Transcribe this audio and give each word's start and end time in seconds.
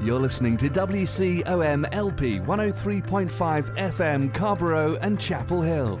You're 0.00 0.20
listening 0.20 0.56
to 0.58 0.68
WCOM 0.70 1.88
LP 1.92 2.38
103.5 2.38 3.76
FM 3.76 4.32
Carrboro 4.32 4.94
and 5.02 5.18
Chapel 5.18 5.60
Hill. 5.60 6.00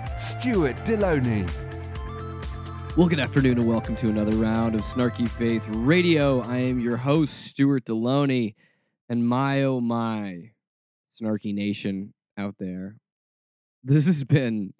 Stuart 0.21 0.75
Delony. 0.85 1.49
Well, 2.95 3.07
good 3.07 3.19
afternoon 3.19 3.57
and 3.57 3.67
welcome 3.67 3.95
to 3.95 4.07
another 4.07 4.35
round 4.35 4.75
of 4.75 4.81
Snarky 4.81 5.27
Faith 5.27 5.67
Radio. 5.69 6.41
I 6.41 6.57
am 6.57 6.79
your 6.79 6.97
host, 6.97 7.47
Stuart 7.47 7.85
Delony, 7.85 8.53
and 9.09 9.27
my 9.27 9.63
oh 9.63 9.81
my, 9.81 10.51
Snarky 11.19 11.55
Nation 11.55 12.13
out 12.37 12.53
there. 12.59 12.97
This 13.83 14.05
has 14.05 14.23
been 14.23 14.75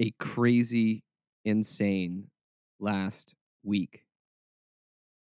a 0.00 0.10
crazy, 0.18 1.04
insane 1.44 2.28
last 2.80 3.34
week. 3.62 4.04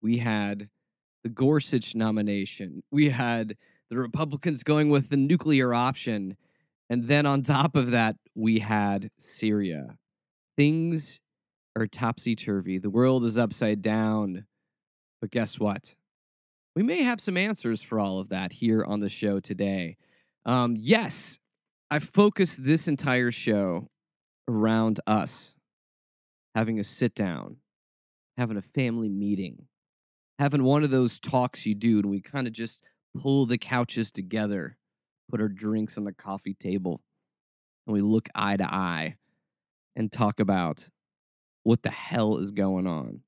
We 0.02 0.20
had 0.20 0.70
the 1.24 1.30
Gorsuch 1.30 1.94
nomination, 1.94 2.84
we 2.90 3.10
had 3.10 3.58
the 3.90 3.98
Republicans 3.98 4.64
going 4.64 4.90
with 4.90 5.10
the 5.10 5.18
nuclear 5.18 5.74
option. 5.74 6.38
And 6.90 7.10
then 7.10 7.26
on 7.26 7.42
top 7.42 7.76
of 7.76 7.92
that, 7.92 8.16
we 8.38 8.60
had 8.60 9.10
Syria. 9.18 9.98
Things 10.56 11.20
are 11.76 11.88
topsy 11.88 12.36
turvy. 12.36 12.78
The 12.78 12.90
world 12.90 13.24
is 13.24 13.38
upside 13.38 13.82
down. 13.82 14.46
But 15.20 15.32
guess 15.32 15.60
what? 15.60 15.96
We 16.76 16.84
may 16.84 17.02
have 17.02 17.20
some 17.20 17.38
answers 17.38 17.82
for 17.82 18.00
all 18.00 18.20
of 18.20 18.30
that 18.30 18.54
here 18.54 18.84
on 18.84 19.00
the 19.00 19.10
show 19.10 19.40
today. 19.40 19.98
Um, 20.46 20.76
yes, 20.78 21.40
I 21.90 22.00
focused 22.00 22.64
this 22.64 22.88
entire 22.88 23.32
show 23.32 23.90
around 24.48 25.00
us 25.08 25.54
having 26.54 26.80
a 26.80 26.84
sit 26.84 27.16
down, 27.16 27.58
having 28.38 28.58
a 28.58 28.62
family 28.62 29.10
meeting, 29.10 29.68
having 30.38 30.64
one 30.64 30.84
of 30.84 30.92
those 30.92 31.20
talks 31.20 31.66
you 31.66 31.74
do, 31.74 31.98
and 31.98 32.10
we 32.10 32.22
kind 32.22 32.46
of 32.46 32.54
just 32.54 32.84
pull 33.20 33.48
the 33.48 33.58
couches 33.58 34.12
together 34.12 34.78
put 35.30 35.42
our 35.42 35.48
drinks 35.48 35.98
on 35.98 36.04
the 36.04 36.14
coffee 36.14 36.54
table 36.54 37.02
and 37.88 37.94
we 37.94 38.02
look 38.02 38.30
eye 38.36 38.58
to 38.58 38.66
eye 38.66 39.16
and 39.96 40.12
talk 40.12 40.40
about 40.40 40.90
what 41.64 41.82
the 41.82 41.90
hell 41.90 42.38
is 42.38 42.52
going 42.52 42.86
on. 42.86 43.22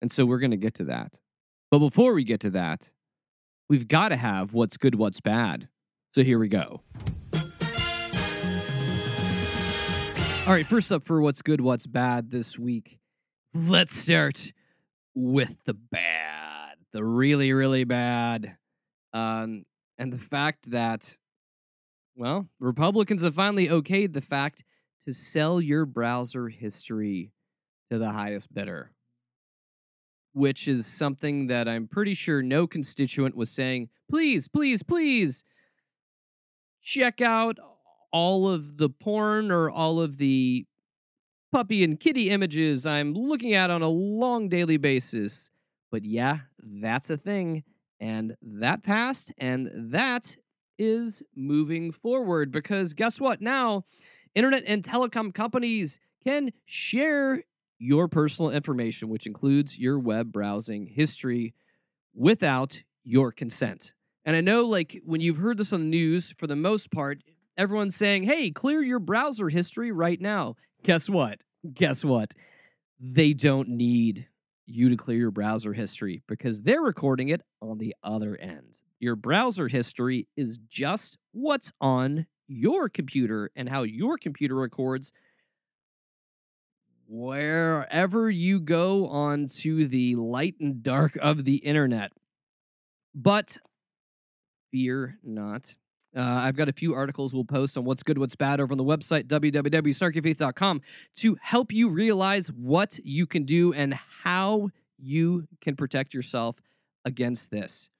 And 0.00 0.10
so 0.10 0.24
we're 0.24 0.38
going 0.38 0.52
to 0.52 0.56
get 0.56 0.74
to 0.74 0.84
that. 0.84 1.20
But 1.70 1.80
before 1.80 2.14
we 2.14 2.24
get 2.24 2.40
to 2.40 2.50
that, 2.50 2.92
we've 3.68 3.88
got 3.88 4.10
to 4.10 4.16
have 4.16 4.54
what's 4.54 4.76
good, 4.76 4.94
what's 4.94 5.20
bad. 5.20 5.68
So 6.14 6.22
here 6.22 6.38
we 6.38 6.48
go. 6.48 6.82
All 10.46 10.52
right, 10.52 10.66
first 10.66 10.92
up 10.92 11.04
for 11.04 11.20
what's 11.20 11.42
good, 11.42 11.60
what's 11.60 11.88
bad 11.88 12.30
this 12.30 12.56
week, 12.56 13.00
let's 13.52 13.98
start 13.98 14.52
with 15.12 15.56
the 15.64 15.74
bad, 15.74 16.76
the 16.92 17.04
really, 17.04 17.52
really 17.52 17.82
bad. 17.82 18.56
Um, 19.12 19.64
and 19.98 20.12
the 20.12 20.18
fact 20.18 20.70
that, 20.70 21.16
well, 22.16 22.48
Republicans 22.58 23.22
have 23.22 23.34
finally 23.34 23.68
okayed 23.68 24.14
the 24.14 24.20
fact 24.20 24.64
to 25.06 25.12
sell 25.12 25.60
your 25.60 25.84
browser 25.86 26.48
history 26.48 27.30
to 27.90 27.98
the 27.98 28.10
highest 28.10 28.52
bidder, 28.52 28.90
which 30.32 30.66
is 30.66 30.86
something 30.86 31.46
that 31.48 31.68
I'm 31.68 31.86
pretty 31.86 32.14
sure 32.14 32.42
no 32.42 32.66
constituent 32.66 33.36
was 33.36 33.50
saying, 33.50 33.90
please, 34.10 34.48
please, 34.48 34.82
please 34.82 35.44
check 36.82 37.20
out 37.20 37.58
all 38.12 38.48
of 38.48 38.78
the 38.78 38.88
porn 38.88 39.50
or 39.50 39.70
all 39.70 40.00
of 40.00 40.16
the 40.16 40.64
puppy 41.52 41.84
and 41.84 42.00
kitty 42.00 42.30
images 42.30 42.86
I'm 42.86 43.12
looking 43.12 43.54
at 43.54 43.70
on 43.70 43.82
a 43.82 43.88
long 43.88 44.48
daily 44.48 44.78
basis. 44.78 45.50
But 45.92 46.04
yeah, 46.04 46.38
that's 46.58 47.10
a 47.10 47.16
thing. 47.16 47.62
And 48.00 48.36
that 48.42 48.82
passed, 48.82 49.32
and 49.38 49.70
that 49.92 50.36
is 50.78 51.22
moving 51.34 51.92
forward 51.92 52.50
because 52.52 52.94
guess 52.94 53.20
what? 53.20 53.40
Now, 53.40 53.84
internet 54.34 54.64
and 54.66 54.82
telecom 54.82 55.32
companies 55.32 55.98
can 56.24 56.52
share 56.64 57.42
your 57.78 58.08
personal 58.08 58.50
information, 58.50 59.08
which 59.08 59.26
includes 59.26 59.78
your 59.78 59.98
web 59.98 60.32
browsing 60.32 60.86
history, 60.86 61.54
without 62.14 62.82
your 63.04 63.30
consent. 63.30 63.94
And 64.24 64.34
I 64.34 64.40
know, 64.40 64.64
like, 64.64 65.00
when 65.04 65.20
you've 65.20 65.36
heard 65.36 65.58
this 65.58 65.72
on 65.72 65.80
the 65.80 65.86
news, 65.86 66.32
for 66.36 66.46
the 66.46 66.56
most 66.56 66.90
part, 66.90 67.22
everyone's 67.56 67.94
saying, 67.94 68.24
hey, 68.24 68.50
clear 68.50 68.82
your 68.82 68.98
browser 68.98 69.48
history 69.48 69.92
right 69.92 70.20
now. 70.20 70.56
Guess 70.82 71.08
what? 71.08 71.42
Guess 71.74 72.04
what? 72.04 72.32
They 72.98 73.32
don't 73.32 73.68
need 73.68 74.26
you 74.66 74.88
to 74.88 74.96
clear 74.96 75.18
your 75.18 75.30
browser 75.30 75.72
history 75.72 76.22
because 76.26 76.62
they're 76.62 76.82
recording 76.82 77.28
it 77.28 77.42
on 77.60 77.78
the 77.78 77.94
other 78.02 78.36
end. 78.36 78.76
Your 78.98 79.16
browser 79.16 79.68
history 79.68 80.26
is 80.36 80.58
just 80.68 81.18
what's 81.32 81.72
on 81.80 82.26
your 82.48 82.88
computer 82.88 83.50
and 83.56 83.68
how 83.68 83.82
your 83.82 84.16
computer 84.16 84.54
records 84.54 85.12
wherever 87.08 88.30
you 88.30 88.60
go 88.60 89.06
onto 89.06 89.86
the 89.86 90.16
light 90.16 90.54
and 90.60 90.82
dark 90.82 91.16
of 91.16 91.44
the 91.44 91.56
internet. 91.56 92.12
But 93.14 93.58
fear 94.72 95.18
not. 95.22 95.76
Uh, 96.16 96.22
I've 96.22 96.56
got 96.56 96.68
a 96.68 96.72
few 96.72 96.94
articles 96.94 97.34
we'll 97.34 97.44
post 97.44 97.76
on 97.76 97.84
what's 97.84 98.02
good, 98.02 98.16
what's 98.16 98.36
bad 98.36 98.60
over 98.60 98.72
on 98.72 98.78
the 98.78 98.84
website, 98.84 99.24
www.snarkyfaith.com, 99.24 100.80
to 101.16 101.36
help 101.42 101.72
you 101.72 101.90
realize 101.90 102.48
what 102.48 102.98
you 103.04 103.26
can 103.26 103.44
do 103.44 103.74
and 103.74 103.92
how 104.22 104.70
you 104.98 105.46
can 105.60 105.76
protect 105.76 106.14
yourself 106.14 106.56
against 107.04 107.50
this. 107.50 107.90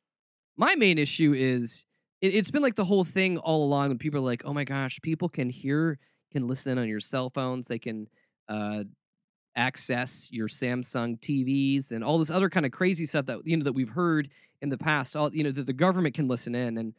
My 0.56 0.74
main 0.74 0.98
issue 0.98 1.34
is 1.34 1.84
it, 2.20 2.34
has 2.34 2.50
been 2.50 2.62
like 2.62 2.76
the 2.76 2.84
whole 2.84 3.04
thing 3.04 3.38
all 3.38 3.64
along 3.64 3.88
when 3.88 3.98
people 3.98 4.18
are 4.20 4.24
like, 4.24 4.42
oh 4.44 4.54
my 4.54 4.64
gosh, 4.64 4.98
people 5.02 5.28
can 5.28 5.50
hear, 5.50 5.98
can 6.32 6.46
listen 6.46 6.78
on 6.78 6.88
your 6.88 7.00
cell 7.00 7.30
phones, 7.30 7.66
they 7.66 7.78
can 7.78 8.08
uh, 8.48 8.84
access 9.54 10.28
your 10.30 10.48
Samsung 10.48 11.18
TVs 11.20 11.92
and 11.92 12.02
all 12.02 12.18
this 12.18 12.30
other 12.30 12.48
kind 12.48 12.64
of 12.64 12.72
crazy 12.72 13.04
stuff 13.04 13.26
that, 13.26 13.46
you 13.46 13.56
know, 13.56 13.64
that 13.64 13.74
we've 13.74 13.90
heard 13.90 14.30
in 14.62 14.70
the 14.70 14.78
past, 14.78 15.14
all, 15.14 15.34
you 15.34 15.44
know, 15.44 15.50
that 15.50 15.66
the 15.66 15.72
government 15.72 16.14
can 16.14 16.28
listen 16.28 16.54
in. 16.54 16.78
And 16.78 16.94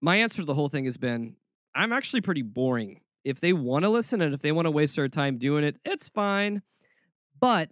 my 0.00 0.16
answer 0.16 0.36
to 0.36 0.44
the 0.44 0.54
whole 0.54 0.68
thing 0.68 0.84
has 0.84 0.96
been 0.96 1.36
I'm 1.74 1.92
actually 1.92 2.22
pretty 2.22 2.42
boring. 2.42 3.00
If 3.22 3.40
they 3.40 3.52
want 3.52 3.84
to 3.84 3.90
listen 3.90 4.22
and 4.22 4.32
if 4.32 4.40
they 4.40 4.52
want 4.52 4.66
to 4.66 4.70
waste 4.70 4.96
their 4.96 5.08
time 5.08 5.36
doing 5.36 5.62
it, 5.62 5.76
it's 5.84 6.08
fine. 6.08 6.62
But 7.38 7.70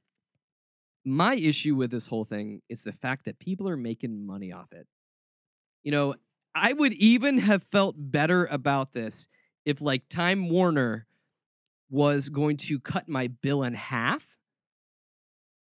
my 1.04 1.34
issue 1.34 1.74
with 1.74 1.90
this 1.90 2.06
whole 2.06 2.24
thing 2.24 2.60
is 2.68 2.84
the 2.84 2.92
fact 2.92 3.24
that 3.24 3.38
people 3.38 3.68
are 3.68 3.76
making 3.76 4.26
money 4.26 4.52
off 4.52 4.72
it. 4.72 4.86
You 5.84 5.92
know, 5.92 6.14
I 6.54 6.72
would 6.72 6.92
even 6.94 7.38
have 7.38 7.62
felt 7.62 7.94
better 7.98 8.46
about 8.46 8.92
this 8.92 9.28
if, 9.64 9.80
like, 9.80 10.08
Time 10.08 10.48
Warner 10.48 11.06
was 11.90 12.28
going 12.28 12.56
to 12.56 12.80
cut 12.80 13.08
my 13.08 13.28
bill 13.28 13.62
in 13.62 13.74
half 13.74 14.26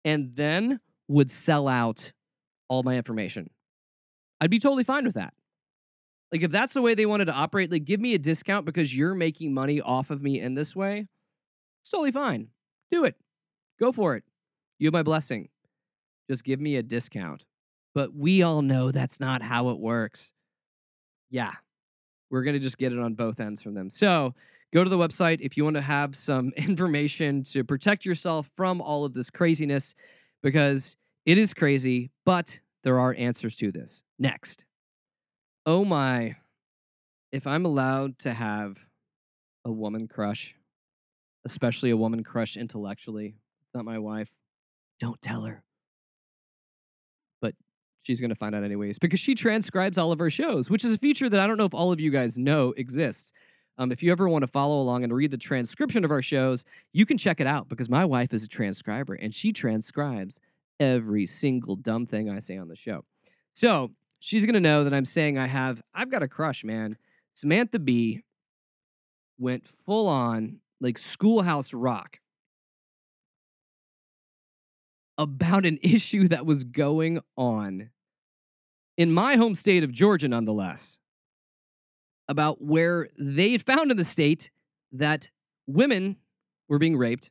and 0.04 0.34
then 0.34 0.80
would 1.08 1.30
sell 1.30 1.68
out 1.68 2.12
all 2.68 2.82
my 2.82 2.96
information. 2.96 3.48
I'd 4.40 4.50
be 4.50 4.58
totally 4.58 4.84
fine 4.84 5.04
with 5.04 5.14
that. 5.14 5.32
Like 6.30 6.42
if 6.42 6.50
that's 6.50 6.74
the 6.74 6.82
way 6.82 6.94
they 6.94 7.06
wanted 7.06 7.26
to 7.26 7.32
operate, 7.32 7.72
like 7.72 7.84
give 7.84 8.00
me 8.00 8.14
a 8.14 8.18
discount 8.18 8.66
because 8.66 8.94
you're 8.94 9.14
making 9.14 9.54
money 9.54 9.80
off 9.80 10.10
of 10.10 10.22
me 10.22 10.40
in 10.40 10.54
this 10.54 10.76
way. 10.76 11.08
It's 11.82 11.90
totally 11.90 12.12
fine. 12.12 12.48
Do 12.90 13.04
it. 13.04 13.16
Go 13.80 13.92
for 13.92 14.16
it. 14.16 14.24
You 14.78 14.86
have 14.86 14.92
my 14.92 15.02
blessing. 15.02 15.48
Just 16.30 16.44
give 16.44 16.60
me 16.60 16.76
a 16.76 16.82
discount. 16.82 17.44
But 17.98 18.14
we 18.14 18.42
all 18.42 18.62
know 18.62 18.92
that's 18.92 19.18
not 19.18 19.42
how 19.42 19.70
it 19.70 19.78
works. 19.80 20.30
Yeah. 21.30 21.50
We're 22.30 22.44
going 22.44 22.54
to 22.54 22.60
just 22.60 22.78
get 22.78 22.92
it 22.92 22.98
on 23.00 23.14
both 23.14 23.40
ends 23.40 23.60
from 23.60 23.74
them. 23.74 23.90
So 23.90 24.36
go 24.72 24.84
to 24.84 24.88
the 24.88 24.96
website 24.96 25.38
if 25.40 25.56
you 25.56 25.64
want 25.64 25.74
to 25.74 25.82
have 25.82 26.14
some 26.14 26.52
information 26.56 27.42
to 27.42 27.64
protect 27.64 28.06
yourself 28.06 28.52
from 28.56 28.80
all 28.80 29.04
of 29.04 29.14
this 29.14 29.30
craziness 29.30 29.96
because 30.44 30.94
it 31.26 31.38
is 31.38 31.52
crazy, 31.52 32.12
but 32.24 32.60
there 32.84 33.00
are 33.00 33.16
answers 33.18 33.56
to 33.56 33.72
this. 33.72 34.04
Next. 34.16 34.64
Oh 35.66 35.84
my. 35.84 36.36
If 37.32 37.48
I'm 37.48 37.64
allowed 37.64 38.20
to 38.20 38.32
have 38.32 38.78
a 39.64 39.72
woman 39.72 40.06
crush, 40.06 40.54
especially 41.44 41.90
a 41.90 41.96
woman 41.96 42.22
crush 42.22 42.56
intellectually, 42.56 43.34
it's 43.60 43.74
not 43.74 43.84
my 43.84 43.98
wife, 43.98 44.30
don't 45.00 45.20
tell 45.20 45.42
her. 45.42 45.64
She's 48.08 48.22
going 48.22 48.30
to 48.30 48.36
find 48.36 48.54
out 48.54 48.64
anyways 48.64 48.98
because 48.98 49.20
she 49.20 49.34
transcribes 49.34 49.98
all 49.98 50.12
of 50.12 50.20
our 50.22 50.30
shows, 50.30 50.70
which 50.70 50.82
is 50.82 50.92
a 50.92 50.96
feature 50.96 51.28
that 51.28 51.40
I 51.40 51.46
don't 51.46 51.58
know 51.58 51.66
if 51.66 51.74
all 51.74 51.92
of 51.92 52.00
you 52.00 52.10
guys 52.10 52.38
know 52.38 52.72
exists. 52.78 53.34
Um, 53.76 53.92
if 53.92 54.02
you 54.02 54.10
ever 54.10 54.26
want 54.30 54.44
to 54.44 54.46
follow 54.46 54.80
along 54.80 55.04
and 55.04 55.12
read 55.12 55.30
the 55.30 55.36
transcription 55.36 56.06
of 56.06 56.10
our 56.10 56.22
shows, 56.22 56.64
you 56.94 57.04
can 57.04 57.18
check 57.18 57.38
it 57.38 57.46
out 57.46 57.68
because 57.68 57.90
my 57.90 58.06
wife 58.06 58.32
is 58.32 58.42
a 58.42 58.48
transcriber 58.48 59.12
and 59.12 59.34
she 59.34 59.52
transcribes 59.52 60.40
every 60.80 61.26
single 61.26 61.76
dumb 61.76 62.06
thing 62.06 62.30
I 62.30 62.38
say 62.38 62.56
on 62.56 62.68
the 62.68 62.76
show. 62.76 63.04
So 63.52 63.90
she's 64.20 64.46
going 64.46 64.54
to 64.54 64.60
know 64.60 64.84
that 64.84 64.94
I'm 64.94 65.04
saying 65.04 65.36
I 65.36 65.46
have, 65.46 65.82
I've 65.92 66.10
got 66.10 66.22
a 66.22 66.28
crush, 66.28 66.64
man. 66.64 66.96
Samantha 67.34 67.78
Bee 67.78 68.22
went 69.38 69.68
full 69.84 70.08
on 70.08 70.60
like 70.80 70.96
schoolhouse 70.96 71.74
rock 71.74 72.20
about 75.18 75.66
an 75.66 75.78
issue 75.82 76.26
that 76.28 76.46
was 76.46 76.64
going 76.64 77.20
on 77.36 77.90
in 78.98 79.12
my 79.12 79.36
home 79.36 79.54
state 79.54 79.84
of 79.84 79.92
Georgia, 79.92 80.28
nonetheless 80.28 80.98
about 82.28 82.60
where 82.60 83.08
they 83.18 83.52
had 83.52 83.62
found 83.62 83.90
in 83.90 83.96
the 83.96 84.04
state 84.04 84.50
that 84.92 85.30
women 85.66 86.16
were 86.68 86.78
being 86.78 86.96
raped 86.96 87.30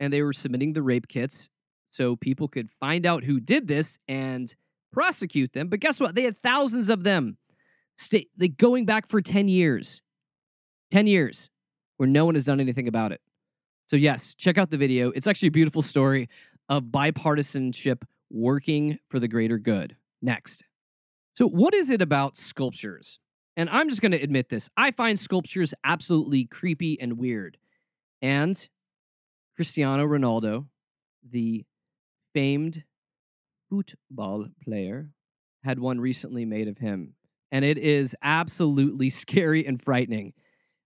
and 0.00 0.10
they 0.10 0.22
were 0.22 0.32
submitting 0.32 0.72
the 0.72 0.80
rape 0.80 1.06
kits 1.08 1.50
so 1.90 2.16
people 2.16 2.48
could 2.48 2.70
find 2.80 3.04
out 3.04 3.24
who 3.24 3.38
did 3.38 3.68
this 3.68 3.98
and 4.08 4.54
prosecute 4.90 5.52
them. 5.52 5.68
But 5.68 5.80
guess 5.80 6.00
what? 6.00 6.14
They 6.14 6.22
had 6.22 6.40
thousands 6.42 6.88
of 6.88 7.04
them 7.04 7.36
stay, 7.98 8.26
like 8.38 8.56
going 8.56 8.86
back 8.86 9.06
for 9.06 9.20
10 9.20 9.48
years. 9.48 10.00
10 10.90 11.06
years 11.06 11.50
where 11.96 12.08
no 12.08 12.24
one 12.24 12.34
has 12.34 12.44
done 12.44 12.60
anything 12.60 12.88
about 12.88 13.12
it. 13.12 13.20
So, 13.86 13.96
yes, 13.96 14.34
check 14.34 14.56
out 14.56 14.70
the 14.70 14.78
video. 14.78 15.10
It's 15.10 15.26
actually 15.26 15.48
a 15.48 15.52
beautiful 15.52 15.82
story 15.82 16.28
of 16.68 16.84
bipartisanship 16.84 18.02
working 18.30 18.98
for 19.08 19.20
the 19.20 19.28
greater 19.28 19.58
good. 19.58 19.96
Next. 20.22 20.64
So, 21.34 21.48
what 21.48 21.74
is 21.74 21.90
it 21.90 22.02
about 22.02 22.36
sculptures 22.36 23.18
and 23.56 23.68
I'm 23.68 23.88
just 23.88 24.00
going 24.00 24.12
to 24.12 24.20
admit 24.20 24.48
this 24.48 24.68
I 24.76 24.90
find 24.90 25.18
sculptures 25.18 25.74
absolutely 25.84 26.44
creepy 26.44 27.00
and 27.00 27.18
weird. 27.18 27.58
And 28.20 28.56
Cristiano 29.56 30.06
Ronaldo, 30.06 30.66
the 31.28 31.64
famed 32.34 32.84
football 33.68 34.46
player, 34.62 35.10
had 35.64 35.78
one 35.78 36.00
recently 36.00 36.44
made 36.44 36.68
of 36.68 36.78
him. 36.78 37.14
And 37.50 37.64
it 37.64 37.78
is 37.78 38.16
absolutely 38.22 39.10
scary 39.10 39.66
and 39.66 39.80
frightening. 39.80 40.32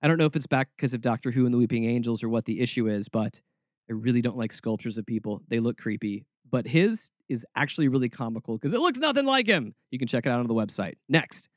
I 0.03 0.09
don't 0.09 0.19
know 0.19 0.27
if 0.27 0.37
it's 0.37 0.47
back 0.47 0.69
because 0.77 0.95
of 0.95 1.01
Doctor 1.01 1.31
Who 1.31 1.45
and 1.45 1.55
the 1.55 1.59
Weeping 1.59 1.85
Angels 1.85 2.23
or 2.23 2.29
what 2.29 2.45
the 2.45 2.61
issue 2.61 2.89
is, 2.89 3.09
but 3.09 3.41
I 3.89 3.93
really 3.93 4.23
don't 4.23 4.37
like 4.37 4.53
sculptures 4.53 4.99
of 4.99 5.07
people. 5.07 5.43
They 5.49 5.61
look 5.61 5.79
creepy. 5.79 6.27
But 6.51 6.67
his 6.67 7.11
is 7.29 7.45
actually 7.57 7.89
really 7.89 8.09
comical 8.09 8.57
because 8.57 8.73
it 8.73 8.81
looks 8.81 8.99
nothing 8.99 9.27
like 9.27 9.47
him. 9.47 9.75
You 9.91 9.99
can 9.99 10.09
check 10.09 10.27
it 10.27 10.31
out 10.31 10.41
on 10.41 10.47
the 10.47 10.55
website. 10.55 10.95
Next. 11.09 11.49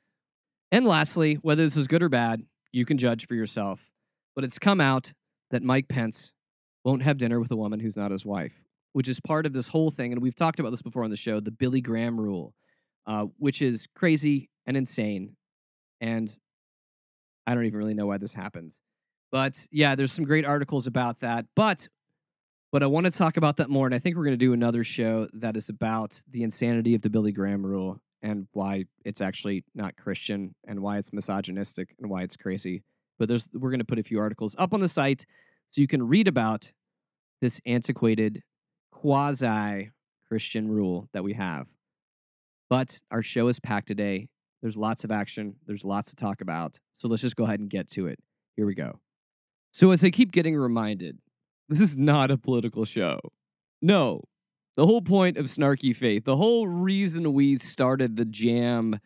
And 0.71 0.85
lastly, 0.85 1.35
whether 1.35 1.63
this 1.63 1.75
is 1.75 1.87
good 1.87 2.03
or 2.03 2.09
bad, 2.09 2.43
you 2.71 2.85
can 2.85 2.97
judge 2.97 3.27
for 3.27 3.35
yourself. 3.35 3.89
But 4.35 4.43
it's 4.43 4.59
come 4.59 4.81
out 4.81 5.13
that 5.51 5.63
Mike 5.63 5.87
Pence 5.87 6.31
won't 6.83 7.01
have 7.03 7.17
dinner 7.17 7.39
with 7.39 7.51
a 7.51 7.55
woman 7.55 7.79
who's 7.79 7.95
not 7.95 8.11
his 8.11 8.25
wife, 8.25 8.53
which 8.93 9.07
is 9.07 9.19
part 9.19 9.45
of 9.45 9.53
this 9.53 9.67
whole 9.67 9.91
thing. 9.91 10.11
And 10.11 10.21
we've 10.21 10.35
talked 10.35 10.59
about 10.59 10.69
this 10.69 10.81
before 10.81 11.03
on 11.03 11.09
the 11.09 11.17
show 11.17 11.39
the 11.39 11.51
Billy 11.51 11.81
Graham 11.81 12.19
rule, 12.19 12.53
uh, 13.05 13.25
which 13.37 13.61
is 13.61 13.87
crazy 13.95 14.49
and 14.65 14.77
insane. 14.77 15.35
And 16.01 16.33
I 17.45 17.55
don't 17.55 17.65
even 17.65 17.79
really 17.79 17.95
know 17.95 18.07
why 18.07 18.17
this 18.17 18.33
happens. 18.33 18.77
But 19.31 19.67
yeah, 19.71 19.95
there's 19.95 20.11
some 20.11 20.25
great 20.25 20.45
articles 20.45 20.87
about 20.87 21.19
that. 21.19 21.45
But 21.55 21.87
but 22.71 22.83
I 22.83 22.87
want 22.87 23.05
to 23.05 23.11
talk 23.11 23.37
about 23.37 23.57
that 23.57 23.69
more. 23.69 23.85
And 23.85 23.95
I 23.95 23.99
think 23.99 24.15
we're 24.15 24.25
going 24.25 24.37
to 24.37 24.45
do 24.45 24.53
another 24.53 24.83
show 24.83 25.27
that 25.33 25.57
is 25.57 25.69
about 25.69 26.21
the 26.29 26.43
insanity 26.43 26.95
of 26.95 27.01
the 27.01 27.09
Billy 27.09 27.31
Graham 27.31 27.65
rule 27.65 27.99
and 28.21 28.47
why 28.51 28.85
it's 29.05 29.21
actually 29.21 29.63
not 29.73 29.95
Christian 29.95 30.53
and 30.67 30.81
why 30.81 30.97
it's 30.97 31.13
misogynistic 31.13 31.95
and 31.99 32.09
why 32.09 32.23
it's 32.23 32.35
crazy. 32.35 32.83
But 33.17 33.27
there's 33.27 33.49
we're 33.53 33.71
going 33.71 33.79
to 33.79 33.85
put 33.85 33.99
a 33.99 34.03
few 34.03 34.19
articles 34.19 34.55
up 34.57 34.73
on 34.73 34.79
the 34.79 34.87
site 34.87 35.25
so 35.71 35.81
you 35.81 35.87
can 35.87 36.07
read 36.07 36.27
about 36.27 36.71
this 37.41 37.61
antiquated 37.65 38.43
quasi 38.91 39.91
Christian 40.27 40.69
rule 40.69 41.09
that 41.13 41.23
we 41.23 41.33
have. 41.33 41.67
But 42.69 43.01
our 43.09 43.23
show 43.23 43.47
is 43.47 43.59
packed 43.59 43.87
today. 43.87 44.29
There's 44.61 44.77
lots 44.77 45.03
of 45.03 45.11
action, 45.11 45.55
there's 45.65 45.85
lots 45.85 46.09
to 46.09 46.15
talk 46.15 46.41
about. 46.41 46.79
So 46.95 47.07
let's 47.07 47.21
just 47.21 47.35
go 47.35 47.45
ahead 47.45 47.59
and 47.59 47.69
get 47.69 47.89
to 47.91 48.07
it. 48.07 48.19
Here 48.55 48.65
we 48.65 48.75
go. 48.75 48.99
So 49.71 49.91
as 49.91 50.03
I 50.03 50.09
keep 50.09 50.31
getting 50.31 50.55
reminded, 50.55 51.17
this 51.69 51.79
is 51.79 51.95
not 51.95 52.31
a 52.31 52.37
political 52.37 52.83
show. 52.83 53.19
No, 53.81 54.23
the 54.75 54.85
whole 54.85 55.01
point 55.01 55.37
of 55.37 55.45
Snarky 55.45 55.95
Faith, 55.95 56.25
the 56.25 56.37
whole 56.37 56.67
reason 56.67 57.33
we 57.33 57.55
started 57.55 58.17
the 58.17 58.25
jam 58.25 58.99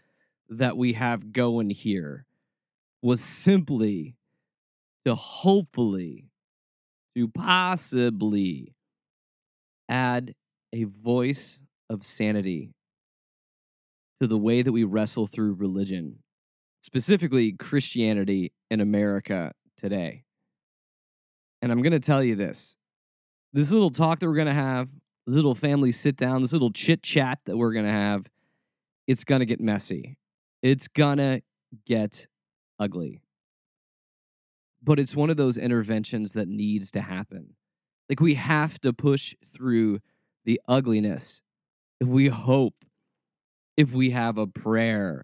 that 0.50 0.77
we 0.77 0.94
have 0.94 1.33
going 1.33 1.69
here 1.69 2.25
was 3.01 3.21
simply 3.21 4.15
to 5.06 5.13
hopefully, 5.13 6.30
to 7.15 7.27
possibly 7.27 8.74
add 9.89 10.33
a 10.71 10.86
voice 10.86 11.59
of 11.89 12.06
sanity 12.06 12.74
to 14.21 14.27
the 14.27 14.38
way 14.38 14.62
that 14.62 14.71
we 14.71 14.86
wrestle 14.86 15.27
through 15.27 15.54
religion, 15.54 16.19
specifically 16.81 17.51
Christianity 17.51 18.54
in 18.71 18.80
America 18.80 19.51
today. 19.77 20.23
And 21.63 21.71
I'm 21.71 21.81
going 21.81 21.94
to 21.94 22.00
tell 22.00 22.21
you 22.21 22.36
this 22.36 22.75
this 23.54 23.71
little 23.71 23.89
talk 23.89 24.19
that 24.19 24.27
we're 24.27 24.36
going 24.36 24.48
to 24.48 24.54
have 24.54 24.89
this 25.25 25.38
little 25.38 25.56
family 25.56 25.94
sit 25.94 26.18
down, 26.18 26.42
this 26.42 26.51
little 26.51 26.71
chit 26.71 27.01
chat 27.01 27.39
that 27.45 27.56
we're 27.56 27.71
going 27.71 27.86
to 27.86 27.92
have, 27.92 28.27
it's 29.07 29.24
going 29.24 29.39
to 29.39 29.45
get 29.45 29.62
messy. 29.62 30.18
It's 30.62 30.89
going 30.89 31.19
to 31.19 31.42
get 31.86 32.27
ugly. 32.80 33.21
But 34.83 35.00
it's 35.00 35.15
one 35.15 35.30
of 35.30 35.38
those 35.38 35.57
interventions 35.57 36.33
that 36.33 36.50
needs 36.50 36.92
to 36.92 37.01
happen. 37.01 37.56
Like 38.09 38.19
we 38.19 38.33
have 38.33 38.81
to 38.81 38.92
push 38.92 39.33
through 39.56 40.00
the 40.44 40.59
ugliness 40.68 41.42
if 42.01 42.09
we 42.09 42.27
hope, 42.27 42.83
if 43.77 43.94
we 43.94 44.09
have 44.09 44.38
a 44.38 44.48
prayer, 44.48 45.24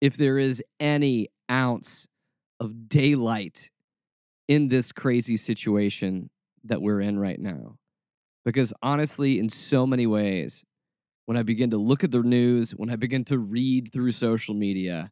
if 0.00 0.16
there 0.16 0.38
is 0.38 0.62
any 0.80 1.28
ounce 1.50 2.06
of 2.58 2.88
daylight 2.88 3.70
in 4.48 4.68
this 4.68 4.92
crazy 4.92 5.36
situation 5.36 6.30
that 6.64 6.82
we're 6.82 7.00
in 7.00 7.18
right 7.18 7.40
now. 7.40 7.76
Because 8.44 8.72
honestly, 8.82 9.38
in 9.38 9.48
so 9.48 9.86
many 9.86 10.06
ways, 10.06 10.64
when 11.26 11.36
I 11.36 11.42
begin 11.42 11.70
to 11.70 11.78
look 11.78 12.04
at 12.04 12.10
the 12.10 12.22
news, 12.22 12.72
when 12.72 12.90
I 12.90 12.96
begin 12.96 13.24
to 13.24 13.38
read 13.38 13.92
through 13.92 14.12
social 14.12 14.54
media 14.54 15.10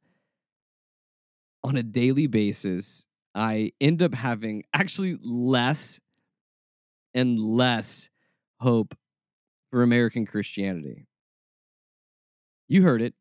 on 1.64 1.76
a 1.76 1.82
daily 1.82 2.26
basis, 2.26 3.06
I 3.34 3.72
end 3.80 4.02
up 4.02 4.14
having 4.14 4.64
actually 4.74 5.18
less 5.22 6.00
and 7.14 7.38
less 7.38 8.10
hope 8.60 8.94
for 9.70 9.82
American 9.82 10.26
Christianity. 10.26 11.06
You 12.68 12.82
heard 12.82 13.02
it. 13.02 13.14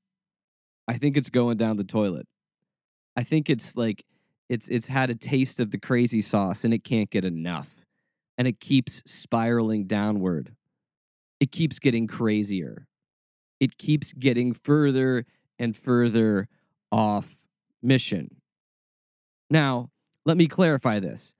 I 0.88 0.97
think 0.97 1.15
it's 1.15 1.29
going 1.29 1.57
down 1.57 1.77
the 1.77 1.83
toilet. 1.83 2.27
I 3.15 3.24
think 3.24 3.50
it's 3.50 3.75
like 3.75 4.03
it's 4.51 4.67
it's 4.67 4.89
had 4.89 5.10
a 5.10 5.15
taste 5.15 5.62
of 5.62 5.72
the 5.72 5.79
crazy 5.79 6.20
sauce 6.20 6.65
and 6.65 6.74
it 6.74 6.84
can't 6.84 7.10
get 7.10 7.24
enough 7.24 7.86
and 8.38 8.50
it 8.50 8.60
keeps 8.60 9.01
spiraling 9.05 9.86
downward. 9.86 10.53
It 11.39 11.53
keeps 11.53 11.79
getting 11.79 12.05
crazier. 12.05 12.86
It 13.62 13.77
keeps 13.77 14.12
getting 14.12 14.53
further 14.53 15.25
and 15.58 15.75
further 15.75 16.50
off 16.91 17.38
mission. 17.81 18.41
Now, 19.50 19.89
let 20.25 20.36
me 20.36 20.48
clarify 20.48 21.00
this. 21.00 21.34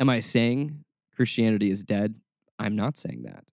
Am 0.00 0.10
I 0.10 0.18
saying 0.18 0.82
Christianity 1.14 1.70
is 1.70 1.84
dead? 1.84 2.16
I'm 2.58 2.74
not 2.74 2.96
saying 2.96 3.22
that. 3.22 3.44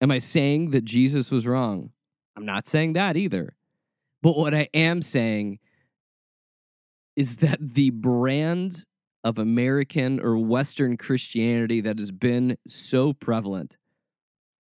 Am 0.00 0.10
I 0.10 0.18
saying 0.18 0.70
that 0.70 0.84
Jesus 0.84 1.30
was 1.30 1.46
wrong? 1.46 1.90
I'm 2.36 2.46
not 2.46 2.64
saying 2.64 2.94
that 2.94 3.18
either. 3.18 3.54
But 4.22 4.38
what 4.38 4.54
I 4.54 4.68
am 4.72 5.02
saying 5.02 5.58
is 7.16 7.36
that 7.36 7.58
the 7.60 7.90
brand 7.90 8.84
of 9.24 9.38
American 9.38 10.20
or 10.20 10.38
Western 10.38 10.96
Christianity 10.96 11.80
that 11.80 11.98
has 11.98 12.10
been 12.10 12.56
so 12.66 13.12
prevalent 13.12 13.76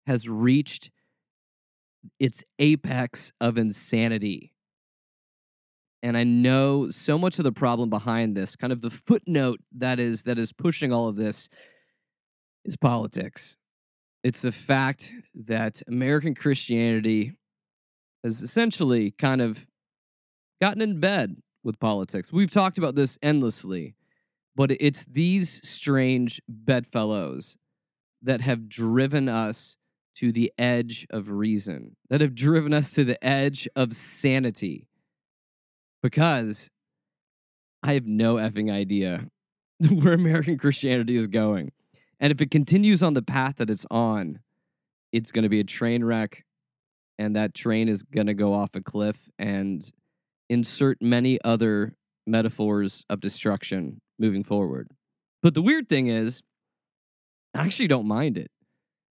has 0.06 0.28
reached 0.28 0.90
its 2.18 2.44
apex 2.58 3.32
of 3.40 3.56
insanity. 3.56 4.52
And 6.02 6.16
I 6.16 6.24
know 6.24 6.88
so 6.88 7.18
much 7.18 7.38
of 7.38 7.44
the 7.44 7.52
problem 7.52 7.90
behind 7.90 8.36
this, 8.36 8.56
kind 8.56 8.72
of 8.72 8.80
the 8.80 8.90
footnote 8.90 9.60
that 9.76 10.00
is 10.00 10.22
that 10.22 10.38
is 10.38 10.52
pushing 10.52 10.92
all 10.92 11.08
of 11.08 11.16
this 11.16 11.48
is 12.64 12.76
politics. 12.76 13.56
It's 14.22 14.42
the 14.42 14.52
fact 14.52 15.14
that 15.34 15.82
American 15.86 16.34
Christianity 16.34 17.34
has 18.24 18.42
essentially 18.42 19.12
kind 19.12 19.40
of 19.40 19.66
gotten 20.60 20.82
in 20.82 21.00
bed 21.00 21.36
with 21.62 21.78
politics. 21.78 22.32
We've 22.32 22.50
talked 22.50 22.78
about 22.78 22.94
this 22.94 23.18
endlessly 23.22 23.94
but 24.56 24.72
it's 24.80 25.04
these 25.04 25.66
strange 25.66 26.40
bedfellows 26.48 27.56
that 28.22 28.40
have 28.40 28.68
driven 28.68 29.28
us 29.28 29.76
to 30.16 30.32
the 30.32 30.52
edge 30.58 31.06
of 31.08 31.30
reason, 31.30 31.96
that 32.10 32.20
have 32.20 32.34
driven 32.34 32.74
us 32.74 32.92
to 32.92 33.04
the 33.04 33.22
edge 33.24 33.68
of 33.74 33.94
sanity. 33.94 34.86
Because 36.02 36.68
I 37.82 37.94
have 37.94 38.06
no 38.06 38.34
effing 38.34 38.70
idea 38.70 39.28
where 39.90 40.12
American 40.12 40.58
Christianity 40.58 41.16
is 41.16 41.26
going. 41.26 41.72
And 42.18 42.30
if 42.30 42.42
it 42.42 42.50
continues 42.50 43.02
on 43.02 43.14
the 43.14 43.22
path 43.22 43.56
that 43.56 43.70
it's 43.70 43.86
on, 43.90 44.40
it's 45.10 45.30
going 45.30 45.44
to 45.44 45.48
be 45.48 45.60
a 45.60 45.64
train 45.64 46.04
wreck, 46.04 46.44
and 47.18 47.34
that 47.34 47.54
train 47.54 47.88
is 47.88 48.02
going 48.02 48.26
to 48.26 48.34
go 48.34 48.52
off 48.52 48.74
a 48.74 48.82
cliff 48.82 49.30
and 49.38 49.90
insert 50.50 51.00
many 51.00 51.40
other 51.42 51.94
metaphors 52.26 53.04
of 53.08 53.20
destruction 53.20 54.00
moving 54.18 54.44
forward. 54.44 54.90
But 55.42 55.54
the 55.54 55.62
weird 55.62 55.88
thing 55.88 56.08
is, 56.08 56.42
I 57.54 57.64
actually 57.64 57.88
don't 57.88 58.06
mind 58.06 58.36
it. 58.36 58.50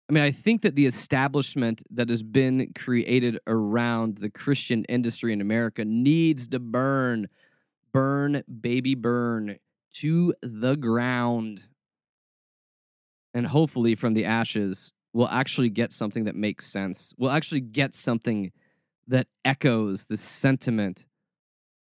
I 0.10 0.14
mean, 0.14 0.24
I 0.24 0.32
think 0.32 0.64
that 0.64 0.76
the 0.76 0.86
establishment 0.86 1.82
that 1.92 2.10
has 2.10 2.24
been 2.24 2.74
created 2.74 3.40
around 3.48 4.18
the 4.18 4.30
Christian 4.30 4.84
industry 4.86 5.32
in 5.32 5.40
America 5.40 5.86
needs 5.86 6.48
to 6.50 6.60
burn, 6.60 7.28
burn, 7.94 8.44
baby, 8.62 8.96
burn 8.96 9.58
to 9.96 10.34
the 10.42 10.76
ground. 10.76 11.68
And 13.34 13.48
hopefully, 13.48 13.96
from 13.96 14.14
the 14.14 14.26
ashes, 14.26 14.92
we'll 15.14 15.28
actually 15.28 15.70
get 15.70 15.94
something 15.94 16.26
that 16.26 16.36
makes 16.36 16.66
sense. 16.66 17.14
We'll 17.18 17.32
actually 17.32 17.62
get 17.62 17.94
something 17.94 18.52
that 19.08 19.28
echoes 19.46 20.06
the 20.06 20.18
sentiment 20.18 21.06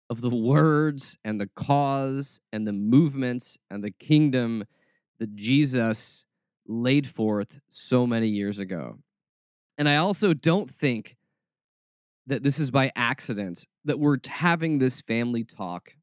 of 0.09 0.21
the 0.21 0.29
words 0.29 1.17
and 1.23 1.39
the 1.39 1.47
cause 1.47 2.39
and 2.51 2.67
the 2.67 2.73
movements 2.73 3.57
and 3.69 3.83
the 3.83 3.91
kingdom 3.91 4.63
that 5.19 5.35
Jesus 5.35 6.25
laid 6.67 7.07
forth 7.07 7.59
so 7.69 8.07
many 8.07 8.27
years 8.27 8.59
ago. 8.59 8.99
And 9.77 9.87
I 9.87 9.97
also 9.97 10.33
don't 10.33 10.69
think 10.69 11.15
that 12.27 12.43
this 12.43 12.59
is 12.59 12.71
by 12.71 12.91
accident 12.95 13.65
that 13.85 13.99
we're 13.99 14.17
having 14.27 14.77
this 14.77 15.01
family 15.01 15.43
talk 15.43 15.93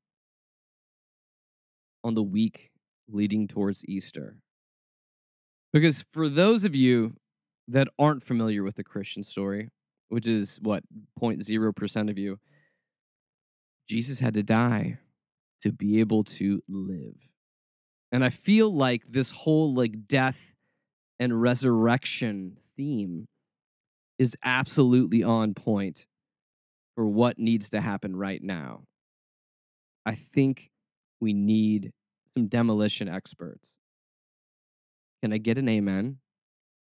on 2.02 2.14
the 2.14 2.22
week 2.22 2.70
leading 3.08 3.46
towards 3.46 3.84
Easter. 3.86 4.36
Because 5.72 6.04
for 6.12 6.28
those 6.28 6.64
of 6.64 6.74
you 6.74 7.14
that 7.68 7.88
aren't 7.98 8.22
familiar 8.22 8.62
with 8.62 8.76
the 8.76 8.84
Christian 8.84 9.22
story, 9.22 9.68
which 10.08 10.26
is 10.26 10.58
what 10.62 10.84
0.0% 11.20 12.10
of 12.10 12.18
you, 12.18 12.38
Jesus 13.88 14.18
had 14.18 14.34
to 14.34 14.42
die 14.42 14.98
to 15.62 15.72
be 15.72 16.00
able 16.00 16.24
to 16.24 16.62
live. 16.68 17.16
And 18.12 18.24
I 18.24 18.28
feel 18.28 18.72
like 18.72 19.02
this 19.08 19.30
whole 19.30 19.74
like 19.74 20.06
death 20.06 20.52
and 21.18 21.40
resurrection 21.40 22.58
theme 22.76 23.26
is 24.18 24.36
absolutely 24.42 25.22
on 25.22 25.54
point 25.54 26.06
for 26.94 27.06
what 27.06 27.38
needs 27.38 27.70
to 27.70 27.80
happen 27.80 28.16
right 28.16 28.42
now. 28.42 28.84
I 30.04 30.14
think 30.14 30.70
we 31.20 31.32
need 31.32 31.92
some 32.34 32.46
demolition 32.46 33.08
experts. 33.08 33.68
Can 35.22 35.32
I 35.32 35.38
get 35.38 35.58
an 35.58 35.68
amen? 35.68 36.18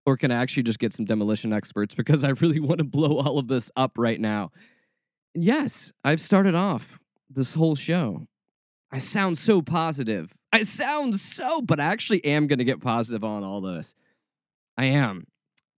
Or 0.05 0.17
can 0.17 0.31
I 0.31 0.35
actually 0.35 0.63
just 0.63 0.79
get 0.79 0.93
some 0.93 1.05
demolition 1.05 1.51
experts 1.51 1.95
because 1.95 2.23
I 2.23 2.29
really 2.29 2.59
want 2.59 2.77
to 2.77 2.83
blow 2.85 3.17
all 3.17 3.39
of 3.39 3.47
this 3.47 3.71
up 3.75 3.97
right 3.97 4.19
now? 4.19 4.51
Yes, 5.35 5.91
I've 6.01 6.21
started 6.21 6.55
off 6.55 6.97
this 7.29 7.53
whole 7.53 7.75
show. 7.75 8.25
I 8.89 8.99
sound 8.99 9.37
so 9.37 9.61
positive. 9.61 10.33
I 10.53 10.61
sound 10.61 11.19
so, 11.19 11.61
but 11.61 11.81
I 11.81 11.85
actually 11.85 12.23
am 12.23 12.47
going 12.47 12.59
to 12.59 12.65
get 12.65 12.79
positive 12.79 13.25
on 13.25 13.43
all 13.43 13.59
this. 13.59 13.95
I 14.77 14.85
am. 14.85 15.27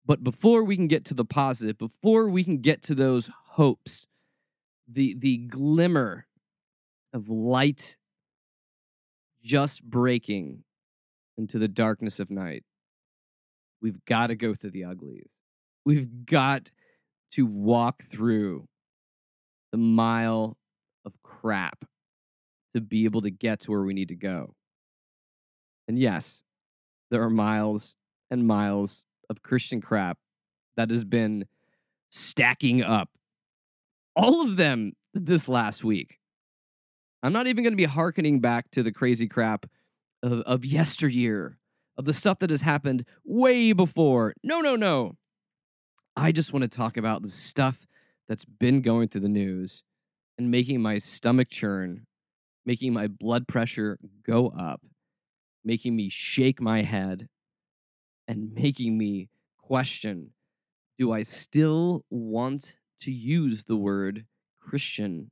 But 0.05 0.23
before 0.23 0.63
we 0.63 0.75
can 0.75 0.87
get 0.87 1.05
to 1.05 1.15
the 1.15 1.25
positive, 1.25 1.79
before 1.79 2.29
we 2.29 2.43
can 2.43 2.59
get 2.59 2.83
to 2.83 2.95
those 2.95 3.31
hopes, 3.53 4.05
the 4.87 5.15
the 5.17 5.37
glimmer 5.37 6.27
of 7.11 7.27
light 7.27 7.97
just 9.43 9.83
breaking 9.83 10.63
into 11.35 11.57
the 11.57 11.67
darkness 11.67 12.19
of 12.19 12.29
night, 12.29 12.63
we've 13.81 14.05
got 14.05 14.27
to 14.27 14.35
go 14.35 14.53
through 14.53 14.71
the 14.71 14.83
uglies. 14.83 15.29
We've 15.83 16.25
got 16.25 16.69
to 17.31 17.47
walk 17.47 18.03
through 18.03 18.67
the 19.71 19.77
mile 19.77 20.57
of 21.05 21.13
crap 21.23 21.85
to 22.73 22.81
be 22.81 23.05
able 23.05 23.21
to 23.21 23.29
get 23.29 23.61
to 23.61 23.71
where 23.71 23.83
we 23.83 23.93
need 23.93 24.09
to 24.09 24.15
go. 24.15 24.55
And 25.87 25.97
yes, 25.97 26.43
there 27.09 27.23
are 27.23 27.29
miles 27.29 27.95
and 28.29 28.45
miles 28.45 29.05
of 29.29 29.41
Christian 29.41 29.81
crap 29.81 30.17
that 30.75 30.89
has 30.89 31.03
been 31.03 31.45
stacking 32.11 32.83
up. 32.83 33.09
All 34.15 34.41
of 34.41 34.57
them 34.57 34.93
this 35.13 35.47
last 35.47 35.83
week. 35.83 36.19
I'm 37.23 37.33
not 37.33 37.47
even 37.47 37.63
going 37.63 37.73
to 37.73 37.77
be 37.77 37.85
hearkening 37.85 38.39
back 38.39 38.69
to 38.71 38.83
the 38.83 38.91
crazy 38.91 39.27
crap 39.27 39.65
of, 40.21 40.41
of 40.41 40.65
yesteryear, 40.65 41.57
of 41.97 42.05
the 42.05 42.13
stuff 42.13 42.39
that 42.39 42.49
has 42.49 42.61
happened 42.61 43.05
way 43.25 43.73
before. 43.73 44.33
No, 44.43 44.61
no, 44.61 44.75
no. 44.75 45.17
I 46.15 46.31
just 46.31 46.53
want 46.53 46.63
to 46.63 46.67
talk 46.67 46.97
about 46.97 47.21
the 47.21 47.27
stuff 47.27 47.85
that's 48.27 48.45
been 48.45 48.81
going 48.81 49.07
through 49.07 49.21
the 49.21 49.29
news 49.29 49.83
and 50.37 50.51
making 50.51 50.81
my 50.81 50.97
stomach 50.97 51.49
churn, 51.49 52.05
making 52.65 52.93
my 52.93 53.07
blood 53.07 53.47
pressure 53.47 53.97
go 54.23 54.49
up, 54.49 54.81
making 55.63 55.95
me 55.95 56.09
shake 56.09 56.61
my 56.61 56.81
head, 56.81 57.27
and 58.27 58.53
making 58.53 58.97
me 58.97 59.29
question 59.57 60.31
do 60.97 61.11
I 61.11 61.21
still 61.21 62.03
want 62.09 62.75
to 63.01 63.11
use 63.11 63.63
the 63.63 63.75
word 63.75 64.25
Christian 64.59 65.29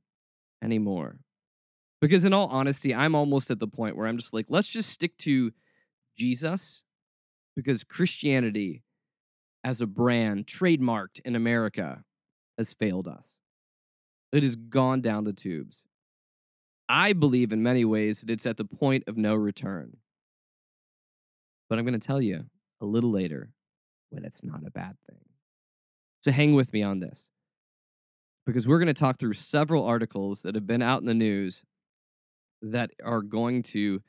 anymore? 0.62 1.18
Because, 2.00 2.24
in 2.24 2.32
all 2.32 2.46
honesty, 2.46 2.94
I'm 2.94 3.14
almost 3.14 3.50
at 3.50 3.58
the 3.58 3.66
point 3.66 3.96
where 3.96 4.06
I'm 4.06 4.18
just 4.18 4.32
like, 4.32 4.46
let's 4.48 4.68
just 4.68 4.90
stick 4.90 5.16
to 5.18 5.52
Jesus 6.16 6.84
because 7.56 7.82
Christianity 7.82 8.82
as 9.64 9.80
a 9.80 9.86
brand 9.86 10.46
trademarked 10.46 11.20
in 11.24 11.34
America 11.34 12.04
has 12.56 12.72
failed 12.72 13.08
us. 13.08 13.34
It 14.32 14.42
has 14.42 14.56
gone 14.56 15.00
down 15.00 15.24
the 15.24 15.32
tubes. 15.32 15.82
I 16.88 17.12
believe 17.12 17.52
in 17.52 17.62
many 17.62 17.84
ways 17.84 18.20
that 18.20 18.30
it's 18.30 18.46
at 18.46 18.56
the 18.56 18.64
point 18.64 19.04
of 19.06 19.16
no 19.16 19.34
return. 19.34 19.96
But 21.68 21.78
I'm 21.78 21.84
going 21.84 21.98
to 21.98 22.06
tell 22.06 22.22
you 22.22 22.46
a 22.80 22.86
little 22.86 23.10
later 23.10 23.50
when 24.10 24.24
it's 24.24 24.44
not 24.44 24.66
a 24.66 24.70
bad 24.70 24.96
thing. 25.08 25.20
So 26.22 26.30
hang 26.30 26.54
with 26.54 26.72
me 26.72 26.82
on 26.82 27.00
this 27.00 27.28
because 28.46 28.66
we're 28.66 28.78
going 28.78 28.86
to 28.86 28.94
talk 28.94 29.18
through 29.18 29.34
several 29.34 29.84
articles 29.84 30.40
that 30.40 30.54
have 30.54 30.66
been 30.66 30.82
out 30.82 31.00
in 31.00 31.06
the 31.06 31.14
news 31.14 31.64
that 32.62 32.90
are 33.04 33.22
going 33.22 33.62
to 33.62 34.00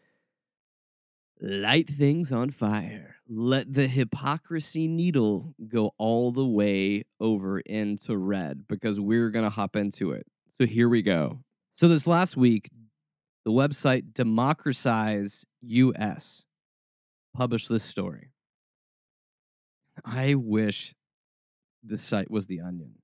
light 1.41 1.89
things 1.89 2.31
on 2.31 2.51
fire. 2.51 3.15
Let 3.29 3.73
the 3.73 3.87
hypocrisy 3.87 4.87
needle 4.87 5.53
go 5.67 5.93
all 5.97 6.31
the 6.31 6.45
way 6.45 7.03
over 7.19 7.59
into 7.59 8.17
red 8.17 8.67
because 8.67 8.99
we're 8.99 9.29
going 9.29 9.45
to 9.45 9.49
hop 9.51 9.75
into 9.75 10.11
it. 10.11 10.25
So 10.59 10.65
here 10.65 10.89
we 10.89 11.01
go. 11.01 11.39
So 11.77 11.87
this 11.87 12.07
last 12.07 12.37
week, 12.37 12.69
the 13.45 13.51
website 13.51 14.13
Democratize 14.13 15.45
US 15.61 16.45
published 17.35 17.69
this 17.69 17.83
story. 17.83 18.31
I 20.03 20.35
wish 20.35 20.95
the 21.83 21.97
site 21.97 22.31
was 22.31 22.47
The 22.47 22.61
Onion. 22.61 22.95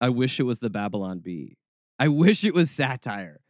I 0.00 0.08
wish 0.08 0.40
it 0.40 0.44
was 0.44 0.60
the 0.60 0.70
Babylon 0.70 1.20
Bee. 1.20 1.56
I 1.98 2.08
wish 2.08 2.44
it 2.44 2.54
was 2.54 2.70
satire 2.70 3.40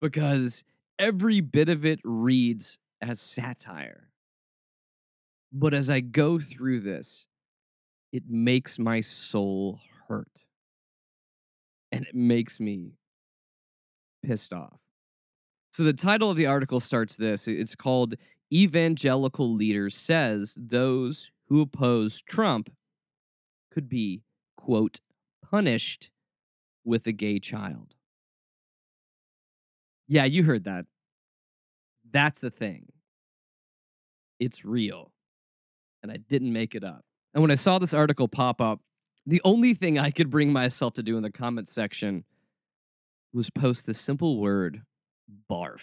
because 0.00 0.64
every 0.98 1.40
bit 1.40 1.68
of 1.68 1.84
it 1.84 2.00
reads 2.04 2.78
as 3.02 3.20
satire. 3.20 4.08
But 5.52 5.74
as 5.74 5.90
I 5.90 6.00
go 6.00 6.38
through 6.38 6.80
this, 6.80 7.26
it 8.12 8.22
makes 8.28 8.78
my 8.78 9.00
soul 9.00 9.80
hurt. 10.08 10.44
And 11.90 12.06
it 12.06 12.14
makes 12.14 12.58
me 12.58 12.92
pissed 14.24 14.52
off. 14.52 14.80
So 15.72 15.82
the 15.82 15.92
title 15.92 16.30
of 16.30 16.36
the 16.36 16.46
article 16.46 16.80
starts 16.80 17.16
this. 17.16 17.48
It's 17.48 17.74
called 17.74 18.14
Evangelical 18.52 19.52
Leader 19.52 19.90
Says 19.90 20.56
Those 20.58 21.30
Who 21.48 21.60
Oppose 21.62 22.22
Trump 22.22 22.70
Could 23.70 23.88
Be, 23.88 24.22
quote, 24.56 25.00
punished 25.50 26.10
with 26.84 27.06
a 27.06 27.12
gay 27.12 27.38
child. 27.38 27.94
Yeah, 30.08 30.24
you 30.24 30.44
heard 30.44 30.64
that. 30.64 30.86
That's 32.10 32.40
the 32.40 32.50
thing. 32.50 32.91
It's 34.42 34.64
real. 34.64 35.12
And 36.02 36.10
I 36.10 36.16
didn't 36.16 36.52
make 36.52 36.74
it 36.74 36.82
up. 36.82 37.04
And 37.32 37.42
when 37.42 37.52
I 37.52 37.54
saw 37.54 37.78
this 37.78 37.94
article 37.94 38.26
pop 38.26 38.60
up, 38.60 38.80
the 39.24 39.40
only 39.44 39.72
thing 39.72 40.00
I 40.00 40.10
could 40.10 40.30
bring 40.30 40.52
myself 40.52 40.94
to 40.94 41.02
do 41.02 41.16
in 41.16 41.22
the 41.22 41.30
comment 41.30 41.68
section 41.68 42.24
was 43.32 43.50
post 43.50 43.86
the 43.86 43.94
simple 43.94 44.40
word 44.40 44.82
barf. 45.48 45.82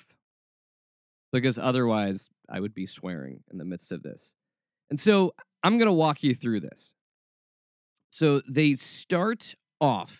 Because 1.32 1.58
otherwise, 1.58 2.30
I 2.50 2.60
would 2.60 2.74
be 2.74 2.86
swearing 2.86 3.44
in 3.50 3.58
the 3.60 3.66
midst 3.66 3.94
of 3.94 4.04
this. 4.04 4.34
And 4.90 5.00
so 5.00 5.34
I'm 5.64 5.78
going 5.78 5.88
to 5.88 5.94
walk 5.94 6.22
you 6.22 6.36
through 6.36 6.60
this. 6.60 6.96
So 8.12 8.42
they 8.46 8.74
start 8.74 9.56
off 9.80 10.18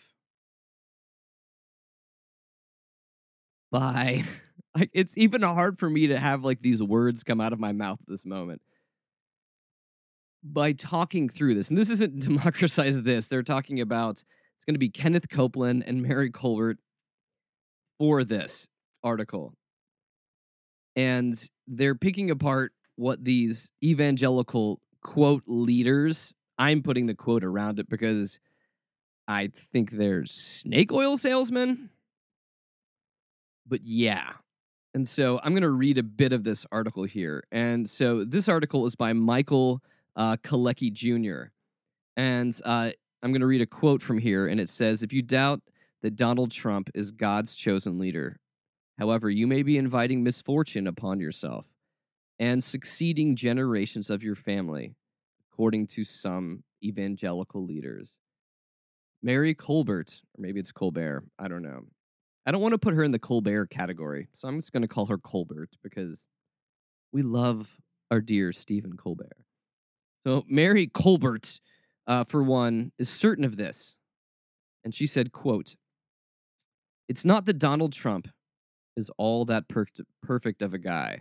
by 3.70 4.22
like 4.76 4.90
it's 4.92 5.16
even 5.18 5.42
hard 5.42 5.78
for 5.78 5.90
me 5.90 6.06
to 6.06 6.18
have 6.18 6.44
like 6.44 6.62
these 6.62 6.82
words 6.82 7.22
come 7.22 7.40
out 7.40 7.52
of 7.52 7.58
my 7.58 7.72
mouth 7.72 7.98
at 8.00 8.08
this 8.08 8.24
moment. 8.24 8.62
By 10.42 10.72
talking 10.72 11.28
through 11.28 11.54
this 11.54 11.68
and 11.68 11.78
this 11.78 11.90
isn't 11.90 12.20
democratize 12.26 13.02
this 13.02 13.26
they're 13.26 13.42
talking 13.42 13.80
about 13.80 14.22
it's 14.56 14.64
going 14.66 14.74
to 14.74 14.78
be 14.78 14.88
kenneth 14.88 15.28
copeland 15.28 15.84
and 15.86 16.02
mary 16.02 16.30
colbert 16.30 16.78
for 17.98 18.24
this 18.24 18.68
article. 19.02 19.54
And 20.96 21.34
they're 21.66 21.94
picking 21.94 22.30
apart 22.30 22.72
what 22.96 23.24
these 23.24 23.72
evangelical 23.82 24.80
quote 25.02 25.42
leaders 25.46 26.32
i'm 26.58 26.82
putting 26.82 27.06
the 27.06 27.14
quote 27.14 27.44
around 27.44 27.78
it 27.78 27.88
because 27.88 28.38
i 29.26 29.50
think 29.72 29.90
they're 29.92 30.24
snake 30.24 30.92
oil 30.92 31.16
salesmen. 31.16 31.90
But 33.66 33.80
yeah. 33.84 34.32
And 34.94 35.06
so 35.06 35.40
I'm 35.42 35.52
going 35.52 35.62
to 35.62 35.70
read 35.70 35.98
a 35.98 36.02
bit 36.02 36.32
of 36.32 36.42
this 36.42 36.66
article 36.72 37.04
here. 37.04 37.44
And 37.52 37.88
so 37.88 38.24
this 38.24 38.48
article 38.48 38.86
is 38.86 38.96
by 38.96 39.12
Michael 39.12 39.82
uh, 40.16 40.36
Kalecki 40.36 40.92
Jr. 40.92 41.50
And 42.16 42.58
uh, 42.64 42.90
I'm 43.22 43.30
going 43.30 43.40
to 43.40 43.46
read 43.46 43.60
a 43.60 43.66
quote 43.66 44.02
from 44.02 44.18
here. 44.18 44.46
And 44.48 44.58
it 44.60 44.68
says 44.68 45.02
If 45.02 45.12
you 45.12 45.22
doubt 45.22 45.60
that 46.02 46.16
Donald 46.16 46.50
Trump 46.50 46.90
is 46.94 47.12
God's 47.12 47.54
chosen 47.54 47.98
leader, 47.98 48.40
however, 48.98 49.30
you 49.30 49.46
may 49.46 49.62
be 49.62 49.78
inviting 49.78 50.24
misfortune 50.24 50.86
upon 50.86 51.20
yourself 51.20 51.66
and 52.40 52.64
succeeding 52.64 53.36
generations 53.36 54.10
of 54.10 54.22
your 54.22 54.34
family, 54.34 54.96
according 55.52 55.86
to 55.86 56.02
some 56.02 56.64
evangelical 56.82 57.64
leaders. 57.64 58.16
Mary 59.22 59.54
Colbert, 59.54 60.22
or 60.36 60.40
maybe 60.40 60.58
it's 60.58 60.72
Colbert, 60.72 61.24
I 61.38 61.48
don't 61.48 61.62
know, 61.62 61.84
I 62.50 62.52
don't 62.52 62.62
want 62.62 62.72
to 62.72 62.78
put 62.78 62.94
her 62.94 63.04
in 63.04 63.12
the 63.12 63.20
Colbert 63.20 63.66
category, 63.66 64.26
so 64.32 64.48
I'm 64.48 64.58
just 64.58 64.72
going 64.72 64.82
to 64.82 64.88
call 64.88 65.06
her 65.06 65.18
Colbert 65.18 65.70
because 65.84 66.24
we 67.12 67.22
love 67.22 67.76
our 68.10 68.20
dear 68.20 68.50
Stephen 68.50 68.96
Colbert. 68.96 69.36
So 70.26 70.42
Mary 70.48 70.88
Colbert, 70.88 71.60
uh, 72.08 72.24
for 72.24 72.42
one, 72.42 72.90
is 72.98 73.08
certain 73.08 73.44
of 73.44 73.56
this, 73.56 73.94
and 74.82 74.92
she 74.92 75.06
said, 75.06 75.30
"quote 75.30 75.76
It's 77.08 77.24
not 77.24 77.44
that 77.44 77.60
Donald 77.60 77.92
Trump 77.92 78.26
is 78.96 79.12
all 79.16 79.44
that 79.44 79.68
per- 79.68 79.86
perfect 80.20 80.60
of 80.60 80.74
a 80.74 80.78
guy. 80.78 81.20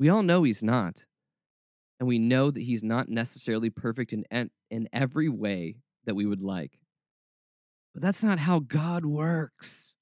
We 0.00 0.08
all 0.08 0.24
know 0.24 0.42
he's 0.42 0.64
not, 0.64 1.06
and 2.00 2.08
we 2.08 2.18
know 2.18 2.50
that 2.50 2.62
he's 2.62 2.82
not 2.82 3.08
necessarily 3.08 3.70
perfect 3.70 4.12
in 4.12 4.24
en- 4.32 4.50
in 4.68 4.88
every 4.92 5.28
way 5.28 5.76
that 6.06 6.16
we 6.16 6.26
would 6.26 6.42
like. 6.42 6.80
But 7.92 8.02
that's 8.02 8.24
not 8.24 8.40
how 8.40 8.58
God 8.58 9.04
works." 9.04 9.93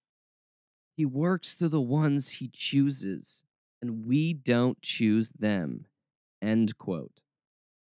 He 0.94 1.06
works 1.06 1.54
through 1.54 1.70
the 1.70 1.80
ones 1.80 2.28
he 2.28 2.49
chooses, 2.49 3.44
and 3.80 4.06
we 4.06 4.34
don't 4.34 4.80
choose 4.82 5.30
them. 5.30 5.87
End 6.40 6.76
quote. 6.76 7.20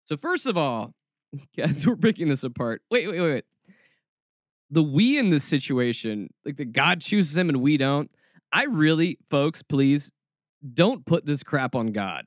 So, 0.05 0.17
first 0.17 0.45
of 0.45 0.57
all, 0.57 0.93
as 1.57 1.85
we're 1.85 1.95
breaking 1.95 2.27
this 2.29 2.43
apart, 2.43 2.81
wait, 2.91 3.07
wait, 3.07 3.19
wait, 3.19 3.31
wait. 3.31 3.45
The 4.69 4.83
we 4.83 5.17
in 5.17 5.31
this 5.31 5.43
situation, 5.43 6.29
like 6.45 6.57
the 6.57 6.65
God 6.65 7.01
chooses 7.01 7.35
him 7.35 7.49
and 7.49 7.61
we 7.61 7.77
don't. 7.77 8.09
I 8.53 8.65
really, 8.65 9.17
folks, 9.29 9.61
please 9.61 10.11
don't 10.73 11.05
put 11.05 11.25
this 11.25 11.43
crap 11.43 11.75
on 11.75 11.87
God. 11.87 12.25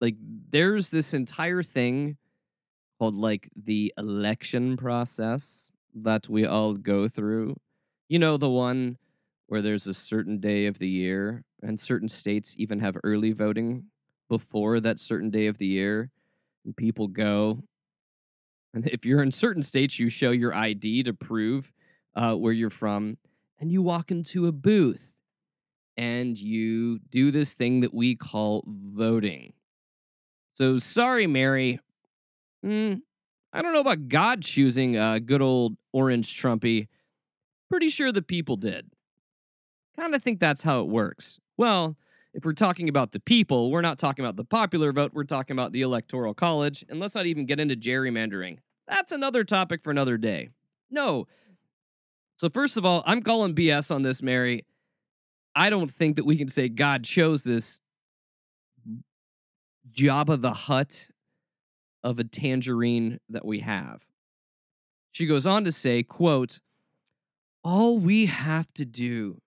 Like, 0.00 0.16
there's 0.20 0.90
this 0.90 1.14
entire 1.14 1.62
thing 1.62 2.18
called 2.98 3.16
like 3.16 3.48
the 3.56 3.92
election 3.96 4.76
process 4.76 5.70
that 5.94 6.28
we 6.28 6.44
all 6.44 6.74
go 6.74 7.08
through. 7.08 7.56
You 8.08 8.18
know, 8.18 8.36
the 8.36 8.50
one 8.50 8.98
where 9.46 9.62
there's 9.62 9.86
a 9.86 9.94
certain 9.94 10.38
day 10.38 10.66
of 10.66 10.78
the 10.78 10.88
year, 10.88 11.44
and 11.62 11.78
certain 11.78 12.08
states 12.08 12.54
even 12.58 12.80
have 12.80 12.96
early 13.04 13.32
voting 13.32 13.84
before 14.28 14.80
that 14.80 14.98
certain 14.98 15.30
day 15.30 15.46
of 15.46 15.58
the 15.58 15.66
year, 15.66 16.10
and 16.64 16.76
people 16.76 17.08
go. 17.08 17.62
And 18.72 18.88
if 18.88 19.04
you're 19.04 19.22
in 19.22 19.30
certain 19.30 19.62
states, 19.62 19.98
you 19.98 20.08
show 20.08 20.30
your 20.30 20.54
ID 20.54 21.04
to 21.04 21.14
prove 21.14 21.72
uh, 22.14 22.34
where 22.34 22.52
you're 22.52 22.70
from, 22.70 23.14
and 23.60 23.70
you 23.70 23.82
walk 23.82 24.10
into 24.10 24.46
a 24.46 24.52
booth 24.52 25.14
and 25.96 26.38
you 26.38 26.98
do 27.10 27.30
this 27.30 27.52
thing 27.52 27.80
that 27.80 27.94
we 27.94 28.14
call 28.16 28.64
voting. 28.66 29.52
So, 30.54 30.78
sorry, 30.78 31.26
Mary. 31.26 31.80
Mm, 32.64 33.02
I 33.52 33.62
don't 33.62 33.72
know 33.72 33.80
about 33.80 34.08
God 34.08 34.42
choosing 34.42 34.96
a 34.96 35.20
good 35.20 35.42
old 35.42 35.76
orange 35.92 36.40
Trumpy. 36.40 36.88
Pretty 37.70 37.88
sure 37.88 38.12
the 38.12 38.22
people 38.22 38.56
did. 38.56 38.90
Kind 39.96 40.14
of 40.14 40.22
think 40.22 40.40
that's 40.40 40.62
how 40.62 40.80
it 40.80 40.88
works. 40.88 41.38
Well, 41.56 41.96
if 42.32 42.44
we're 42.44 42.52
talking 42.52 42.88
about 42.88 43.12
the 43.12 43.20
people, 43.20 43.70
we're 43.70 43.80
not 43.80 43.98
talking 43.98 44.24
about 44.24 44.36
the 44.36 44.44
popular 44.44 44.92
vote, 44.92 45.12
we're 45.14 45.24
talking 45.24 45.54
about 45.54 45.72
the 45.72 45.82
electoral 45.82 46.34
college. 46.34 46.84
And 46.88 46.98
let's 46.98 47.14
not 47.14 47.26
even 47.26 47.46
get 47.46 47.60
into 47.60 47.76
gerrymandering. 47.76 48.58
That's 48.88 49.12
another 49.12 49.44
topic 49.44 49.82
for 49.84 49.90
another 49.90 50.18
day. 50.18 50.50
No. 50.90 51.26
So, 52.36 52.48
first 52.48 52.76
of 52.76 52.84
all, 52.84 53.02
I'm 53.06 53.22
calling 53.22 53.54
BS 53.54 53.94
on 53.94 54.02
this, 54.02 54.20
Mary. 54.20 54.66
I 55.54 55.70
don't 55.70 55.90
think 55.90 56.16
that 56.16 56.26
we 56.26 56.36
can 56.36 56.48
say 56.48 56.68
God 56.68 57.04
chose 57.04 57.44
this 57.44 57.80
Jabba 59.92 60.40
the 60.40 60.52
Hutt 60.52 61.08
of 62.02 62.18
a 62.18 62.24
tangerine 62.24 63.20
that 63.28 63.44
we 63.44 63.60
have. 63.60 64.02
She 65.12 65.26
goes 65.26 65.46
on 65.46 65.64
to 65.64 65.72
say, 65.72 66.02
quote, 66.02 66.58
all 67.62 67.98
we 67.98 68.26
have 68.26 68.72
to 68.74 68.84
do 68.84 69.40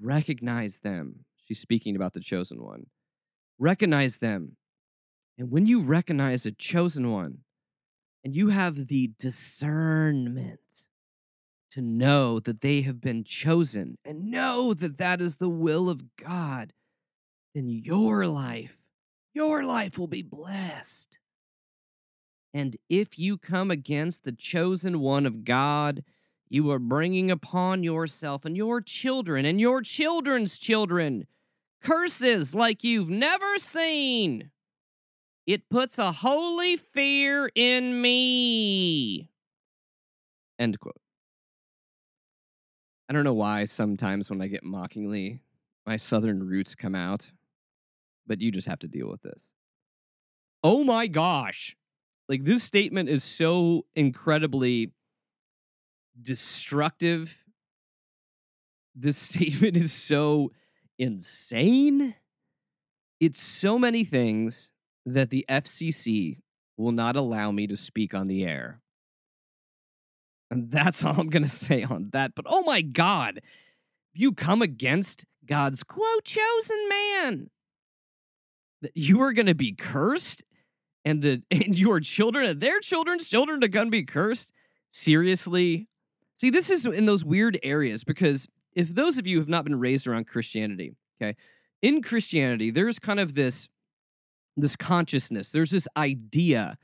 recognize 0.00 0.78
them. 0.78 1.24
She's 1.44 1.60
speaking 1.60 1.96
about 1.96 2.12
the 2.12 2.20
chosen 2.20 2.62
one. 2.62 2.86
Recognize 3.58 4.18
them. 4.18 4.56
And 5.38 5.50
when 5.50 5.66
you 5.66 5.80
recognize 5.80 6.44
a 6.44 6.52
chosen 6.52 7.10
one 7.10 7.38
and 8.24 8.34
you 8.34 8.48
have 8.48 8.88
the 8.88 9.12
discernment 9.18 10.60
to 11.70 11.80
know 11.80 12.40
that 12.40 12.60
they 12.60 12.82
have 12.82 13.00
been 13.00 13.24
chosen 13.24 13.98
and 14.04 14.30
know 14.30 14.74
that 14.74 14.98
that 14.98 15.20
is 15.20 15.36
the 15.36 15.48
will 15.48 15.88
of 15.88 16.16
God, 16.16 16.72
then 17.54 17.68
your 17.68 18.26
life, 18.26 18.78
your 19.34 19.64
life 19.64 19.98
will 19.98 20.08
be 20.08 20.22
blessed. 20.22 21.18
And 22.54 22.76
if 22.88 23.18
you 23.18 23.38
come 23.38 23.70
against 23.70 24.24
the 24.24 24.32
chosen 24.32 25.00
one 25.00 25.26
of 25.26 25.44
God, 25.44 26.02
you 26.50 26.70
are 26.70 26.78
bringing 26.78 27.30
upon 27.30 27.82
yourself 27.82 28.44
and 28.44 28.56
your 28.56 28.80
children 28.80 29.44
and 29.44 29.60
your 29.60 29.82
children's 29.82 30.58
children 30.58 31.26
curses 31.82 32.54
like 32.54 32.82
you've 32.82 33.10
never 33.10 33.58
seen. 33.58 34.50
It 35.46 35.68
puts 35.70 35.98
a 35.98 36.12
holy 36.12 36.76
fear 36.76 37.50
in 37.54 38.02
me. 38.02 39.30
End 40.58 40.78
quote. 40.80 41.00
I 43.08 43.14
don't 43.14 43.24
know 43.24 43.34
why 43.34 43.64
sometimes 43.64 44.28
when 44.28 44.42
I 44.42 44.48
get 44.48 44.62
mockingly, 44.62 45.40
my 45.86 45.96
southern 45.96 46.46
roots 46.46 46.74
come 46.74 46.94
out, 46.94 47.30
but 48.26 48.42
you 48.42 48.50
just 48.50 48.66
have 48.66 48.80
to 48.80 48.88
deal 48.88 49.08
with 49.08 49.22
this. 49.22 49.46
Oh 50.62 50.84
my 50.84 51.06
gosh. 51.06 51.74
Like 52.28 52.44
this 52.44 52.62
statement 52.62 53.08
is 53.08 53.24
so 53.24 53.86
incredibly 53.96 54.92
destructive. 56.22 57.36
This 58.94 59.18
statement 59.28 59.76
is 59.76 59.92
so 59.92 60.52
insane. 60.98 62.14
It's 63.20 63.40
so 63.40 63.78
many 63.78 64.04
things 64.04 64.70
that 65.06 65.30
the 65.30 65.44
FCC 65.48 66.38
will 66.76 66.92
not 66.92 67.16
allow 67.16 67.50
me 67.50 67.66
to 67.66 67.76
speak 67.76 68.14
on 68.14 68.28
the 68.28 68.44
air. 68.44 68.80
And 70.50 70.70
that's 70.70 71.04
all 71.04 71.20
I'm 71.20 71.28
going 71.28 71.42
to 71.42 71.48
say 71.48 71.82
on 71.82 72.10
that. 72.12 72.34
But 72.34 72.46
oh 72.48 72.62
my 72.62 72.82
God, 72.82 73.40
you 74.14 74.32
come 74.32 74.62
against 74.62 75.26
God's 75.44 75.82
quote 75.82 76.24
chosen 76.24 76.88
man, 76.88 77.50
that 78.82 78.92
you 78.94 79.20
are 79.22 79.32
going 79.32 79.46
to 79.46 79.54
be 79.54 79.72
cursed 79.72 80.42
and 81.04 81.22
the 81.22 81.42
and 81.50 81.78
your 81.78 82.00
children 82.00 82.48
and 82.48 82.60
their 82.60 82.80
children's 82.80 83.28
children 83.28 83.62
are 83.64 83.68
going 83.68 83.86
to 83.86 83.90
be 83.90 84.04
cursed. 84.04 84.52
Seriously? 84.90 85.88
See, 86.38 86.50
this 86.50 86.70
is 86.70 86.86
in 86.86 87.04
those 87.04 87.24
weird 87.24 87.58
areas 87.62 88.04
because 88.04 88.48
if 88.74 88.94
those 88.94 89.18
of 89.18 89.26
you 89.26 89.38
have 89.38 89.48
not 89.48 89.64
been 89.64 89.78
raised 89.78 90.06
around 90.06 90.28
Christianity, 90.28 90.94
okay, 91.20 91.36
in 91.82 92.00
Christianity, 92.00 92.70
there's 92.70 92.98
kind 92.98 93.20
of 93.20 93.34
this 93.34 93.68
this 94.56 94.74
consciousness, 94.74 95.50
there's 95.50 95.70
this 95.70 95.86
idea 95.96 96.76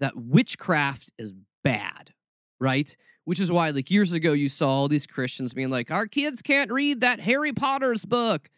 that 0.00 0.16
witchcraft 0.16 1.10
is 1.18 1.32
bad, 1.64 2.12
right? 2.60 2.94
Which 3.24 3.40
is 3.40 3.50
why, 3.50 3.70
like 3.70 3.90
years 3.90 4.12
ago, 4.12 4.32
you 4.32 4.48
saw 4.48 4.68
all 4.68 4.88
these 4.88 5.06
Christians 5.06 5.54
being 5.54 5.70
like, 5.70 5.90
our 5.90 6.06
kids 6.06 6.42
can't 6.42 6.70
read 6.70 7.00
that 7.00 7.20
Harry 7.20 7.52
Potter's 7.52 8.04
book. 8.04 8.50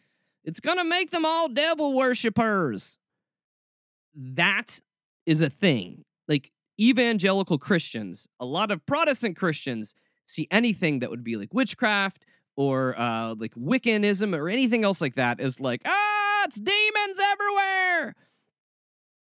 It's 0.43 0.59
to 0.59 0.83
make 0.83 1.11
them 1.11 1.25
all 1.25 1.47
devil 1.47 1.93
worshippers. 1.93 2.97
That 4.13 4.81
is 5.25 5.39
a 5.39 5.49
thing. 5.49 6.03
Like, 6.27 6.51
evangelical 6.79 7.57
Christians, 7.57 8.27
a 8.39 8.45
lot 8.45 8.71
of 8.71 8.85
Protestant 8.85 9.37
Christians 9.37 9.95
see 10.25 10.47
anything 10.51 10.99
that 10.99 11.09
would 11.09 11.23
be 11.23 11.35
like 11.37 11.53
witchcraft 11.53 12.25
or 12.55 12.97
uh, 12.99 13.35
like 13.35 13.53
Wiccanism 13.55 14.35
or 14.35 14.49
anything 14.49 14.83
else 14.83 15.01
like 15.01 15.15
that 15.15 15.39
as 15.39 15.59
like, 15.59 15.81
ah, 15.85 16.43
it's 16.45 16.55
demons 16.55 17.19
everywhere. 17.31 18.15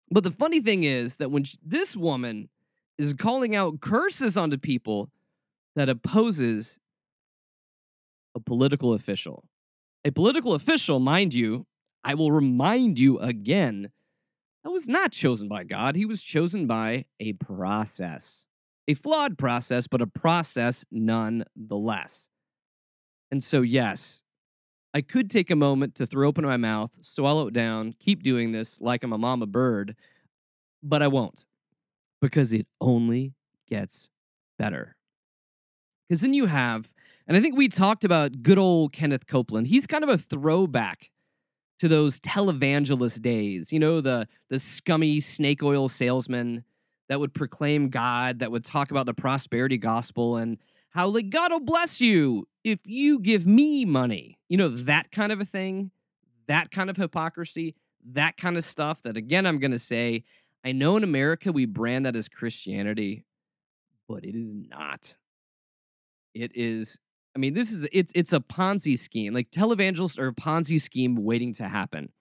But 0.09 0.23
the 0.23 0.31
funny 0.31 0.59
thing 0.59 0.83
is 0.83 1.17
that 1.17 1.31
when 1.31 1.43
sh- 1.43 1.55
this 1.63 1.95
woman 1.95 2.49
is 2.97 3.13
calling 3.13 3.55
out 3.55 3.79
curses 3.79 4.37
onto 4.37 4.57
people 4.57 5.09
that 5.75 5.89
opposes 5.89 6.79
a 8.35 8.39
political 8.39 8.93
official, 8.93 9.45
a 10.03 10.11
political 10.11 10.53
official, 10.53 10.99
mind 10.99 11.33
you, 11.33 11.65
I 12.03 12.15
will 12.15 12.31
remind 12.31 12.99
you 12.99 13.19
again, 13.19 13.91
that 14.63 14.71
was 14.71 14.87
not 14.87 15.11
chosen 15.11 15.47
by 15.47 15.63
God. 15.63 15.95
He 15.95 16.05
was 16.05 16.21
chosen 16.21 16.67
by 16.67 17.05
a 17.19 17.33
process, 17.33 18.43
a 18.91 18.93
flawed 18.93 19.37
process, 19.37 19.87
but 19.87 20.01
a 20.01 20.07
process 20.07 20.85
nonetheless. 20.91 22.29
And 23.31 23.41
so, 23.41 23.61
yes, 23.61 24.21
I 24.93 25.01
could 25.01 25.29
take 25.29 25.49
a 25.49 25.55
moment 25.55 25.95
to 25.95 26.05
throw 26.05 26.27
open 26.27 26.43
my 26.43 26.57
mouth, 26.57 26.91
swallow 27.01 27.47
it 27.47 27.53
down, 27.53 27.93
keep 27.99 28.23
doing 28.23 28.51
this 28.51 28.79
like 28.81 29.03
I'm 29.03 29.13
a 29.13 29.17
mama 29.17 29.45
bird, 29.45 29.95
but 30.83 31.01
I 31.01 31.07
won't 31.07 31.45
because 32.21 32.51
it 32.51 32.67
only 32.81 33.33
gets 33.69 34.09
better. 34.59 34.97
Because 36.07 36.21
then 36.21 36.33
you 36.33 36.47
have, 36.47 36.91
and 37.25 37.37
I 37.37 37.41
think 37.41 37.55
we 37.55 37.69
talked 37.69 38.03
about 38.03 38.41
good 38.43 38.57
old 38.57 38.91
Kenneth 38.91 39.27
Copeland. 39.27 39.67
He's 39.67 39.87
kind 39.87 40.03
of 40.03 40.09
a 40.09 40.17
throwback 40.17 41.09
to 41.79 41.87
those 41.87 42.19
televangelist 42.19 43.21
days, 43.21 43.71
you 43.71 43.79
know, 43.79 44.01
the 44.01 44.27
the 44.49 44.59
scummy 44.59 45.19
snake 45.19 45.63
oil 45.63 45.87
salesman 45.87 46.63
that 47.11 47.19
would 47.19 47.33
proclaim 47.33 47.89
God, 47.89 48.39
that 48.39 48.53
would 48.53 48.63
talk 48.63 48.89
about 48.89 49.05
the 49.05 49.13
prosperity 49.13 49.77
gospel 49.77 50.37
and 50.37 50.57
how 50.91 51.09
like 51.09 51.29
God 51.29 51.51
will 51.51 51.59
bless 51.59 51.99
you 51.99 52.47
if 52.63 52.79
you 52.85 53.19
give 53.19 53.45
me 53.45 53.83
money. 53.83 54.39
You 54.47 54.55
know, 54.55 54.69
that 54.69 55.11
kind 55.11 55.33
of 55.33 55.41
a 55.41 55.43
thing, 55.43 55.91
that 56.47 56.71
kind 56.71 56.89
of 56.89 56.95
hypocrisy, 56.95 57.75
that 58.13 58.37
kind 58.37 58.55
of 58.55 58.63
stuff 58.63 59.01
that 59.01 59.17
again 59.17 59.45
I'm 59.45 59.59
going 59.59 59.71
to 59.71 59.77
say, 59.77 60.23
I 60.63 60.71
know 60.71 60.95
in 60.95 61.03
America 61.03 61.51
we 61.51 61.65
brand 61.65 62.05
that 62.05 62.15
as 62.15 62.29
Christianity, 62.29 63.25
but 64.07 64.23
it 64.23 64.33
is 64.33 64.55
not. 64.55 65.17
It 66.33 66.53
is 66.55 66.97
I 67.35 67.39
mean, 67.39 67.55
this 67.55 67.73
is 67.73 67.85
it's 67.91 68.13
it's 68.15 68.31
a 68.31 68.39
Ponzi 68.39 68.97
scheme. 68.97 69.33
Like 69.33 69.51
televangelists 69.51 70.17
are 70.17 70.27
a 70.27 70.33
Ponzi 70.33 70.79
scheme 70.79 71.17
waiting 71.17 71.51
to 71.55 71.67
happen. 71.67 72.13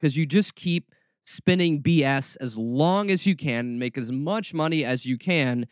Because 0.00 0.16
you 0.16 0.24
just 0.24 0.54
keep 0.54 0.94
spinning 1.24 1.82
BS 1.82 2.36
as 2.40 2.56
long 2.56 3.10
as 3.10 3.26
you 3.26 3.34
can, 3.34 3.78
make 3.78 3.96
as 3.98 4.12
much 4.12 4.54
money 4.54 4.84
as 4.84 5.06
you 5.06 5.18
can, 5.18 5.66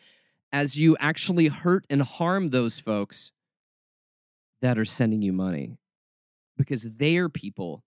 as 0.51 0.77
you 0.77 0.97
actually 0.99 1.49
hurt 1.49 1.85
and 1.89 2.03
harm 2.03 2.51
those 2.51 2.79
folks 2.79 3.33
that 4.61 4.79
are 4.79 4.85
sending 4.85 5.23
you 5.23 5.33
money. 5.33 5.79
Because 6.57 6.83
they 6.83 7.17
are 7.17 7.29
people 7.29 7.85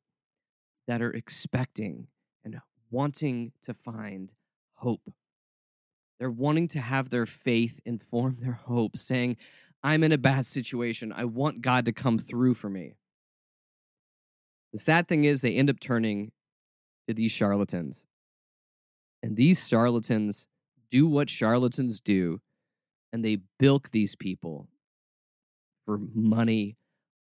that 0.88 1.02
are 1.02 1.12
expecting 1.12 2.08
and 2.44 2.60
wanting 2.92 3.52
to 3.64 3.74
find 3.74 4.34
hope. 4.76 5.12
They're 6.20 6.32
wanting 6.32 6.68
to 6.70 6.82
have 6.82 7.10
their 7.10 7.26
faith 7.26 7.80
inform 7.86 8.38
their 8.42 8.60
hope, 8.66 8.98
saying, 8.98 9.38
I'm 9.84 10.04
in 10.04 10.12
a 10.12 10.18
bad 10.18 10.46
situation. 10.46 11.14
I 11.16 11.26
want 11.26 11.62
God 11.62 11.86
to 11.86 11.92
come 11.92 12.18
through 12.18 12.56
for 12.56 12.70
me. 12.70 12.96
The 14.74 14.80
sad 14.80 15.08
thing 15.08 15.24
is, 15.24 15.42
they 15.42 15.56
end 15.56 15.70
up 15.70 15.80
turning 15.80 16.32
to 17.08 17.14
these 17.14 17.32
charlatans. 17.32 18.06
And 19.22 19.36
these 19.36 19.68
charlatans 19.68 20.48
do 20.92 21.08
what 21.08 21.30
charlatans 21.30 22.00
do, 22.00 22.42
and 23.12 23.24
they 23.24 23.40
bilk 23.60 23.92
these 23.92 24.16
people 24.16 24.68
for 25.86 26.00
money 26.14 26.78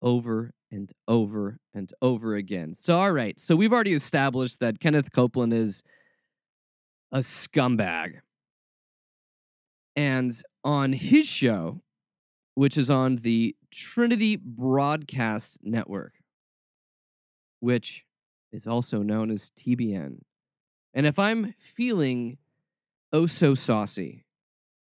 over 0.02 0.52
and 0.72 0.92
over 1.08 1.60
and 1.74 1.92
over 2.02 2.36
again. 2.36 2.74
So, 2.74 3.00
all 3.00 3.12
right. 3.12 3.40
So, 3.40 3.56
we've 3.56 3.74
already 3.74 3.94
established 3.94 4.60
that 4.60 4.80
Kenneth 4.80 5.12
Copeland 5.12 5.54
is 5.54 5.84
a 7.12 7.20
scumbag. 7.20 8.22
And 9.96 10.34
on 10.64 10.94
his 10.94 11.28
show, 11.28 11.82
which 12.56 12.78
is 12.78 12.90
on 12.90 13.18
the 13.18 13.56
Trinity 13.72 14.38
Broadcast 14.38 15.60
Network, 15.62 16.14
which 17.60 18.05
is 18.56 18.66
also 18.66 19.02
known 19.02 19.30
as 19.30 19.52
TBN. 19.60 20.20
And 20.94 21.06
if 21.06 21.20
I'm 21.20 21.54
feeling 21.60 22.38
oh 23.12 23.26
so 23.26 23.54
saucy, 23.54 24.26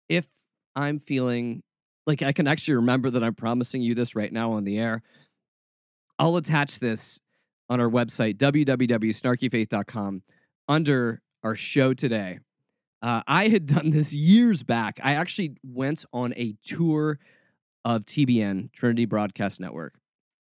if 0.08 0.28
I'm 0.76 1.00
feeling 1.00 1.64
like 2.06 2.22
I 2.22 2.32
can 2.32 2.48
actually 2.48 2.76
remember 2.76 3.10
that 3.10 3.24
I'm 3.24 3.34
promising 3.34 3.82
you 3.82 3.96
this 3.96 4.16
right 4.16 4.32
now 4.32 4.52
on 4.52 4.64
the 4.64 4.78
air, 4.78 5.02
I'll 6.20 6.38
attach 6.38 6.80
this 6.80 7.20
on 7.70 7.82
our 7.82 7.90
website, 7.90 8.36
www.snarkyfaith.com, 8.38 10.22
under 10.68 11.22
our 11.44 11.56
show 11.56 11.94
today. 11.94 12.40
Uh, 13.02 13.22
I 13.28 13.48
had 13.48 13.66
done 13.66 13.90
this 13.90 14.14
years 14.14 14.64
back. 14.64 15.00
I 15.04 15.16
actually 15.16 15.58
went 15.64 16.06
on 16.14 16.34
a 16.38 16.56
tour 16.64 17.20
of 17.84 18.06
TBN, 18.06 18.72
Trinity 18.74 19.06
Broadcast 19.06 19.60
Network, 19.60 19.96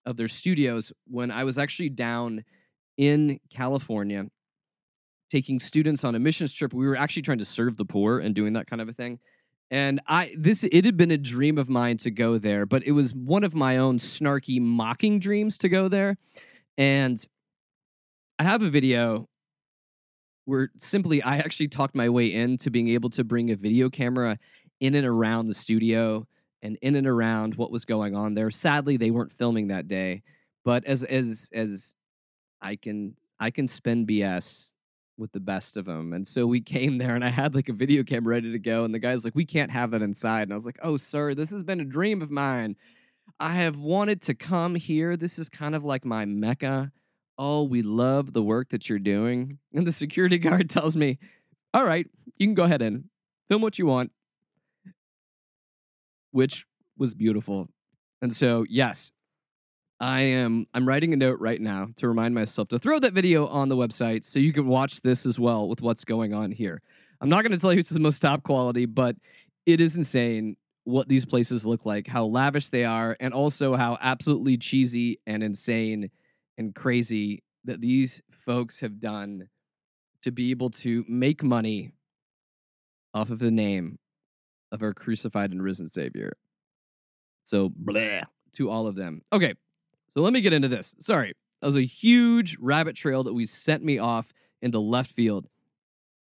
of 0.05 0.17
their 0.17 0.27
studios 0.27 0.93
when 1.07 1.31
I 1.31 1.43
was 1.43 1.57
actually 1.57 1.89
down 1.89 2.43
in 2.97 3.39
California 3.49 4.25
taking 5.29 5.59
students 5.59 6.03
on 6.03 6.15
a 6.15 6.19
missions 6.19 6.53
trip. 6.53 6.73
We 6.73 6.87
were 6.87 6.95
actually 6.95 7.23
trying 7.23 7.39
to 7.39 7.45
serve 7.45 7.77
the 7.77 7.85
poor 7.85 8.19
and 8.19 8.33
doing 8.35 8.53
that 8.53 8.67
kind 8.67 8.81
of 8.81 8.89
a 8.89 8.93
thing. 8.93 9.19
And 9.71 9.99
I 10.07 10.33
this 10.37 10.63
it 10.63 10.85
had 10.85 10.95
been 10.95 11.11
a 11.11 11.17
dream 11.17 11.57
of 11.57 11.69
mine 11.69 11.97
to 11.97 12.11
go 12.11 12.37
there, 12.37 12.65
but 12.65 12.83
it 12.85 12.91
was 12.91 13.13
one 13.13 13.43
of 13.43 13.55
my 13.55 13.77
own 13.77 13.97
snarky 13.97 14.61
mocking 14.61 15.19
dreams 15.19 15.57
to 15.59 15.69
go 15.69 15.87
there. 15.87 16.17
And 16.77 17.23
I 18.37 18.43
have 18.43 18.61
a 18.61 18.69
video 18.69 19.27
where 20.45 20.69
simply 20.77 21.23
I 21.23 21.37
actually 21.37 21.69
talked 21.69 21.95
my 21.95 22.09
way 22.09 22.31
into 22.31 22.69
being 22.69 22.89
able 22.89 23.09
to 23.11 23.23
bring 23.23 23.49
a 23.49 23.55
video 23.55 23.89
camera 23.89 24.37
in 24.79 24.93
and 24.93 25.07
around 25.07 25.47
the 25.47 25.55
studio 25.55 26.27
and 26.61 26.77
in 26.81 26.95
and 26.95 27.07
around 27.07 27.55
what 27.55 27.71
was 27.71 27.85
going 27.85 28.15
on 28.15 28.35
there. 28.35 28.51
Sadly, 28.51 28.97
they 28.97 29.09
weren't 29.09 29.33
filming 29.33 29.69
that 29.69 29.87
day, 29.87 30.21
but 30.63 30.85
as 30.85 31.03
as 31.03 31.49
as 31.53 31.94
I 32.65 32.75
can 32.75 33.15
I 33.39 33.51
can 33.51 33.67
spin 33.67 34.05
BS 34.05 34.71
with 35.17 35.31
the 35.31 35.39
best 35.39 35.77
of 35.77 35.85
them. 35.85 36.11
And 36.13 36.27
so 36.27 36.45
we 36.45 36.59
came 36.61 36.97
there 36.97 37.15
and 37.15 37.23
I 37.23 37.29
had 37.29 37.55
like 37.55 37.69
a 37.69 37.73
video 37.73 38.03
camera 38.03 38.35
ready 38.35 38.51
to 38.51 38.59
go 38.59 38.83
and 38.83 38.93
the 38.93 38.99
guy's 38.99 39.23
like 39.23 39.35
we 39.35 39.45
can't 39.45 39.71
have 39.71 39.91
that 39.91 40.01
inside. 40.01 40.43
And 40.43 40.53
I 40.53 40.55
was 40.55 40.65
like, 40.65 40.79
"Oh, 40.81 40.97
sir, 40.97 41.33
this 41.33 41.51
has 41.51 41.63
been 41.63 41.79
a 41.79 41.85
dream 41.85 42.21
of 42.21 42.31
mine. 42.31 42.75
I 43.39 43.55
have 43.55 43.77
wanted 43.77 44.21
to 44.23 44.33
come 44.33 44.75
here. 44.75 45.15
This 45.15 45.39
is 45.39 45.49
kind 45.49 45.75
of 45.75 45.83
like 45.83 46.05
my 46.05 46.25
mecca. 46.25 46.91
Oh, 47.37 47.63
we 47.63 47.81
love 47.81 48.33
the 48.33 48.43
work 48.43 48.69
that 48.69 48.89
you're 48.89 48.99
doing." 48.99 49.59
And 49.73 49.85
the 49.87 49.91
security 49.91 50.37
guard 50.47 50.69
tells 50.69 50.95
me, 50.95 51.19
"All 51.73 51.85
right, 51.85 52.07
you 52.37 52.47
can 52.47 52.55
go 52.55 52.63
ahead 52.63 52.81
and 52.81 53.05
film 53.47 53.61
what 53.61 53.79
you 53.79 53.85
want 53.85 54.11
which 56.35 56.65
was 56.97 57.13
beautiful. 57.13 57.69
And 58.21 58.33
so, 58.33 58.65
yes, 58.69 59.13
I 59.99 60.21
am 60.21 60.67
I'm 60.73 60.87
writing 60.87 61.13
a 61.13 61.17
note 61.17 61.39
right 61.39 61.61
now 61.61 61.89
to 61.97 62.07
remind 62.07 62.35
myself 62.35 62.67
to 62.69 62.79
throw 62.79 62.99
that 62.99 63.13
video 63.13 63.47
on 63.47 63.69
the 63.69 63.77
website 63.77 64.23
so 64.23 64.39
you 64.39 64.51
can 64.51 64.67
watch 64.67 65.01
this 65.01 65.25
as 65.25 65.39
well 65.39 65.69
with 65.69 65.81
what's 65.81 66.03
going 66.03 66.33
on 66.33 66.51
here. 66.51 66.81
I'm 67.21 67.29
not 67.29 67.43
going 67.43 67.53
to 67.53 67.59
tell 67.59 67.71
you 67.71 67.79
it's 67.79 67.89
the 67.89 67.99
most 67.99 68.19
top 68.19 68.43
quality, 68.43 68.85
but 68.85 69.15
it 69.65 69.79
is 69.79 69.95
insane 69.95 70.57
what 70.83 71.07
these 71.07 71.25
places 71.25 71.65
look 71.65 71.85
like, 71.85 72.07
how 72.07 72.25
lavish 72.25 72.69
they 72.69 72.83
are, 72.83 73.15
and 73.19 73.33
also 73.33 73.75
how 73.75 73.97
absolutely 74.01 74.57
cheesy 74.57 75.19
and 75.25 75.41
insane 75.41 76.11
and 76.57 76.75
crazy 76.75 77.41
that 77.63 77.81
these 77.81 78.21
folks 78.45 78.81
have 78.81 78.99
done 78.99 79.49
to 80.21 80.31
be 80.31 80.51
able 80.51 80.69
to 80.69 81.05
make 81.07 81.41
money 81.41 81.91
off 83.13 83.29
of 83.29 83.39
the 83.39 83.49
name 83.49 83.97
of 84.71 84.83
our 84.83 84.93
crucified 84.93 85.51
and 85.51 85.63
risen 85.63 85.87
Savior. 85.87 86.33
So, 87.43 87.69
bleh 87.69 88.23
to 88.55 88.69
all 88.69 88.87
of 88.87 88.95
them. 88.95 89.21
Okay, 89.31 89.53
so 90.15 90.23
let 90.23 90.33
me 90.33 90.41
get 90.41 90.53
into 90.53 90.67
this. 90.67 90.95
Sorry, 90.99 91.33
that 91.61 91.67
was 91.67 91.75
a 91.75 91.81
huge 91.81 92.57
rabbit 92.59 92.95
trail 92.95 93.23
that 93.23 93.33
we 93.33 93.45
sent 93.45 93.83
me 93.83 93.97
off 93.97 94.33
into 94.61 94.79
left 94.79 95.11
field. 95.11 95.47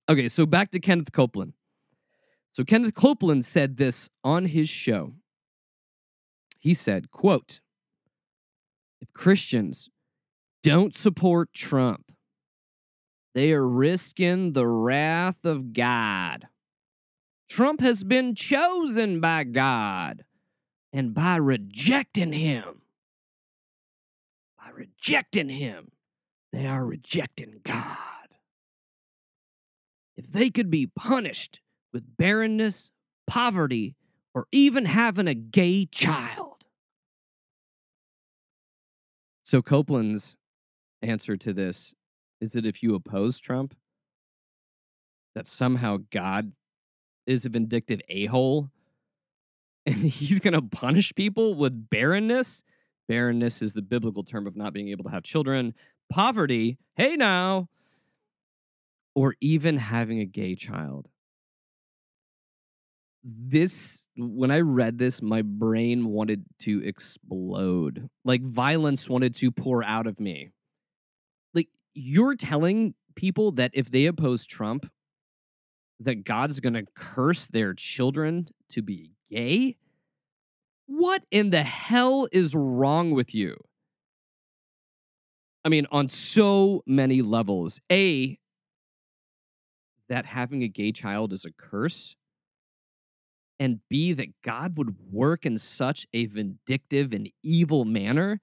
Okay, 0.09 0.27
so 0.27 0.45
back 0.45 0.71
to 0.71 0.79
Kenneth 0.79 1.11
Copeland. 1.11 1.53
So 2.53 2.63
Kenneth 2.63 2.95
Copeland 2.95 3.45
said 3.45 3.77
this 3.77 4.09
on 4.23 4.45
his 4.45 4.69
show. 4.69 5.13
He 6.59 6.73
said, 6.73 7.11
quote, 7.11 7.61
if 8.99 9.11
Christians 9.13 9.89
don't 10.61 10.93
support 10.93 11.53
Trump, 11.53 12.11
they 13.33 13.53
are 13.53 13.67
risking 13.67 14.53
the 14.53 14.67
wrath 14.67 15.45
of 15.45 15.73
God. 15.73 16.47
Trump 17.49 17.81
has 17.81 18.03
been 18.03 18.35
chosen 18.35 19.19
by 19.19 19.43
God. 19.43 20.23
And 20.93 21.13
by 21.13 21.37
rejecting 21.37 22.33
him, 22.33 22.80
by 24.71 24.77
rejecting 24.77 25.49
him, 25.49 25.91
they 26.51 26.67
are 26.67 26.85
rejecting 26.85 27.61
God. 27.63 27.97
If 30.17 30.31
they 30.31 30.49
could 30.49 30.69
be 30.69 30.87
punished 30.87 31.61
with 31.93 32.17
barrenness, 32.17 32.91
poverty, 33.27 33.95
or 34.33 34.45
even 34.51 34.85
having 34.85 35.27
a 35.27 35.33
gay 35.33 35.85
child. 35.85 36.65
So 39.43 39.61
Copeland's 39.61 40.37
answer 41.01 41.35
to 41.35 41.53
this 41.53 41.93
is 42.39 42.53
that 42.53 42.65
if 42.65 42.81
you 42.81 42.95
oppose 42.95 43.39
Trump, 43.39 43.75
that 45.35 45.47
somehow 45.47 45.97
God 46.09 46.53
is 47.25 47.45
a 47.45 47.49
vindictive 47.49 48.01
a 48.09 48.25
hole 48.25 48.69
and 49.85 49.95
he's 49.95 50.39
going 50.39 50.53
to 50.53 50.61
punish 50.61 51.13
people 51.15 51.55
with 51.55 51.89
barrenness. 51.89 52.63
Barrenness 53.11 53.61
is 53.61 53.73
the 53.73 53.81
biblical 53.81 54.23
term 54.23 54.47
of 54.47 54.55
not 54.55 54.71
being 54.71 54.87
able 54.87 55.03
to 55.03 55.09
have 55.09 55.23
children, 55.23 55.73
poverty, 56.09 56.77
hey 56.95 57.17
now, 57.17 57.67
or 59.13 59.35
even 59.41 59.75
having 59.75 60.21
a 60.21 60.25
gay 60.25 60.55
child. 60.55 61.09
This, 63.21 64.07
when 64.15 64.49
I 64.49 64.61
read 64.61 64.97
this, 64.97 65.21
my 65.21 65.41
brain 65.41 66.07
wanted 66.07 66.45
to 66.59 66.81
explode. 66.85 68.07
Like 68.23 68.43
violence 68.43 69.09
wanted 69.09 69.35
to 69.35 69.51
pour 69.51 69.83
out 69.83 70.07
of 70.07 70.17
me. 70.21 70.51
Like, 71.53 71.67
you're 71.93 72.37
telling 72.37 72.93
people 73.17 73.51
that 73.51 73.71
if 73.73 73.91
they 73.91 74.05
oppose 74.05 74.45
Trump, 74.45 74.89
that 75.99 76.23
God's 76.23 76.61
going 76.61 76.75
to 76.75 76.85
curse 76.95 77.47
their 77.47 77.73
children 77.73 78.47
to 78.69 78.81
be 78.81 79.11
gay? 79.29 79.75
What 80.93 81.23
in 81.31 81.51
the 81.51 81.63
hell 81.63 82.27
is 82.33 82.53
wrong 82.53 83.11
with 83.11 83.33
you? 83.33 83.55
I 85.63 85.69
mean, 85.69 85.87
on 85.89 86.09
so 86.09 86.83
many 86.85 87.21
levels. 87.21 87.79
A, 87.89 88.37
that 90.09 90.25
having 90.25 90.63
a 90.63 90.67
gay 90.67 90.91
child 90.91 91.31
is 91.31 91.45
a 91.45 91.51
curse. 91.53 92.17
And 93.57 93.79
B, 93.89 94.11
that 94.11 94.41
God 94.43 94.77
would 94.77 94.97
work 95.09 95.45
in 95.45 95.57
such 95.57 96.07
a 96.11 96.25
vindictive 96.25 97.13
and 97.13 97.31
evil 97.41 97.85
manner. 97.85 98.41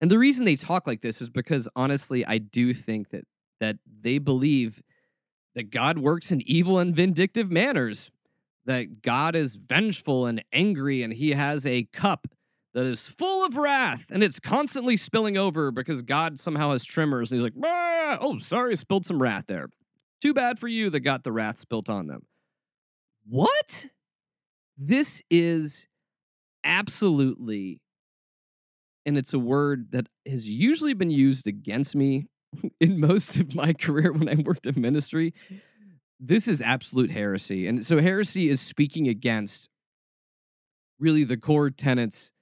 And 0.00 0.08
the 0.08 0.18
reason 0.18 0.44
they 0.44 0.54
talk 0.54 0.86
like 0.86 1.00
this 1.00 1.20
is 1.20 1.30
because 1.30 1.66
honestly, 1.74 2.24
I 2.24 2.38
do 2.38 2.72
think 2.72 3.10
that 3.10 3.24
that 3.58 3.78
they 4.00 4.18
believe 4.18 4.82
that 5.56 5.70
God 5.70 5.98
works 5.98 6.30
in 6.30 6.42
evil 6.48 6.78
and 6.78 6.94
vindictive 6.94 7.50
manners, 7.50 8.12
that 8.68 9.00
God 9.00 9.34
is 9.34 9.56
vengeful 9.56 10.26
and 10.26 10.44
angry, 10.52 11.02
and 11.02 11.12
he 11.12 11.30
has 11.30 11.64
a 11.64 11.84
cup 11.84 12.28
that 12.74 12.84
is 12.84 13.08
full 13.08 13.44
of 13.44 13.56
wrath 13.56 14.06
and 14.12 14.22
it's 14.22 14.38
constantly 14.38 14.96
spilling 14.96 15.38
over 15.38 15.70
because 15.70 16.02
God 16.02 16.38
somehow 16.38 16.72
has 16.72 16.84
tremors. 16.84 17.32
and 17.32 17.40
he's 17.40 17.44
like, 17.44 17.54
oh, 18.20 18.38
sorry, 18.38 18.72
I 18.72 18.74
spilled 18.74 19.06
some 19.06 19.20
wrath 19.20 19.46
there. 19.46 19.70
Too 20.20 20.34
bad 20.34 20.58
for 20.58 20.68
you 20.68 20.90
that 20.90 21.00
got 21.00 21.24
the 21.24 21.32
wrath 21.32 21.58
spilt 21.58 21.88
on 21.88 22.08
them. 22.08 22.26
What? 23.26 23.86
This 24.76 25.22
is 25.30 25.86
absolutely, 26.62 27.80
and 29.06 29.16
it's 29.16 29.32
a 29.32 29.38
word 29.38 29.92
that 29.92 30.08
has 30.26 30.46
usually 30.46 30.94
been 30.94 31.10
used 31.10 31.46
against 31.46 31.96
me 31.96 32.26
in 32.80 33.00
most 33.00 33.36
of 33.36 33.54
my 33.54 33.72
career 33.78 34.12
when 34.12 34.28
I 34.28 34.34
worked 34.34 34.66
in 34.66 34.78
ministry. 34.78 35.32
This 36.20 36.48
is 36.48 36.60
absolute 36.60 37.10
heresy. 37.10 37.66
And 37.66 37.84
so 37.84 38.00
heresy 38.00 38.48
is 38.48 38.60
speaking 38.60 39.08
against 39.08 39.68
really 40.98 41.24
the 41.24 41.36
core 41.36 41.70
tenets 41.70 42.32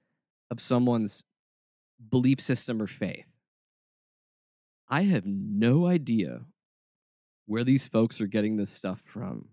of 0.49 0.59
someone's 0.59 1.23
belief 2.09 2.39
system 2.41 2.81
or 2.81 2.87
faith. 2.87 3.27
I 4.89 5.03
have 5.03 5.25
no 5.25 5.87
idea 5.87 6.41
where 7.45 7.63
these 7.63 7.87
folks 7.87 8.19
are 8.21 8.27
getting 8.27 8.57
this 8.57 8.69
stuff 8.69 9.01
from. 9.05 9.49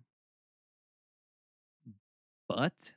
But 2.49 2.93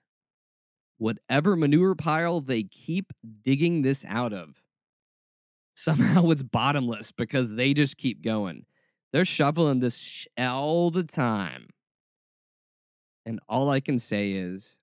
whatever 0.97 1.55
manure 1.55 1.95
pile 1.95 2.41
they 2.41 2.63
keep 2.63 3.11
digging 3.41 3.81
this 3.81 4.05
out 4.07 4.33
of, 4.33 4.61
somehow 5.75 6.29
it's 6.29 6.43
bottomless 6.43 7.11
because 7.11 7.51
they 7.51 7.73
just 7.73 7.97
keep 7.97 8.21
going. 8.23 8.65
They're 9.11 9.25
shoveling 9.25 9.79
this 9.79 9.97
sh- 9.97 10.27
all 10.37 10.91
the 10.91 11.03
time. 11.03 11.69
And 13.25 13.39
all 13.49 13.69
I 13.69 13.79
can 13.79 13.99
say 13.99 14.31
is 14.31 14.77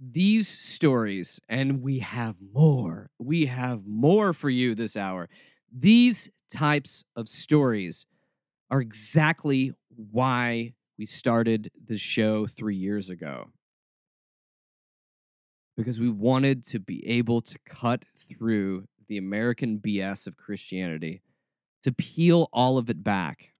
these 0.00 0.46
stories, 0.46 1.40
and 1.48 1.82
we 1.82 1.98
have 1.98 2.36
more, 2.52 3.10
we 3.18 3.46
have 3.46 3.86
more 3.86 4.32
for 4.32 4.48
you 4.48 4.74
this 4.74 4.96
hour. 4.96 5.28
These 5.76 6.30
types 6.50 7.02
of 7.16 7.28
stories 7.28 8.06
are 8.70 8.80
exactly 8.80 9.72
why 9.88 10.74
we 10.98 11.06
started 11.06 11.70
the 11.84 11.96
show 11.96 12.46
three 12.46 12.76
years 12.76 13.10
ago. 13.10 13.50
Because 15.76 16.00
we 16.00 16.08
wanted 16.08 16.64
to 16.68 16.80
be 16.80 17.06
able 17.06 17.40
to 17.42 17.58
cut 17.64 18.04
through 18.28 18.86
the 19.08 19.16
American 19.16 19.78
BS 19.78 20.26
of 20.26 20.36
Christianity, 20.36 21.22
to 21.88 21.94
peel 21.94 22.50
all 22.52 22.76
of 22.76 22.90
it 22.90 23.02
back. 23.02 23.54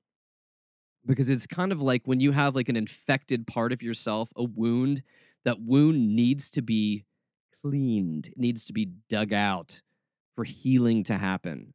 Because 1.07 1.31
it's 1.31 1.47
kind 1.47 1.73
of 1.73 1.81
like 1.81 2.03
when 2.05 2.21
you 2.21 2.33
have 2.33 2.55
like 2.55 2.69
an 2.69 2.77
infected 2.77 3.47
part 3.47 3.73
of 3.73 3.83
yourself, 3.83 4.31
a 4.37 4.45
wound, 4.45 5.03
that 5.47 5.63
wound 5.63 6.15
needs 6.15 6.51
to 6.51 6.61
be 6.61 7.07
cleaned, 7.63 8.29
it 8.29 8.37
needs 8.37 8.67
to 8.67 8.75
be 8.75 8.91
dug 9.09 9.33
out 9.33 9.81
for 10.35 10.45
healing 10.45 11.03
to 11.05 11.17
happen. 11.17 11.73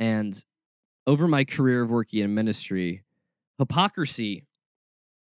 And 0.00 0.44
over 1.06 1.28
my 1.28 1.44
career 1.44 1.82
of 1.82 1.90
working 1.90 2.24
in 2.24 2.34
ministry, 2.34 3.04
hypocrisy 3.58 4.46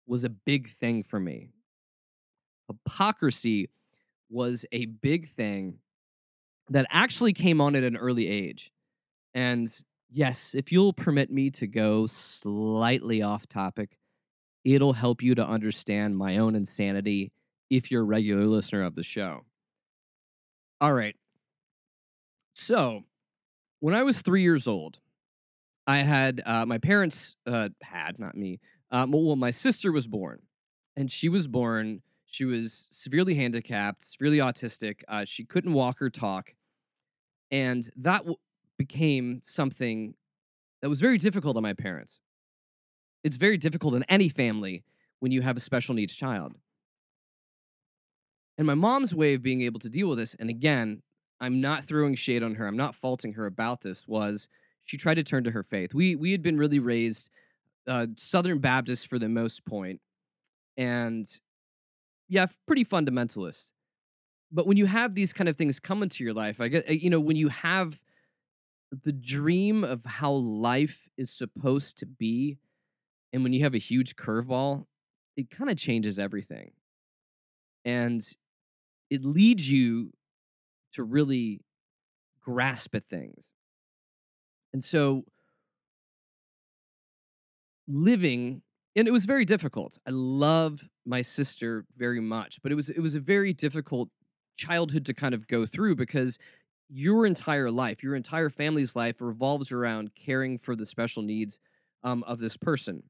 was 0.06 0.22
a 0.22 0.30
big 0.30 0.68
thing 0.68 1.02
for 1.02 1.18
me. 1.18 1.50
Hypocrisy 2.68 3.70
was 4.30 4.64
a 4.70 4.86
big 4.86 5.26
thing 5.26 5.78
that 6.70 6.86
actually 6.90 7.32
came 7.32 7.60
on 7.60 7.74
at 7.74 7.82
an 7.82 7.96
early 7.96 8.28
age. 8.28 8.70
And 9.34 9.68
yes, 10.10 10.54
if 10.54 10.72
you'll 10.72 10.92
permit 10.92 11.30
me 11.30 11.50
to 11.50 11.66
go 11.66 12.06
slightly 12.06 13.22
off 13.22 13.46
topic, 13.46 13.98
it'll 14.64 14.94
help 14.94 15.22
you 15.22 15.34
to 15.36 15.46
understand 15.46 16.18
my 16.18 16.38
own 16.38 16.54
insanity 16.56 17.32
if 17.70 17.90
you're 17.90 18.02
a 18.02 18.06
regular 18.06 18.46
listener 18.46 18.82
of 18.84 18.96
the 18.96 19.02
show. 19.02 19.44
All 20.80 20.92
right. 20.92 21.16
So, 22.54 23.04
when 23.80 23.94
I 23.94 24.04
was 24.04 24.20
three 24.22 24.42
years 24.42 24.66
old, 24.66 24.98
I 25.86 25.98
had 25.98 26.42
uh, 26.46 26.66
my 26.66 26.78
parents 26.78 27.36
uh, 27.46 27.70
had, 27.82 28.18
not 28.18 28.36
me. 28.36 28.60
Um, 28.90 29.12
well, 29.12 29.36
my 29.36 29.50
sister 29.52 29.92
was 29.92 30.06
born, 30.06 30.42
and 30.96 31.10
she 31.12 31.28
was 31.28 31.48
born. 31.48 32.02
She 32.26 32.44
was 32.44 32.88
severely 32.90 33.34
handicapped, 33.36 34.02
severely 34.02 34.38
autistic. 34.38 35.02
Uh, 35.08 35.24
she 35.24 35.44
couldn't 35.44 35.74
walk 35.74 36.02
or 36.02 36.10
talk, 36.10 36.54
and 37.50 37.90
that 37.96 38.18
w- 38.18 38.36
became 38.78 39.40
something 39.42 40.14
that 40.82 40.88
was 40.88 41.00
very 41.00 41.18
difficult 41.18 41.56
on 41.56 41.62
my 41.62 41.72
parents. 41.72 42.20
It's 43.24 43.36
very 43.36 43.56
difficult 43.56 43.94
in 43.94 44.04
any 44.04 44.28
family 44.28 44.84
when 45.20 45.32
you 45.32 45.42
have 45.42 45.56
a 45.56 45.60
special 45.60 45.94
needs 45.94 46.14
child. 46.14 46.54
And 48.58 48.66
my 48.66 48.74
mom's 48.74 49.14
way 49.14 49.34
of 49.34 49.42
being 49.42 49.62
able 49.62 49.80
to 49.80 49.90
deal 49.90 50.08
with 50.08 50.18
this, 50.18 50.34
and 50.38 50.48
again, 50.48 51.02
I'm 51.40 51.60
not 51.60 51.84
throwing 51.84 52.14
shade 52.14 52.42
on 52.42 52.54
her, 52.54 52.66
I'm 52.66 52.76
not 52.76 52.94
faulting 52.94 53.34
her 53.34 53.46
about 53.46 53.82
this, 53.82 54.06
was 54.06 54.48
she 54.84 54.96
tried 54.96 55.14
to 55.14 55.22
turn 55.22 55.44
to 55.44 55.50
her 55.50 55.62
faith. 55.62 55.92
We 55.92 56.16
we 56.16 56.32
had 56.32 56.42
been 56.42 56.56
really 56.56 56.78
raised 56.78 57.28
uh, 57.86 58.06
Southern 58.16 58.58
Baptist 58.60 59.08
for 59.08 59.18
the 59.18 59.28
most 59.28 59.64
point, 59.66 60.00
and 60.76 61.26
yeah, 62.28 62.46
pretty 62.66 62.84
fundamentalist. 62.84 63.72
But 64.50 64.66
when 64.66 64.76
you 64.76 64.86
have 64.86 65.14
these 65.14 65.32
kind 65.32 65.48
of 65.48 65.56
things 65.56 65.80
come 65.80 66.02
into 66.02 66.24
your 66.24 66.32
life, 66.32 66.60
I 66.60 66.68
get 66.68 66.88
you 66.88 67.10
know 67.10 67.20
when 67.20 67.36
you 67.36 67.48
have 67.48 68.00
the 68.90 69.12
dream 69.12 69.84
of 69.84 70.04
how 70.04 70.32
life 70.32 71.08
is 71.16 71.30
supposed 71.30 71.98
to 71.98 72.06
be, 72.06 72.58
and 73.32 73.42
when 73.42 73.52
you 73.52 73.62
have 73.62 73.74
a 73.74 73.78
huge 73.78 74.16
curveball, 74.16 74.86
it 75.36 75.50
kind 75.50 75.70
of 75.70 75.76
changes 75.76 76.18
everything, 76.18 76.72
and 77.84 78.22
it 79.10 79.24
leads 79.24 79.68
you 79.68 80.12
to 80.92 81.02
really 81.02 81.60
grasp 82.40 82.94
at 82.94 83.04
things. 83.04 83.46
And 84.72 84.84
so 84.84 85.24
living 87.88 88.62
and 88.96 89.06
it 89.06 89.10
was 89.10 89.26
very 89.26 89.44
difficult. 89.44 89.98
I 90.06 90.10
love 90.10 90.82
my 91.04 91.20
sister 91.20 91.84
very 91.98 92.20
much, 92.20 92.62
but 92.62 92.72
it 92.72 92.74
was 92.74 92.88
it 92.88 93.00
was 93.00 93.14
a 93.14 93.20
very 93.20 93.52
difficult 93.52 94.08
childhood 94.56 95.04
to 95.06 95.14
kind 95.14 95.34
of 95.34 95.46
go 95.46 95.66
through 95.66 95.96
because 95.96 96.38
your 96.88 97.26
entire 97.26 97.70
life, 97.70 98.02
your 98.02 98.14
entire 98.14 98.50
family's 98.50 98.94
life 98.94 99.20
revolves 99.20 99.72
around 99.72 100.14
caring 100.14 100.58
for 100.58 100.76
the 100.76 100.86
special 100.86 101.22
needs 101.22 101.60
um, 102.04 102.22
of 102.24 102.38
this 102.38 102.56
person. 102.56 103.02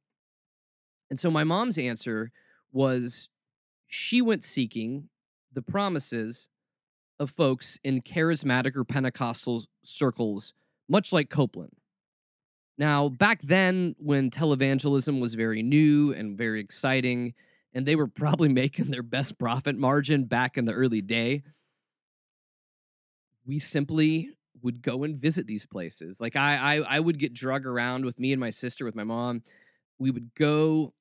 And 1.11 1.21
so 1.21 1.31
my 1.31 1.45
mom's 1.45 1.79
answer 1.79 2.33
was 2.73 3.29
she 3.87 4.21
went 4.21 4.43
seeking 4.43 5.09
the 5.53 5.63
promises 5.63 6.49
of 7.19 7.31
folks 7.31 7.79
in 7.85 8.03
charismatic 8.03 8.77
or 8.77 8.85
Pentecostal 8.85 9.65
circles, 9.85 10.53
much 10.89 11.13
like 11.13 11.31
Copeland. 11.31 11.73
Now, 12.79 13.09
back 13.09 13.41
then, 13.43 13.95
when 13.99 14.31
televangelism 14.31 15.21
was 15.21 15.35
very 15.35 15.63
new 15.63 16.13
and 16.13 16.37
very 16.37 16.61
exciting, 16.61 17.35
and 17.73 17.87
they 17.87 17.97
were 17.97 18.07
probably 18.15 18.49
making 18.49 18.87
their 18.87 19.03
best 19.03 19.39
profit 19.39 19.77
margin 19.77 20.25
back 20.25 20.59
in 20.59 20.67
the 20.67 20.73
early 20.73 21.01
day, 21.01 21.43
we 23.47 23.59
simply 23.59 24.31
would 24.63 24.83
go 24.83 25.05
and 25.05 25.17
visit 25.17 25.47
these 25.47 25.67
places. 25.67 26.21
Like 26.21 26.37
I, 26.37 26.57
I, 26.57 26.97
I 26.97 27.01
would 27.01 27.19
get 27.19 27.35
drug 27.35 27.67
around 27.67 28.05
with 28.05 28.19
me 28.19 28.33
and 28.33 28.41
my 28.41 28.51
sister, 28.51 28.85
with 28.85 28.95
my 28.95 29.05
mom. 29.05 29.43
We 29.99 30.11
would 30.11 30.35
go 30.35 30.93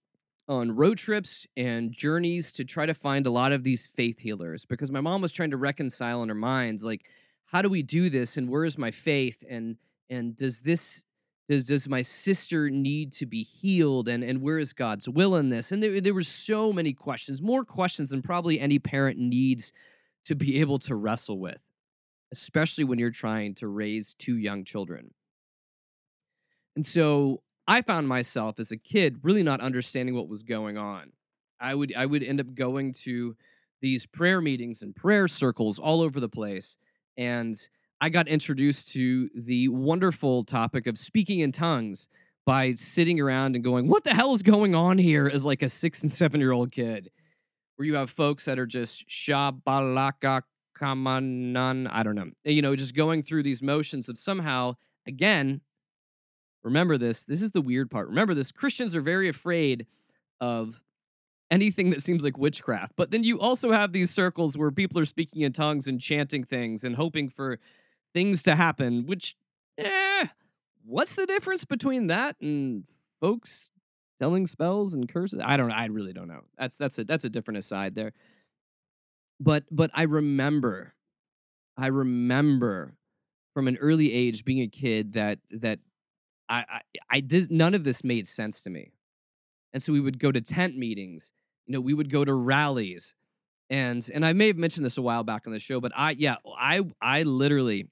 on 0.47 0.75
road 0.75 0.97
trips 0.97 1.47
and 1.58 1.91
journeys 1.91 2.51
to 2.53 2.63
try 2.63 2.86
to 2.86 2.93
find 2.93 3.25
a 3.25 3.31
lot 3.31 3.51
of 3.51 3.63
these 3.63 3.88
faith 3.95 4.19
healers 4.19 4.65
because 4.65 4.91
my 4.91 5.01
mom 5.01 5.21
was 5.21 5.31
trying 5.31 5.51
to 5.51 5.58
reconcile 5.58 6.21
in 6.21 6.29
her 6.29 6.36
minds, 6.36 6.84
like, 6.84 7.05
how 7.45 7.62
do 7.62 7.69
we 7.69 7.84
do 7.84 8.10
this, 8.10 8.38
and 8.38 8.49
where 8.49 8.65
is 8.65 8.77
my 8.77 8.91
faith, 8.91 9.43
and 9.49 9.77
and 10.10 10.36
does 10.36 10.60
this 10.60 11.03
does 11.49 11.65
does 11.65 11.88
my 11.88 12.01
sister 12.01 12.69
need 12.69 13.12
to 13.13 13.25
be 13.25 13.43
healed 13.43 14.08
and 14.08 14.23
and 14.23 14.41
where 14.41 14.60
is 14.60 14.73
god's 14.73 15.08
will 15.08 15.36
in 15.36 15.49
this 15.49 15.71
and 15.71 15.81
there, 15.81 16.01
there 16.01 16.13
were 16.13 16.23
so 16.23 16.71
many 16.73 16.93
questions 16.93 17.41
more 17.41 17.63
questions 17.63 18.10
than 18.10 18.21
probably 18.21 18.60
any 18.60 18.79
parent 18.79 19.17
needs 19.17 19.71
to 20.25 20.36
be 20.36 20.60
able 20.60 20.79
to 20.79 20.95
wrestle 20.95 21.39
with 21.39 21.60
especially 22.35 22.83
when 22.83 22.99
you're 22.99 23.11
trying 23.11 23.53
to 23.55 23.67
raise 23.67 24.13
two 24.15 24.37
young 24.37 24.63
children 24.63 25.13
and 26.75 26.85
so 26.85 27.41
i 27.67 27.81
found 27.81 28.07
myself 28.07 28.59
as 28.59 28.71
a 28.71 28.77
kid 28.77 29.17
really 29.23 29.43
not 29.43 29.61
understanding 29.61 30.15
what 30.15 30.27
was 30.27 30.43
going 30.43 30.77
on 30.77 31.11
i 31.59 31.73
would 31.73 31.93
i 31.95 32.05
would 32.05 32.23
end 32.23 32.39
up 32.39 32.53
going 32.53 32.91
to 32.91 33.35
these 33.81 34.05
prayer 34.05 34.41
meetings 34.41 34.81
and 34.81 34.95
prayer 34.95 35.27
circles 35.27 35.79
all 35.79 36.01
over 36.01 36.19
the 36.19 36.29
place 36.29 36.77
and 37.17 37.69
I 38.01 38.09
got 38.09 38.27
introduced 38.27 38.89
to 38.89 39.29
the 39.33 39.69
wonderful 39.69 40.43
topic 40.43 40.85
of 40.85 40.97
speaking 40.97 41.39
in 41.39 41.51
tongues 41.51 42.07
by 42.45 42.73
sitting 42.73 43.19
around 43.19 43.55
and 43.55 43.63
going, 43.63 43.87
What 43.87 44.03
the 44.03 44.13
hell 44.13 44.33
is 44.35 44.43
going 44.43 44.75
on 44.75 44.97
here 44.97 45.29
as 45.31 45.45
like 45.45 45.61
a 45.61 45.69
six 45.69 46.01
and 46.01 46.11
seven 46.11 46.39
year 46.41 46.51
old 46.51 46.71
kid? 46.71 47.09
Where 47.75 47.85
you 47.85 47.95
have 47.95 48.09
folks 48.09 48.45
that 48.45 48.59
are 48.59 48.65
just 48.65 49.07
shabalaka 49.09 50.43
kamanan, 50.79 51.89
I 51.91 52.03
don't 52.03 52.15
know, 52.15 52.31
you 52.43 52.61
know, 52.61 52.75
just 52.75 52.95
going 52.95 53.23
through 53.23 53.43
these 53.43 53.61
motions 53.61 54.09
of 54.09 54.17
somehow, 54.17 54.75
again, 55.07 55.61
remember 56.63 56.97
this, 56.97 57.23
this 57.23 57.41
is 57.41 57.51
the 57.51 57.61
weird 57.61 57.89
part. 57.89 58.07
Remember 58.07 58.33
this, 58.33 58.51
Christians 58.51 58.95
are 58.95 59.01
very 59.01 59.29
afraid 59.29 59.88
of 60.41 60.81
anything 61.51 61.91
that 61.91 62.01
seems 62.01 62.23
like 62.23 62.38
witchcraft. 62.38 62.93
But 62.95 63.11
then 63.11 63.23
you 63.23 63.39
also 63.39 63.71
have 63.71 63.93
these 63.93 64.11
circles 64.11 64.57
where 64.57 64.71
people 64.71 64.99
are 64.99 65.05
speaking 65.05 65.41
in 65.41 65.53
tongues 65.53 65.88
and 65.88 65.99
chanting 65.99 66.43
things 66.43 66.83
and 66.83 66.95
hoping 66.95 67.29
for 67.29 67.59
things 68.13 68.43
to 68.43 68.55
happen, 68.55 69.05
which, 69.05 69.35
eh, 69.77 70.25
what's 70.83 71.15
the 71.15 71.25
difference 71.25 71.65
between 71.65 72.07
that 72.07 72.35
and 72.41 72.85
folks 73.21 73.69
telling 74.19 74.47
spells 74.47 74.93
and 74.93 75.07
curses? 75.11 75.41
I 75.43 75.57
don't. 75.57 75.71
I 75.71 75.85
really 75.85 76.13
don't 76.13 76.27
know. 76.27 76.41
That's 76.57 76.77
that's 76.77 76.97
a 76.97 77.03
that's 77.03 77.25
a 77.25 77.29
different 77.29 77.57
aside 77.57 77.95
there. 77.95 78.13
But 79.39 79.63
but 79.71 79.91
I 79.93 80.03
remember, 80.03 80.93
I 81.77 81.87
remember 81.87 82.95
from 83.53 83.67
an 83.67 83.77
early 83.77 84.13
age 84.13 84.45
being 84.45 84.61
a 84.61 84.67
kid 84.67 85.13
that 85.13 85.39
that 85.51 85.79
I 86.49 86.65
I, 86.69 86.81
I 87.09 87.21
this 87.21 87.49
none 87.49 87.73
of 87.73 87.83
this 87.83 88.03
made 88.03 88.27
sense 88.27 88.63
to 88.63 88.69
me, 88.69 88.91
and 89.73 89.83
so 89.83 89.93
we 89.93 89.99
would 89.99 90.19
go 90.19 90.31
to 90.31 90.41
tent 90.41 90.77
meetings. 90.77 91.33
You 91.67 91.73
know, 91.73 91.81
we 91.81 91.93
would 91.93 92.11
go 92.11 92.23
to 92.23 92.33
rallies 92.33 93.15
and 93.69 94.07
and 94.13 94.25
I 94.25 94.33
may 94.33 94.47
have 94.47 94.57
mentioned 94.57 94.85
this 94.85 94.97
a 94.97 95.01
while 95.01 95.23
back 95.23 95.47
on 95.47 95.53
the 95.53 95.59
show, 95.59 95.79
but 95.79 95.91
I 95.95 96.11
yeah 96.11 96.35
I 96.57 96.81
I 97.01 97.23
literally 97.23 97.87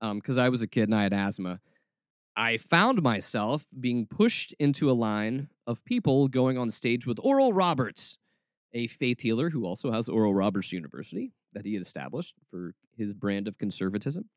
um, 0.00 0.18
because 0.18 0.38
I 0.38 0.48
was 0.48 0.62
a 0.62 0.66
kid 0.66 0.84
and 0.84 0.94
I 0.94 1.02
had 1.04 1.12
asthma. 1.12 1.60
I 2.36 2.58
found 2.58 3.02
myself 3.02 3.66
being 3.78 4.06
pushed 4.06 4.54
into 4.58 4.90
a 4.90 4.92
line 4.92 5.48
of 5.66 5.84
people 5.84 6.28
going 6.28 6.56
on 6.56 6.70
stage 6.70 7.06
with 7.06 7.18
Oral 7.22 7.52
Roberts, 7.52 8.18
a 8.72 8.86
faith 8.86 9.20
healer 9.20 9.50
who 9.50 9.66
also 9.66 9.92
has 9.92 10.08
Oral 10.08 10.34
Roberts 10.34 10.72
University 10.72 11.32
that 11.52 11.64
he 11.64 11.74
had 11.74 11.82
established 11.82 12.34
for 12.50 12.74
his 12.96 13.14
brand 13.14 13.48
of 13.48 13.58
conservatism. 13.58 14.28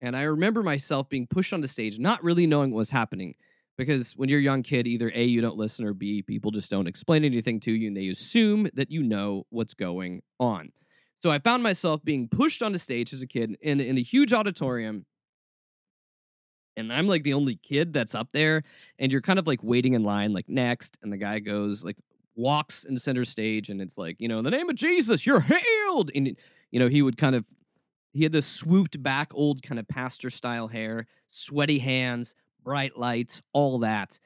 And 0.00 0.16
I 0.16 0.22
remember 0.22 0.62
myself 0.62 1.08
being 1.08 1.28
pushed 1.28 1.52
onto 1.52 1.68
stage, 1.68 1.98
not 1.98 2.22
really 2.24 2.46
knowing 2.46 2.72
what 2.72 2.78
was 2.78 2.90
happening. 2.90 3.34
Because 3.78 4.12
when 4.12 4.28
you're 4.28 4.40
a 4.40 4.42
young 4.42 4.62
kid, 4.62 4.86
either 4.86 5.10
A, 5.14 5.24
you 5.24 5.40
don't 5.40 5.56
listen, 5.56 5.86
or 5.86 5.94
B, 5.94 6.22
people 6.22 6.50
just 6.50 6.70
don't 6.70 6.86
explain 6.86 7.24
anything 7.24 7.58
to 7.60 7.72
you 7.72 7.88
and 7.88 7.96
they 7.96 8.08
assume 8.08 8.68
that 8.74 8.90
you 8.90 9.02
know 9.02 9.46
what's 9.48 9.74
going 9.74 10.22
on. 10.38 10.72
So 11.22 11.30
I 11.30 11.38
found 11.38 11.62
myself 11.62 12.04
being 12.04 12.28
pushed 12.28 12.62
onto 12.62 12.78
stage 12.78 13.12
as 13.12 13.22
a 13.22 13.26
kid 13.26 13.56
in, 13.60 13.80
in 13.80 13.96
a 13.96 14.02
huge 14.02 14.32
auditorium. 14.32 15.06
And 16.76 16.92
I'm 16.92 17.06
like 17.06 17.22
the 17.22 17.34
only 17.34 17.56
kid 17.56 17.92
that's 17.92 18.14
up 18.14 18.28
there. 18.32 18.64
And 18.98 19.12
you're 19.12 19.20
kind 19.20 19.38
of 19.38 19.46
like 19.46 19.62
waiting 19.62 19.94
in 19.94 20.02
line, 20.02 20.32
like 20.32 20.48
next. 20.48 20.98
And 21.02 21.12
the 21.12 21.16
guy 21.18 21.38
goes, 21.38 21.84
like, 21.84 21.96
walks 22.34 22.84
in 22.84 22.96
center 22.96 23.24
stage. 23.24 23.68
And 23.68 23.80
it's 23.80 23.98
like, 23.98 24.16
you 24.18 24.28
know, 24.28 24.38
in 24.38 24.44
the 24.44 24.50
name 24.50 24.68
of 24.68 24.76
Jesus, 24.76 25.26
you're 25.26 25.40
healed. 25.40 26.10
And, 26.14 26.36
you 26.70 26.78
know, 26.78 26.88
he 26.88 27.02
would 27.02 27.16
kind 27.16 27.34
of, 27.34 27.46
he 28.12 28.22
had 28.22 28.32
this 28.32 28.46
swooped 28.46 29.02
back, 29.02 29.32
old 29.34 29.62
kind 29.62 29.78
of 29.78 29.88
pastor 29.88 30.30
style 30.30 30.68
hair, 30.68 31.06
sweaty 31.30 31.78
hands, 31.78 32.34
bright 32.62 32.98
lights, 32.98 33.42
all 33.52 33.78
that. 33.80 34.18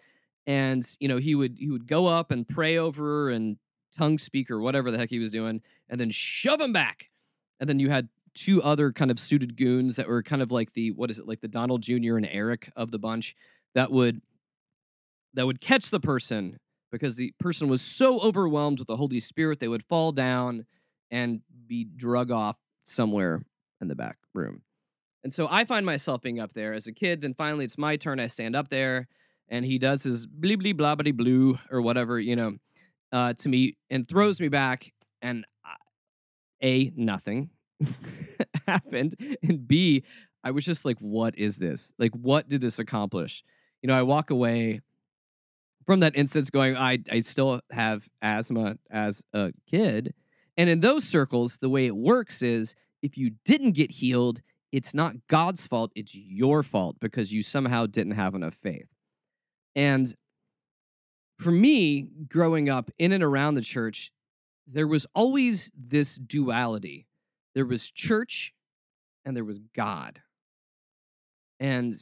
And, 0.47 0.85
you 1.01 1.09
know, 1.09 1.19
he 1.19 1.35
would, 1.35 1.57
he 1.59 1.71
would 1.71 1.87
go 1.87 2.07
up 2.07 2.31
and 2.31 2.49
pray 2.49 2.79
over 2.79 3.31
and 3.31 3.57
tongue 3.97 4.19
speak 4.19 4.51
or 4.51 4.61
whatever 4.61 4.91
the 4.91 4.99
heck 4.99 5.11
he 5.11 5.19
was 5.19 5.31
doing 5.31 5.63
and 5.89 6.01
then 6.01 6.11
shove 6.11 6.61
him 6.61 6.73
back. 6.73 7.11
And 7.59 7.69
then 7.69 7.79
you 7.79 7.91
had 7.91 8.09
two 8.35 8.63
other 8.63 8.93
kind 8.93 9.11
of 9.11 9.19
suited 9.19 9.57
goons 9.57 9.97
that 9.97 10.09
were 10.09 10.23
kind 10.23 10.43
of 10.43 10.53
like 10.53 10.75
the 10.75 10.91
what 10.91 11.11
is 11.11 11.19
it 11.19 11.27
like 11.27 11.41
the 11.41 11.49
Donald 11.49 11.83
Jr. 11.83 12.17
and 12.17 12.29
Eric 12.31 12.71
of 12.77 12.91
the 12.91 12.99
bunch 12.99 13.35
that 13.75 13.91
would 13.91 14.21
that 15.35 15.47
would 15.47 15.61
catch 15.61 15.91
the 15.91 16.01
person 16.01 16.59
because 16.99 17.17
the 17.17 17.33
person 17.39 17.69
was 17.69 17.83
so 17.83 18.21
overwhelmed 18.21 18.79
with 18.79 18.89
the 18.89 18.97
Holy 18.97 19.21
Spirit 19.21 19.61
they 19.61 19.69
would 19.69 19.85
fall 19.85 20.13
down 20.13 20.67
and 21.11 21.41
be 21.67 21.85
drug 21.85 22.31
off 22.31 22.57
somewhere 22.87 23.43
in 23.81 23.89
the 23.89 23.95
back 23.95 24.19
room. 24.35 24.63
And 25.25 25.33
so 25.33 25.49
I 25.51 25.65
find 25.65 25.85
myself 25.85 26.23
being 26.23 26.39
up 26.41 26.53
there 26.55 26.73
as 26.73 26.87
a 26.87 26.93
kid. 26.93 27.21
Then 27.21 27.35
finally, 27.35 27.65
it's 27.65 27.79
my 27.79 27.97
turn. 27.97 28.21
I 28.21 28.29
stand 28.29 28.55
up 28.55 28.69
there, 28.69 29.09
and 29.49 29.65
he 29.65 29.79
does 29.79 30.03
his 30.03 30.27
blee 30.27 30.57
blee 30.57 30.73
blah 30.73 30.95
blah 30.95 31.13
blue 31.13 31.59
or 31.71 31.81
whatever 31.83 32.21
you 32.21 32.37
know 32.37 32.57
uh, 33.13 33.33
to 33.35 33.49
me 33.49 33.77
and 33.91 34.09
throws 34.09 34.41
me 34.41 34.49
back, 34.49 34.93
and 35.23 35.45
a, 36.63 36.93
nothing 36.97 37.51
happened. 38.67 39.15
And 39.43 39.67
B, 39.67 40.05
I 40.43 40.51
was 40.51 40.65
just 40.65 40.85
like, 40.85 40.99
what 40.99 41.37
is 41.37 41.57
this? 41.57 41.93
Like, 41.99 42.13
what 42.13 42.49
did 42.49 42.61
this 42.61 42.79
accomplish? 42.79 43.43
You 43.83 43.89
know, 43.89 43.95
I 43.95 44.03
walk 44.03 44.31
away 44.31 44.81
from 45.87 46.01
that 46.01 46.17
instance 46.17 46.51
going, 46.51 46.77
I, 46.77 46.99
I 47.11 47.21
still 47.21 47.61
have 47.71 48.09
asthma 48.21 48.79
as 48.91 49.23
a 49.33 49.53
kid. 49.71 50.15
And 50.57 50.69
in 50.69 50.81
those 50.81 51.05
circles, 51.05 51.59
the 51.61 51.69
way 51.69 51.87
it 51.87 51.97
works 51.97 52.43
is 52.43 52.75
if 53.03 53.17
you 53.17 53.33
didn't 53.45 53.73
get 53.73 53.91
healed, 53.93 54.43
it's 54.73 54.95
not 54.95 55.27
God's 55.29 55.67
fault, 55.67 55.93
it's 55.95 56.15
your 56.15 56.63
fault 56.63 56.97
because 57.01 57.33
you 57.33 57.43
somehow 57.43 57.87
didn't 57.87 58.15
have 58.15 58.35
enough 58.35 58.55
faith. 58.55 58.89
And 59.75 60.15
for 61.39 61.51
me, 61.51 62.09
growing 62.29 62.69
up 62.69 62.91
in 62.99 63.13
and 63.13 63.23
around 63.23 63.55
the 63.55 63.63
church, 63.63 64.11
there 64.67 64.87
was 64.87 65.07
always 65.15 65.71
this 65.77 66.17
duality 66.17 67.07
there 67.57 67.65
was 67.65 67.91
church 67.91 68.53
and 69.25 69.35
there 69.35 69.45
was 69.45 69.59
God. 69.75 70.21
And 71.59 71.95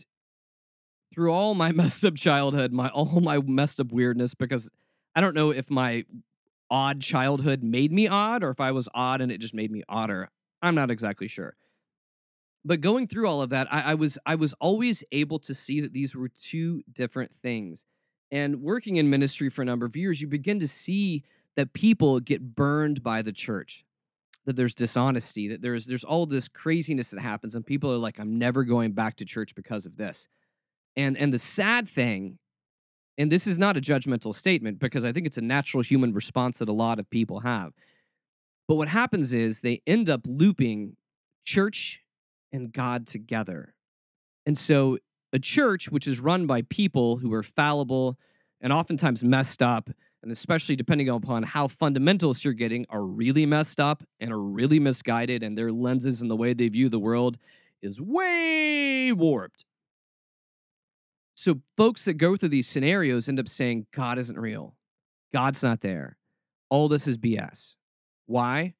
through 1.14 1.33
all 1.33 1.55
my 1.55 1.72
messed 1.72 2.05
up 2.05 2.16
childhood, 2.16 2.72
my 2.72 2.88
all 2.88 3.20
my 3.20 3.38
messed 3.38 3.81
up 3.81 3.92
weirdness, 3.92 4.35
because 4.35 4.70
I 5.14 5.20
don't 5.20 5.35
know 5.35 5.50
if 5.50 5.70
my 5.70 6.05
odd 6.70 7.00
childhood 7.00 7.62
made 7.62 7.92
me 7.92 8.09
odd 8.09 8.42
or 8.42 8.50
if 8.50 8.61
I 8.61 8.72
was 8.72 8.88
odd 8.94 9.20
and 9.20 9.31
it 9.31 9.38
just 9.38 9.55
made 9.55 9.70
me 9.70 9.83
odder. 9.88 10.31
I'm 10.62 10.74
not 10.74 10.90
exactly 10.90 11.29
sure. 11.29 11.57
But 12.64 12.81
going 12.81 13.07
through 13.07 13.29
all 13.29 13.42
of 13.42 13.50
that, 13.50 13.72
I, 13.72 13.92
I 13.92 13.94
was 13.94 14.18
I 14.27 14.34
was 14.34 14.55
always 14.55 15.05
able 15.12 15.39
to 15.41 15.55
see 15.55 15.80
that 15.80 15.93
these 15.93 16.14
were 16.14 16.28
two 16.28 16.82
different 16.91 17.34
things. 17.34 17.84
And 18.30 18.62
working 18.62 18.97
in 18.97 19.11
ministry 19.11 19.51
for 19.51 19.62
a 19.62 19.64
number 19.64 19.86
of 19.86 19.97
years, 19.97 20.20
you 20.20 20.26
begin 20.26 20.59
to 20.61 20.68
see 20.68 21.22
that 21.57 21.72
people 21.72 22.18
get 22.20 22.55
burned 22.55 23.03
by 23.03 23.22
the 23.22 23.32
church 23.32 23.84
that 24.47 24.57
there's 24.57 24.74
dishonesty 24.74 25.49
that 25.49 25.62
there's 25.62 25.86
there's 25.86 26.05
all 26.05 26.26
this 26.26 26.49
craziness 26.49 27.11
that 27.11 27.20
happens 27.20 27.55
and 27.55 27.64
people 27.64 27.91
are 27.91 27.99
like 27.99 28.18
i'm 28.18 28.39
never 28.39 28.64
going 28.64 28.93
back 28.93 29.16
to 29.16 29.24
church 29.24 29.55
because 29.55 29.86
of 29.86 29.97
this 29.97 30.28
and 30.97 31.16
and 31.16 31.32
the 31.32 31.38
sad 31.38 31.88
thing 31.88 32.38
and 33.16 33.30
this 33.30 33.47
is 33.47 33.59
not 33.59 33.76
a 33.76 33.80
judgmental 33.80 34.34
statement 34.34 34.78
because 34.78 35.05
i 35.05 35.12
think 35.12 35.26
it's 35.26 35.38
a 35.38 35.42
natural 35.42 35.82
human 35.82 36.12
response 36.12 36.59
that 36.59 36.68
a 36.68 36.72
lot 36.72 36.99
of 36.99 37.09
people 37.11 37.40
have 37.40 37.72
but 38.66 38.76
what 38.76 38.88
happens 38.88 39.32
is 39.32 39.61
they 39.61 39.82
end 39.86 40.09
up 40.09 40.22
looping 40.26 40.97
church 41.45 42.03
and 42.53 42.72
god 42.72 43.07
together. 43.07 43.74
And 44.47 44.57
so 44.57 44.99
a 45.32 45.38
church 45.38 45.90
which 45.90 46.07
is 46.07 46.20
run 46.20 46.47
by 46.47 46.62
people 46.62 47.16
who 47.16 47.32
are 47.34 47.42
fallible 47.42 48.18
and 48.61 48.72
oftentimes 48.72 49.22
messed 49.22 49.61
up 49.61 49.90
and 50.22 50.32
especially 50.32 50.74
depending 50.74 51.11
upon 51.11 51.42
how 51.42 51.66
fundamentalists 51.66 52.45
you're 52.45 52.55
getting 52.55 52.86
are 52.88 53.05
really 53.05 53.45
messed 53.45 53.78
up 53.78 54.03
and 54.20 54.32
are 54.32 54.40
really 54.40 54.78
misguided 54.78 55.42
and 55.42 55.59
their 55.59 55.70
lenses 55.70 56.22
and 56.22 56.30
the 56.30 56.36
way 56.36 56.55
they 56.55 56.68
view 56.68 56.88
the 56.88 56.99
world 56.99 57.36
is 57.82 58.01
way 58.01 59.12
warped 59.12 59.66
So 61.45 61.61
folks 61.76 62.07
that 62.07 62.14
go 62.14 62.36
through 62.36 62.49
these 62.49 62.66
scenarios 62.66 63.28
end 63.28 63.38
up 63.38 63.49
saying 63.49 63.86
God 63.92 64.16
isn't 64.16 64.38
real. 64.38 64.76
God's 65.30 65.62
not 65.62 65.82
there. 65.82 66.16
All 66.70 66.88
this 66.88 67.07
is 67.07 67.18
BS. 67.18 67.74
Why? 68.24 68.72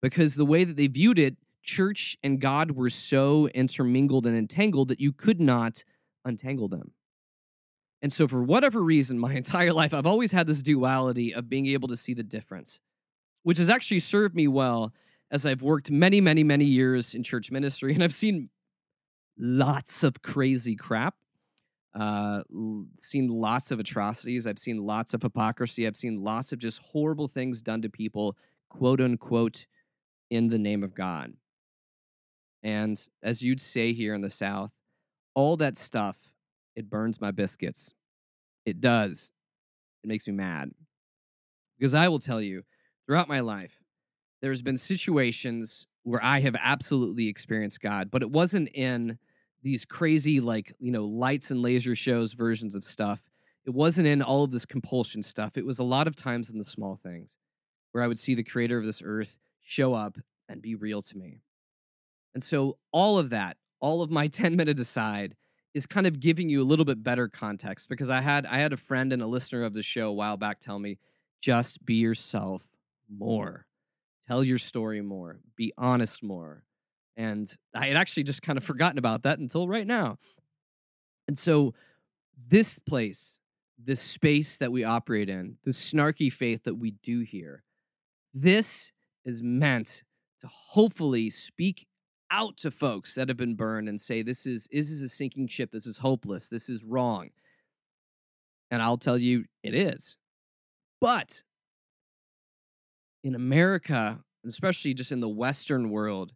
Because 0.00 0.36
the 0.36 0.44
way 0.44 0.62
that 0.62 0.76
they 0.76 0.86
viewed 0.86 1.18
it, 1.18 1.36
church 1.64 2.16
and 2.22 2.40
God 2.40 2.70
were 2.70 2.88
so 2.88 3.48
intermingled 3.48 4.26
and 4.26 4.38
entangled 4.38 4.86
that 4.90 5.00
you 5.00 5.12
could 5.12 5.40
not 5.40 5.82
untangle 6.24 6.68
them. 6.68 6.92
And 8.00 8.12
so, 8.12 8.28
for 8.28 8.44
whatever 8.44 8.80
reason, 8.80 9.18
my 9.18 9.34
entire 9.42 9.72
life, 9.72 9.92
I've 9.92 10.06
always 10.06 10.30
had 10.30 10.46
this 10.46 10.62
duality 10.62 11.34
of 11.34 11.48
being 11.48 11.66
able 11.66 11.88
to 11.88 11.96
see 11.96 12.14
the 12.14 12.22
difference, 12.22 12.78
which 13.42 13.58
has 13.58 13.68
actually 13.68 13.98
served 13.98 14.36
me 14.36 14.46
well 14.46 14.92
as 15.32 15.44
I've 15.44 15.62
worked 15.62 15.90
many, 15.90 16.20
many, 16.20 16.44
many 16.44 16.66
years 16.66 17.12
in 17.12 17.24
church 17.24 17.50
ministry. 17.50 17.92
And 17.92 18.04
I've 18.04 18.14
seen 18.14 18.50
lots 19.36 20.04
of 20.04 20.22
crazy 20.22 20.76
crap, 20.76 21.16
uh, 21.94 22.42
seen 23.00 23.28
lots 23.28 23.70
of 23.70 23.78
atrocities. 23.78 24.46
I've 24.46 24.58
seen 24.58 24.84
lots 24.84 25.14
of 25.14 25.22
hypocrisy. 25.22 25.86
I've 25.86 25.96
seen 25.96 26.22
lots 26.24 26.52
of 26.52 26.58
just 26.58 26.80
horrible 26.80 27.28
things 27.28 27.62
done 27.62 27.82
to 27.82 27.88
people, 27.88 28.36
quote 28.68 29.00
unquote, 29.00 29.66
in 30.30 30.48
the 30.48 30.58
name 30.58 30.82
of 30.82 30.94
God. 30.94 31.34
And 32.62 33.00
as 33.22 33.42
you'd 33.42 33.60
say 33.60 33.92
here 33.92 34.14
in 34.14 34.22
the 34.22 34.30
South, 34.30 34.72
all 35.34 35.56
that 35.58 35.76
stuff, 35.76 36.32
it 36.74 36.90
burns 36.90 37.20
my 37.20 37.30
biscuits. 37.30 37.94
It 38.64 38.80
does. 38.80 39.30
It 40.02 40.08
makes 40.08 40.26
me 40.26 40.32
mad. 40.32 40.72
Because 41.78 41.94
I 41.94 42.08
will 42.08 42.18
tell 42.18 42.40
you, 42.40 42.64
throughout 43.06 43.28
my 43.28 43.40
life, 43.40 43.78
there's 44.40 44.62
been 44.62 44.76
situations 44.76 45.86
where 46.02 46.22
I 46.22 46.40
have 46.40 46.56
absolutely 46.58 47.28
experienced 47.28 47.80
God, 47.80 48.10
but 48.10 48.22
it 48.22 48.30
wasn't 48.30 48.68
in 48.74 49.18
these 49.64 49.84
crazy, 49.86 50.40
like, 50.40 50.74
you 50.78 50.92
know, 50.92 51.06
lights 51.06 51.50
and 51.50 51.62
laser 51.62 51.96
shows 51.96 52.34
versions 52.34 52.74
of 52.74 52.84
stuff. 52.84 53.20
It 53.64 53.70
wasn't 53.70 54.06
in 54.06 54.20
all 54.20 54.44
of 54.44 54.50
this 54.50 54.66
compulsion 54.66 55.22
stuff. 55.22 55.56
It 55.56 55.64
was 55.64 55.78
a 55.78 55.84
lot 55.84 56.06
of 56.06 56.14
times 56.14 56.50
in 56.50 56.58
the 56.58 56.64
small 56.64 56.96
things 56.96 57.38
where 57.90 58.04
I 58.04 58.06
would 58.06 58.18
see 58.18 58.34
the 58.34 58.44
creator 58.44 58.78
of 58.78 58.84
this 58.84 59.00
earth 59.02 59.38
show 59.62 59.94
up 59.94 60.18
and 60.50 60.60
be 60.60 60.74
real 60.74 61.00
to 61.00 61.16
me. 61.16 61.40
And 62.34 62.44
so, 62.44 62.76
all 62.92 63.18
of 63.18 63.30
that, 63.30 63.56
all 63.80 64.02
of 64.02 64.10
my 64.10 64.26
10 64.28 64.54
minute 64.54 64.78
aside, 64.78 65.34
is 65.72 65.86
kind 65.86 66.06
of 66.06 66.20
giving 66.20 66.50
you 66.50 66.62
a 66.62 66.64
little 66.64 66.84
bit 66.84 67.02
better 67.02 67.26
context 67.26 67.88
because 67.88 68.10
I 68.10 68.20
had 68.20 68.46
I 68.46 68.58
had 68.58 68.72
a 68.72 68.76
friend 68.76 69.12
and 69.12 69.22
a 69.22 69.26
listener 69.26 69.64
of 69.64 69.72
the 69.72 69.82
show 69.82 70.08
a 70.08 70.12
while 70.12 70.36
back 70.36 70.60
tell 70.60 70.78
me 70.78 70.98
just 71.40 71.84
be 71.84 71.94
yourself 71.94 72.68
more. 73.08 73.66
Tell 74.26 74.44
your 74.44 74.58
story 74.58 75.00
more. 75.00 75.40
Be 75.56 75.72
honest 75.76 76.22
more. 76.22 76.64
And 77.16 77.52
I 77.74 77.86
had 77.86 77.96
actually 77.96 78.24
just 78.24 78.42
kind 78.42 78.56
of 78.56 78.64
forgotten 78.64 78.98
about 78.98 79.22
that 79.22 79.38
until 79.38 79.68
right 79.68 79.86
now. 79.86 80.18
And 81.28 81.38
so 81.38 81.74
this 82.48 82.78
place, 82.78 83.40
this 83.78 84.00
space 84.00 84.56
that 84.58 84.72
we 84.72 84.84
operate 84.84 85.28
in, 85.28 85.56
the 85.64 85.70
snarky 85.70 86.32
faith 86.32 86.64
that 86.64 86.74
we 86.74 86.92
do 87.02 87.20
here, 87.20 87.62
this 88.32 88.92
is 89.24 89.42
meant 89.42 90.02
to 90.40 90.48
hopefully 90.48 91.30
speak 91.30 91.86
out 92.30 92.56
to 92.58 92.70
folks 92.70 93.14
that 93.14 93.28
have 93.28 93.36
been 93.36 93.54
burned 93.54 93.88
and 93.88 94.00
say 94.00 94.22
this 94.22 94.44
is 94.44 94.68
this 94.72 94.90
is 94.90 95.02
a 95.02 95.08
sinking 95.08 95.46
ship. 95.46 95.70
This 95.70 95.86
is 95.86 95.98
hopeless. 95.98 96.48
This 96.48 96.68
is 96.68 96.82
wrong. 96.82 97.30
And 98.70 98.82
i'll 98.82 98.98
tell 98.98 99.16
you 99.16 99.44
it 99.62 99.74
is. 99.74 100.16
But 101.00 101.44
in 103.22 103.34
america 103.34 104.20
especially 104.46 104.92
just 104.92 105.12
in 105.12 105.20
the 105.20 105.28
western 105.28 105.90
world 105.90 106.32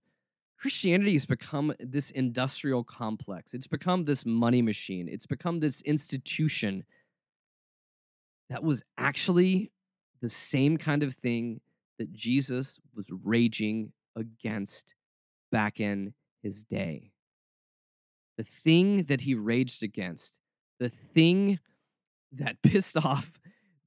christianity 0.59 1.13
has 1.13 1.27
become 1.27 1.73
this 1.79 2.11
industrial 2.11 2.85
complex 2.85 3.55
it's 3.55 3.67
become 3.67 4.05
this 4.05 4.25
money 4.27 4.63
machine 4.63 5.09
it's 5.09 5.27
become 5.27 5.61
this 5.61 5.81
institution 5.83 6.85
that 8.51 8.63
was 8.63 8.83
actually 8.97 9.71
the 10.21 10.29
same 10.29 10.77
kind 10.77 11.03
of 11.03 11.13
thing 11.13 11.61
that 11.99 12.13
jesus 12.13 12.79
was 12.95 13.07
raging 13.25 13.93
against 14.17 14.95
back 15.51 15.81
in 15.81 16.15
his 16.43 16.65
day. 16.65 17.13
The 18.37 18.47
thing 18.65 19.05
that 19.05 19.23
he 19.23 19.35
raged 19.35 19.83
against, 19.83 20.39
the 20.79 20.89
thing 20.89 21.59
that 22.33 22.57
pissed 22.63 22.97
off 22.97 23.33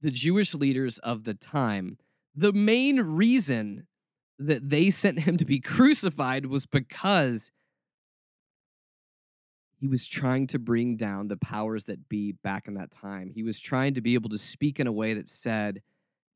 the 0.00 0.10
Jewish 0.10 0.54
leaders 0.54 0.98
of 0.98 1.24
the 1.24 1.34
time, 1.34 1.98
the 2.34 2.52
main 2.52 3.00
reason 3.00 3.86
that 4.46 4.68
they 4.68 4.90
sent 4.90 5.20
him 5.20 5.36
to 5.36 5.44
be 5.44 5.60
crucified 5.60 6.46
was 6.46 6.66
because 6.66 7.50
he 9.78 9.88
was 9.88 10.06
trying 10.06 10.46
to 10.48 10.58
bring 10.58 10.96
down 10.96 11.28
the 11.28 11.36
powers 11.36 11.84
that 11.84 12.08
be 12.08 12.32
back 12.32 12.68
in 12.68 12.74
that 12.74 12.92
time. 12.92 13.32
He 13.34 13.42
was 13.42 13.58
trying 13.58 13.94
to 13.94 14.00
be 14.00 14.14
able 14.14 14.30
to 14.30 14.38
speak 14.38 14.78
in 14.78 14.86
a 14.86 14.92
way 14.92 15.14
that 15.14 15.28
said, 15.28 15.82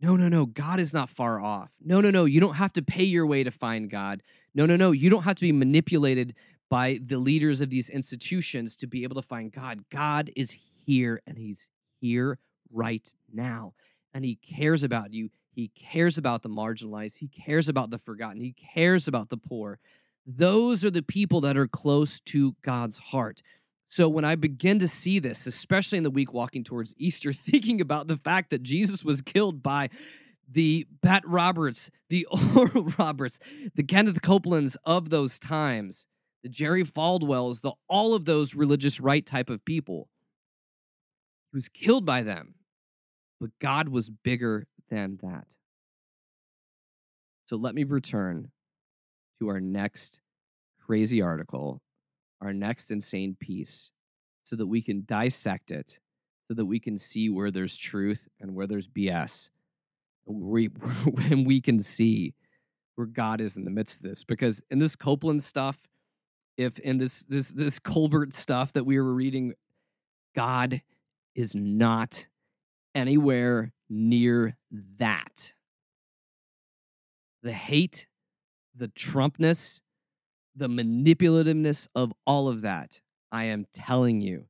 no, 0.00 0.16
no, 0.16 0.28
no, 0.28 0.46
God 0.46 0.78
is 0.78 0.92
not 0.92 1.08
far 1.08 1.40
off. 1.40 1.70
No, 1.80 2.00
no, 2.00 2.10
no, 2.10 2.24
you 2.24 2.40
don't 2.40 2.56
have 2.56 2.72
to 2.74 2.82
pay 2.82 3.04
your 3.04 3.26
way 3.26 3.44
to 3.44 3.50
find 3.50 3.88
God. 3.88 4.22
No, 4.54 4.66
no, 4.66 4.76
no, 4.76 4.90
you 4.90 5.08
don't 5.08 5.22
have 5.22 5.36
to 5.36 5.42
be 5.42 5.52
manipulated 5.52 6.34
by 6.68 6.98
the 7.02 7.18
leaders 7.18 7.60
of 7.60 7.70
these 7.70 7.88
institutions 7.88 8.76
to 8.76 8.86
be 8.86 9.04
able 9.04 9.14
to 9.14 9.22
find 9.22 9.52
God. 9.52 9.84
God 9.90 10.30
is 10.36 10.56
here 10.84 11.22
and 11.26 11.38
He's 11.38 11.70
here 12.00 12.38
right 12.72 13.14
now. 13.32 13.74
And 14.12 14.24
He 14.24 14.34
cares 14.36 14.82
about 14.82 15.12
you. 15.12 15.30
He 15.56 15.68
cares 15.68 16.18
about 16.18 16.42
the 16.42 16.50
marginalized. 16.50 17.16
He 17.16 17.28
cares 17.28 17.66
about 17.70 17.88
the 17.88 17.98
forgotten. 17.98 18.42
He 18.42 18.52
cares 18.74 19.08
about 19.08 19.30
the 19.30 19.38
poor. 19.38 19.78
Those 20.26 20.84
are 20.84 20.90
the 20.90 21.02
people 21.02 21.40
that 21.40 21.56
are 21.56 21.66
close 21.66 22.20
to 22.26 22.54
God's 22.62 22.98
heart. 22.98 23.40
So 23.88 24.06
when 24.06 24.26
I 24.26 24.34
begin 24.34 24.78
to 24.80 24.88
see 24.88 25.18
this, 25.18 25.46
especially 25.46 25.96
in 25.96 26.04
the 26.04 26.10
week 26.10 26.34
walking 26.34 26.62
towards 26.62 26.94
Easter, 26.98 27.32
thinking 27.32 27.80
about 27.80 28.06
the 28.06 28.18
fact 28.18 28.50
that 28.50 28.62
Jesus 28.62 29.02
was 29.02 29.22
killed 29.22 29.62
by 29.62 29.88
the 30.46 30.86
Pat 31.02 31.22
Roberts, 31.26 31.90
the 32.10 32.26
Oral 32.54 32.92
Roberts, 32.98 33.38
the 33.74 33.82
Kenneth 33.82 34.20
Copelands 34.20 34.76
of 34.84 35.08
those 35.08 35.38
times, 35.38 36.06
the 36.42 36.50
Jerry 36.50 36.84
Falwells, 36.84 37.62
the 37.62 37.72
all 37.88 38.14
of 38.14 38.26
those 38.26 38.54
religious 38.54 39.00
right 39.00 39.24
type 39.24 39.48
of 39.48 39.64
people. 39.64 40.10
He 41.50 41.56
was 41.56 41.70
killed 41.70 42.04
by 42.04 42.22
them, 42.22 42.56
but 43.40 43.58
God 43.58 43.88
was 43.88 44.10
bigger 44.10 44.66
than 44.90 45.18
that. 45.22 45.54
So 47.46 47.56
let 47.56 47.74
me 47.74 47.84
return 47.84 48.50
to 49.38 49.48
our 49.48 49.60
next 49.60 50.20
crazy 50.80 51.20
article 51.20 51.82
our 52.40 52.52
next 52.52 52.90
insane 52.90 53.36
piece 53.38 53.90
so 54.44 54.56
that 54.56 54.66
we 54.66 54.82
can 54.82 55.04
dissect 55.04 55.70
it, 55.70 55.98
so 56.48 56.54
that 56.54 56.66
we 56.66 56.78
can 56.78 56.98
see 56.98 57.28
where 57.28 57.50
there's 57.50 57.76
truth 57.76 58.28
and 58.40 58.54
where 58.54 58.66
there's 58.66 58.88
BS. 58.88 59.50
We, 60.26 60.66
when 61.04 61.44
we 61.44 61.60
can 61.60 61.80
see 61.80 62.34
where 62.94 63.06
God 63.06 63.40
is 63.40 63.56
in 63.56 63.64
the 63.64 63.70
midst 63.70 63.98
of 63.98 64.02
this. 64.02 64.24
Because 64.24 64.62
in 64.70 64.78
this 64.78 64.96
Copeland 64.96 65.42
stuff, 65.42 65.78
if 66.56 66.78
in 66.78 66.96
this 66.96 67.24
this 67.24 67.50
this 67.50 67.78
Colbert 67.78 68.32
stuff 68.32 68.72
that 68.72 68.84
we 68.84 68.98
were 68.98 69.12
reading, 69.12 69.52
God 70.34 70.80
is 71.34 71.54
not 71.54 72.26
anywhere 72.94 73.74
near 73.88 74.56
that. 74.98 75.54
The 77.42 77.52
hate, 77.52 78.06
the 78.74 78.88
Trumpness, 78.88 79.80
the 80.54 80.68
manipulativeness 80.68 81.86
of 81.94 82.12
all 82.26 82.48
of 82.48 82.62
that, 82.62 83.00
I 83.30 83.44
am 83.44 83.66
telling 83.72 84.20
you, 84.20 84.46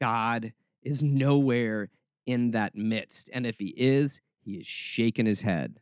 God 0.00 0.52
is 0.82 1.02
nowhere 1.02 1.90
in 2.26 2.52
that 2.52 2.74
midst. 2.74 3.30
And 3.32 3.46
if 3.46 3.58
he 3.58 3.74
is, 3.76 4.20
he 4.44 4.54
is 4.54 4.66
shaking 4.66 5.26
his 5.26 5.42
head. 5.42 5.80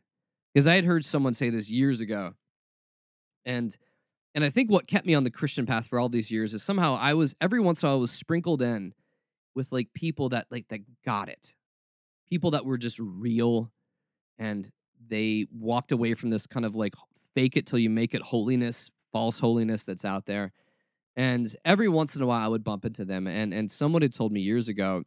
Because 0.53 0.67
I 0.67 0.75
had 0.75 0.85
heard 0.85 1.05
someone 1.05 1.33
say 1.33 1.49
this 1.49 1.69
years 1.69 1.99
ago. 1.99 2.33
And 3.45 3.75
and 4.33 4.45
I 4.45 4.49
think 4.49 4.71
what 4.71 4.87
kept 4.87 5.05
me 5.05 5.13
on 5.13 5.25
the 5.25 5.31
Christian 5.31 5.65
path 5.65 5.87
for 5.87 5.99
all 5.99 6.07
these 6.07 6.31
years 6.31 6.53
is 6.53 6.63
somehow 6.63 6.95
I 6.95 7.13
was 7.13 7.35
every 7.41 7.59
once 7.59 7.81
in 7.81 7.87
a 7.87 7.89
while 7.89 7.97
I 7.97 7.99
was 7.99 8.11
sprinkled 8.11 8.61
in 8.61 8.93
with 9.55 9.71
like 9.71 9.91
people 9.93 10.29
that 10.29 10.47
like 10.49 10.67
that 10.69 10.81
got 11.03 11.27
it. 11.27 11.55
People 12.31 12.51
that 12.51 12.65
were 12.65 12.79
just 12.79 12.97
real 12.99 13.71
and 14.39 14.71
they 15.07 15.45
walked 15.51 15.91
away 15.91 16.15
from 16.15 16.31
this 16.31 16.47
kind 16.47 16.65
of 16.65 16.75
like 16.75 16.95
fake 17.35 17.57
it 17.57 17.67
till 17.67 17.77
you 17.77 17.89
make 17.89 18.15
it 18.15 18.23
holiness 18.23 18.89
false 19.11 19.39
holiness 19.39 19.83
that's 19.83 20.05
out 20.05 20.25
there. 20.25 20.53
And 21.15 21.53
every 21.65 21.89
once 21.89 22.15
in 22.15 22.21
a 22.21 22.25
while, 22.25 22.43
I 22.43 22.47
would 22.47 22.63
bump 22.63 22.85
into 22.85 23.05
them. 23.05 23.27
And 23.27 23.53
and 23.53 23.69
someone 23.69 24.01
had 24.01 24.13
told 24.13 24.31
me 24.31 24.41
years 24.41 24.67
ago, 24.69 25.03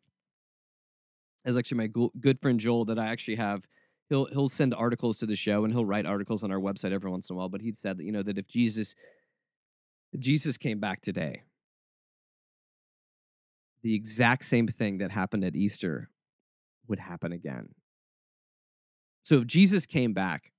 as 1.44 1.56
actually 1.56 1.78
my 1.78 1.90
good 2.20 2.40
friend 2.40 2.60
Joel, 2.60 2.84
that 2.86 2.98
I 2.98 3.06
actually 3.06 3.36
have. 3.36 3.64
He'll 4.10 4.26
he'll 4.26 4.50
send 4.50 4.74
articles 4.74 5.16
to 5.18 5.26
the 5.26 5.34
show 5.34 5.64
and 5.64 5.72
he'll 5.72 5.86
write 5.86 6.04
articles 6.04 6.42
on 6.42 6.52
our 6.52 6.60
website 6.60 6.92
every 6.92 7.10
once 7.10 7.30
in 7.30 7.34
a 7.34 7.38
while. 7.38 7.48
But 7.48 7.62
he'd 7.62 7.76
said 7.76 7.96
that 7.96 8.04
you 8.04 8.12
know 8.12 8.22
that 8.22 8.36
if 8.36 8.46
Jesus, 8.46 8.94
if 10.12 10.20
Jesus 10.20 10.58
came 10.58 10.78
back 10.78 11.00
today, 11.00 11.44
the 13.82 13.94
exact 13.94 14.44
same 14.44 14.68
thing 14.68 14.98
that 14.98 15.10
happened 15.10 15.42
at 15.42 15.56
Easter 15.56 16.10
would 16.88 16.98
happen 16.98 17.32
again. 17.32 17.68
So 19.24 19.36
if 19.36 19.46
Jesus 19.46 19.86
came 19.86 20.12
back 20.12 20.52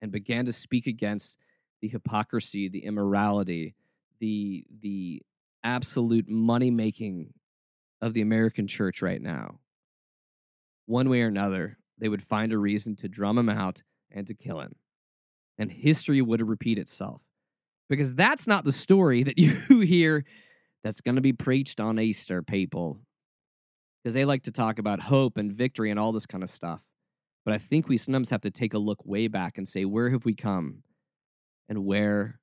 and 0.00 0.12
began 0.12 0.44
to 0.46 0.52
speak 0.52 0.86
against 0.86 1.38
the 1.80 1.88
hypocrisy, 1.88 2.68
the 2.68 2.84
immorality, 2.84 3.74
the 4.20 4.64
the 4.80 5.22
absolute 5.64 6.28
money 6.28 6.70
making 6.70 7.32
of 8.00 8.14
the 8.14 8.20
American 8.20 8.66
church 8.66 9.00
right 9.00 9.20
now, 9.20 9.60
one 10.86 11.08
way 11.08 11.22
or 11.22 11.28
another, 11.28 11.78
they 11.98 12.08
would 12.08 12.22
find 12.22 12.52
a 12.52 12.58
reason 12.58 12.96
to 12.96 13.08
drum 13.08 13.38
him 13.38 13.48
out 13.48 13.82
and 14.10 14.26
to 14.26 14.34
kill 14.34 14.60
him. 14.60 14.74
And 15.58 15.70
history 15.70 16.20
would 16.20 16.46
repeat 16.46 16.78
itself. 16.78 17.22
Because 17.88 18.14
that's 18.14 18.46
not 18.46 18.64
the 18.64 18.72
story 18.72 19.22
that 19.22 19.38
you 19.38 19.80
hear 19.80 20.24
that's 20.82 21.00
going 21.00 21.14
to 21.14 21.20
be 21.20 21.32
preached 21.32 21.80
on 21.80 22.00
Easter, 22.00 22.42
people. 22.42 23.00
Because 24.02 24.14
they 24.14 24.24
like 24.24 24.42
to 24.44 24.52
talk 24.52 24.78
about 24.78 25.00
hope 25.00 25.36
and 25.36 25.52
victory 25.52 25.90
and 25.90 25.98
all 25.98 26.12
this 26.12 26.26
kind 26.26 26.42
of 26.42 26.50
stuff. 26.50 26.80
But 27.44 27.54
I 27.54 27.58
think 27.58 27.88
we 27.88 27.96
sometimes 27.96 28.30
have 28.30 28.40
to 28.42 28.50
take 28.50 28.74
a 28.74 28.78
look 28.78 29.04
way 29.04 29.28
back 29.28 29.58
and 29.58 29.66
say, 29.66 29.84
where 29.84 30.10
have 30.10 30.24
we 30.24 30.34
come? 30.34 30.82
And 31.68 31.84
where 31.84 32.40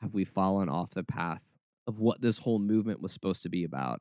have 0.00 0.14
we 0.14 0.24
fallen 0.24 0.68
off 0.68 0.90
the 0.90 1.04
path 1.04 1.42
of 1.86 1.98
what 1.98 2.20
this 2.20 2.38
whole 2.38 2.58
movement 2.58 3.00
was 3.00 3.12
supposed 3.12 3.42
to 3.42 3.48
be 3.48 3.64
about? 3.64 4.00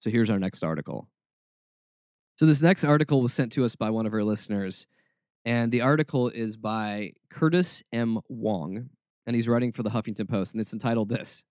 So 0.00 0.10
here's 0.10 0.30
our 0.30 0.38
next 0.38 0.62
article. 0.62 1.08
So 2.36 2.46
this 2.46 2.62
next 2.62 2.84
article 2.84 3.20
was 3.20 3.34
sent 3.34 3.52
to 3.52 3.64
us 3.66 3.76
by 3.76 3.90
one 3.90 4.06
of 4.06 4.14
our 4.14 4.24
listeners, 4.24 4.86
and 5.44 5.70
the 5.70 5.82
article 5.82 6.30
is 6.30 6.56
by 6.56 7.12
Curtis 7.28 7.82
M. 7.92 8.18
Wong, 8.28 8.88
and 9.26 9.36
he's 9.36 9.48
writing 9.48 9.72
for 9.72 9.82
the 9.82 9.90
Huffington 9.90 10.26
Post, 10.26 10.54
and 10.54 10.60
it's 10.60 10.72
entitled 10.72 11.10
This. 11.10 11.44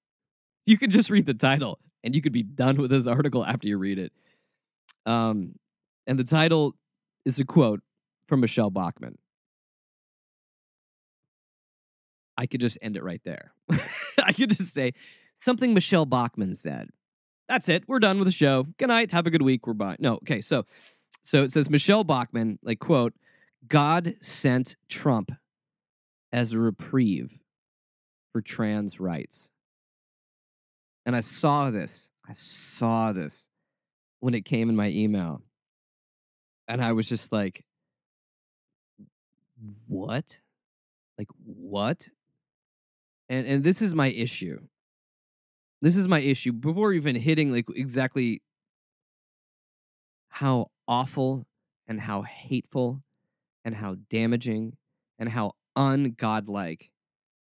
You 0.65 0.77
can 0.77 0.89
just 0.89 1.11
read 1.11 1.27
the 1.27 1.35
title, 1.35 1.79
and 2.03 2.15
you 2.15 2.21
could 2.21 2.33
be 2.33 2.43
done 2.43 2.77
with 2.77 2.91
this 2.91 3.07
article 3.07 3.45
after 3.45 3.67
you 3.67 3.77
read 3.77 3.99
it. 3.99 4.11
Um, 5.05 5.55
and 6.07 6.17
the 6.17 6.23
title 6.23 6.75
is 7.25 7.39
a 7.39 7.45
quote 7.45 7.81
from 8.27 8.41
Michelle 8.41 8.69
Bachmann. 8.69 9.17
I 12.37 12.45
could 12.45 12.61
just 12.61 12.77
end 12.81 12.95
it 12.95 13.03
right 13.03 13.21
there. 13.25 13.53
I 14.23 14.31
could 14.31 14.49
just 14.49 14.73
say 14.73 14.93
something 15.39 15.73
Michelle 15.73 16.05
Bachmann 16.05 16.55
said. 16.55 16.89
That's 17.49 17.67
it. 17.67 17.83
We're 17.87 17.99
done 17.99 18.19
with 18.19 18.27
the 18.27 18.31
show. 18.31 18.65
Good 18.77 18.87
night. 18.87 19.11
Have 19.11 19.25
a 19.25 19.31
good 19.31 19.41
week. 19.41 19.65
We're 19.67 19.73
bye. 19.73 19.97
No, 19.99 20.15
okay. 20.15 20.39
So, 20.39 20.65
so 21.23 21.43
it 21.43 21.51
says 21.51 21.69
Michelle 21.69 22.03
Bachmann, 22.03 22.59
like 22.63 22.79
quote, 22.79 23.13
God 23.67 24.15
sent 24.21 24.75
Trump 24.87 25.31
as 26.31 26.53
a 26.53 26.59
reprieve 26.59 27.39
for 28.31 28.41
trans 28.41 28.99
rights. 28.99 29.49
And 31.09 31.15
I 31.15 31.21
saw 31.21 31.71
this. 31.71 32.11
I 32.29 32.33
saw 32.33 33.13
this 33.13 33.47
when 34.19 34.35
it 34.35 34.45
came 34.45 34.69
in 34.69 34.75
my 34.75 34.89
email. 34.89 35.41
And 36.67 36.83
I 36.83 36.91
was 36.91 37.09
just 37.09 37.31
like, 37.31 37.65
what? 39.87 40.39
Like, 41.17 41.29
what? 41.43 42.09
And 43.27 43.47
and 43.47 43.63
this 43.63 43.81
is 43.81 43.95
my 43.95 44.09
issue. 44.09 44.59
This 45.81 45.95
is 45.95 46.07
my 46.07 46.19
issue. 46.19 46.53
Before 46.53 46.93
even 46.93 47.15
hitting 47.15 47.51
like 47.51 47.65
exactly 47.75 48.43
how 50.29 50.69
awful 50.87 51.47
and 51.87 52.01
how 52.01 52.21
hateful 52.21 53.01
and 53.65 53.73
how 53.73 53.95
damaging 54.11 54.77
and 55.17 55.29
how 55.29 55.53
ungodlike 55.75 56.91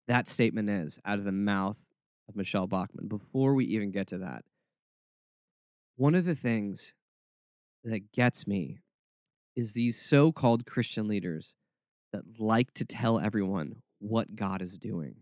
that 0.06 0.28
statement 0.28 0.70
is 0.70 1.00
out 1.04 1.18
of 1.18 1.24
the 1.24 1.32
mouth 1.32 1.88
of 2.29 2.37
Michelle 2.37 2.66
Bachmann. 2.66 3.09
Before 3.09 3.55
we 3.55 3.64
even 3.66 3.91
get 3.91 4.09
to 4.09 4.18
that, 4.18 4.45
one 5.97 6.14
of 6.14 6.24
the 6.24 6.35
things 6.35 6.95
that 7.85 8.12
gets 8.12 8.47
me 8.47 8.81
is 9.57 9.72
these 9.72 10.01
so 10.01 10.31
called 10.31 10.66
Christian 10.66 11.09
leaders 11.09 11.55
that 12.12 12.22
like 12.39 12.72
to 12.74 12.85
tell 12.85 13.18
everyone 13.18 13.83
what 13.99 14.37
God 14.37 14.62
is 14.62 14.79
doing. 14.79 15.16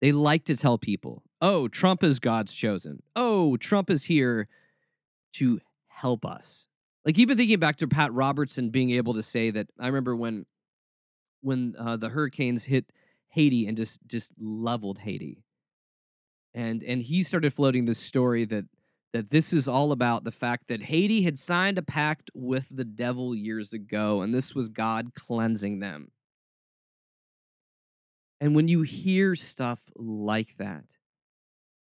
They 0.00 0.12
like 0.12 0.44
to 0.44 0.56
tell 0.56 0.78
people, 0.78 1.22
oh, 1.42 1.68
Trump 1.68 2.02
is 2.02 2.18
God's 2.18 2.54
chosen. 2.54 3.02
Oh, 3.14 3.56
Trump 3.58 3.90
is 3.90 4.04
here 4.04 4.48
to 5.34 5.60
help 5.88 6.24
us. 6.24 6.66
Like 7.04 7.18
even 7.18 7.36
thinking 7.36 7.58
back 7.58 7.76
to 7.76 7.88
Pat 7.88 8.12
Robertson 8.12 8.70
being 8.70 8.90
able 8.90 9.14
to 9.14 9.22
say 9.22 9.50
that 9.50 9.68
I 9.78 9.86
remember 9.86 10.16
when 10.16 10.46
when 11.42 11.74
uh, 11.78 11.96
the 11.96 12.10
hurricanes 12.10 12.64
hit 12.64 12.92
Haiti 13.30 13.66
and 13.66 13.76
just 13.76 14.00
just 14.06 14.32
leveled 14.38 14.98
Haiti. 14.98 15.44
And 16.54 16.82
and 16.82 17.02
he 17.02 17.22
started 17.22 17.52
floating 17.52 17.84
this 17.84 17.98
story 17.98 18.44
that 18.46 18.66
that 19.12 19.30
this 19.30 19.52
is 19.52 19.66
all 19.66 19.92
about 19.92 20.22
the 20.24 20.30
fact 20.30 20.68
that 20.68 20.82
Haiti 20.82 21.22
had 21.22 21.38
signed 21.38 21.78
a 21.78 21.82
pact 21.82 22.30
with 22.34 22.68
the 22.70 22.84
devil 22.84 23.34
years 23.34 23.72
ago 23.72 24.22
and 24.22 24.32
this 24.32 24.54
was 24.54 24.68
God 24.68 25.14
cleansing 25.14 25.80
them. 25.80 26.12
And 28.40 28.54
when 28.54 28.68
you 28.68 28.82
hear 28.82 29.34
stuff 29.34 29.90
like 29.96 30.56
that, 30.56 30.96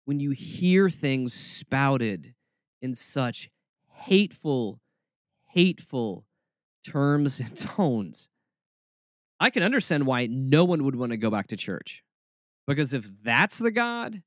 when 0.05 0.21
you 0.21 0.31
hear 0.31 0.89
things 0.89 1.35
spouted 1.35 2.35
in 2.81 2.95
such 2.95 3.51
hateful, 3.91 4.81
hateful 5.49 6.25
terms 6.85 7.41
and 7.41 7.57
tones, 7.57 8.29
I 9.39 9.51
can 9.51 9.63
understand 9.63 10.07
why 10.07 10.27
no 10.27 10.65
one 10.65 10.85
would 10.85 10.97
want 10.97 11.13
to 11.13 11.17
go 11.17 11.31
back 11.31 11.49
to 11.49 11.57
church. 11.57 12.03
Because 12.67 12.93
if 12.93 13.09
that's 13.23 13.59
the 13.59 13.71
God, 13.71 14.23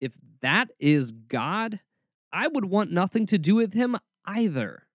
if 0.00 0.12
that 0.40 0.70
is 0.78 1.12
God, 1.12 1.80
I 2.32 2.48
would 2.48 2.64
want 2.64 2.90
nothing 2.90 3.26
to 3.26 3.38
do 3.38 3.54
with 3.56 3.74
him 3.74 3.96
either. 4.24 4.86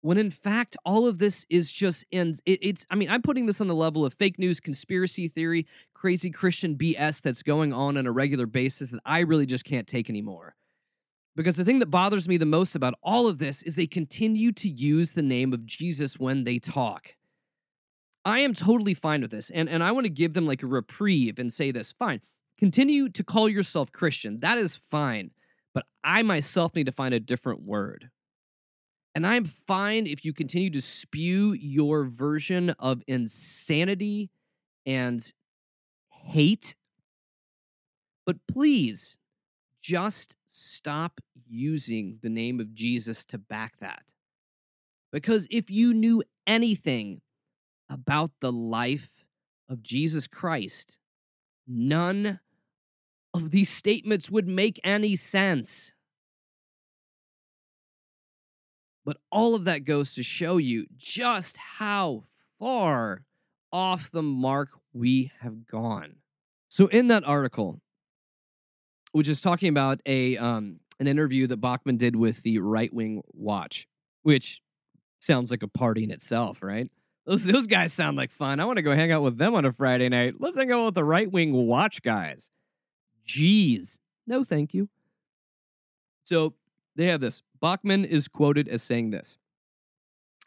When 0.00 0.16
in 0.16 0.30
fact 0.30 0.76
all 0.84 1.06
of 1.06 1.18
this 1.18 1.44
is 1.50 1.70
just 1.70 2.04
in 2.12 2.34
it, 2.46 2.60
it's 2.62 2.86
i 2.88 2.94
mean 2.94 3.10
i'm 3.10 3.20
putting 3.20 3.46
this 3.46 3.60
on 3.60 3.66
the 3.66 3.74
level 3.74 4.04
of 4.04 4.14
fake 4.14 4.38
news 4.38 4.60
conspiracy 4.60 5.26
theory 5.26 5.66
crazy 5.92 6.30
christian 6.30 6.76
bs 6.76 7.20
that's 7.20 7.42
going 7.42 7.72
on 7.72 7.96
on 7.96 8.06
a 8.06 8.12
regular 8.12 8.46
basis 8.46 8.90
that 8.90 9.00
i 9.04 9.18
really 9.18 9.44
just 9.44 9.64
can't 9.64 9.88
take 9.88 10.08
anymore. 10.08 10.54
Because 11.34 11.56
the 11.56 11.64
thing 11.64 11.78
that 11.80 11.86
bothers 11.86 12.26
me 12.26 12.36
the 12.36 12.46
most 12.46 12.74
about 12.74 12.94
all 13.02 13.28
of 13.28 13.38
this 13.38 13.62
is 13.62 13.76
they 13.76 13.86
continue 13.86 14.50
to 14.52 14.68
use 14.68 15.12
the 15.12 15.22
name 15.22 15.52
of 15.52 15.66
jesus 15.66 16.16
when 16.16 16.44
they 16.44 16.58
talk 16.58 17.16
i 18.28 18.40
am 18.40 18.52
totally 18.52 18.94
fine 18.94 19.20
with 19.20 19.30
this 19.30 19.50
and, 19.50 19.68
and 19.68 19.82
i 19.82 19.92
want 19.92 20.04
to 20.04 20.10
give 20.10 20.34
them 20.34 20.46
like 20.46 20.62
a 20.62 20.66
reprieve 20.66 21.38
and 21.38 21.52
say 21.52 21.70
this 21.70 21.92
fine 21.92 22.20
continue 22.58 23.08
to 23.08 23.24
call 23.24 23.48
yourself 23.48 23.90
christian 23.92 24.40
that 24.40 24.58
is 24.58 24.80
fine 24.90 25.30
but 25.74 25.84
i 26.04 26.22
myself 26.22 26.74
need 26.74 26.86
to 26.86 26.92
find 26.92 27.14
a 27.14 27.20
different 27.20 27.62
word 27.62 28.10
and 29.18 29.26
I'm 29.26 29.46
fine 29.46 30.06
if 30.06 30.24
you 30.24 30.32
continue 30.32 30.70
to 30.70 30.80
spew 30.80 31.52
your 31.52 32.04
version 32.04 32.70
of 32.78 33.02
insanity 33.08 34.30
and 34.86 35.32
hate. 36.08 36.76
But 38.24 38.36
please 38.46 39.18
just 39.82 40.36
stop 40.52 41.20
using 41.48 42.20
the 42.22 42.28
name 42.28 42.60
of 42.60 42.74
Jesus 42.74 43.24
to 43.24 43.38
back 43.38 43.78
that. 43.78 44.12
Because 45.10 45.48
if 45.50 45.68
you 45.68 45.92
knew 45.92 46.22
anything 46.46 47.20
about 47.88 48.32
the 48.40 48.52
life 48.52 49.08
of 49.68 49.82
Jesus 49.82 50.26
Christ, 50.26 50.98
none 51.66 52.40
of 53.34 53.50
these 53.50 53.68
statements 53.68 54.30
would 54.30 54.48
make 54.48 54.80
any 54.84 55.16
sense. 55.16 55.92
But 59.04 59.18
all 59.30 59.54
of 59.54 59.64
that 59.64 59.84
goes 59.84 60.14
to 60.14 60.22
show 60.22 60.56
you 60.58 60.86
just 60.96 61.56
how 61.56 62.24
far 62.58 63.24
off 63.72 64.10
the 64.10 64.22
mark 64.22 64.70
we 64.92 65.30
have 65.40 65.66
gone. 65.66 66.16
So 66.68 66.86
in 66.88 67.08
that 67.08 67.24
article, 67.24 67.80
which 69.12 69.28
is 69.28 69.40
talking 69.40 69.68
about 69.70 70.00
a 70.04 70.36
um, 70.36 70.80
an 71.00 71.06
interview 71.06 71.46
that 71.46 71.58
Bachmann 71.58 71.96
did 71.96 72.16
with 72.16 72.42
the 72.42 72.58
Right 72.58 72.92
Wing 72.92 73.22
Watch, 73.32 73.86
which 74.22 74.60
sounds 75.20 75.50
like 75.50 75.62
a 75.62 75.68
party 75.68 76.04
in 76.04 76.10
itself, 76.10 76.62
right? 76.62 76.90
Those 77.28 77.44
those 77.44 77.66
guys 77.66 77.92
sound 77.92 78.16
like 78.16 78.32
fun. 78.32 78.58
I 78.58 78.64
want 78.64 78.78
to 78.78 78.82
go 78.82 78.96
hang 78.96 79.12
out 79.12 79.22
with 79.22 79.36
them 79.36 79.54
on 79.54 79.66
a 79.66 79.70
Friday 79.70 80.08
night. 80.08 80.36
Let's 80.38 80.56
hang 80.56 80.72
out 80.72 80.86
with 80.86 80.94
the 80.94 81.04
Right 81.04 81.30
Wing 81.30 81.52
Watch 81.52 82.00
guys. 82.00 82.50
Jeez, 83.26 83.98
no, 84.26 84.44
thank 84.44 84.72
you. 84.72 84.88
So 86.24 86.54
they 86.96 87.04
have 87.08 87.20
this. 87.20 87.42
Bachmann 87.60 88.06
is 88.06 88.28
quoted 88.28 88.66
as 88.66 88.82
saying 88.82 89.10
this. 89.10 89.36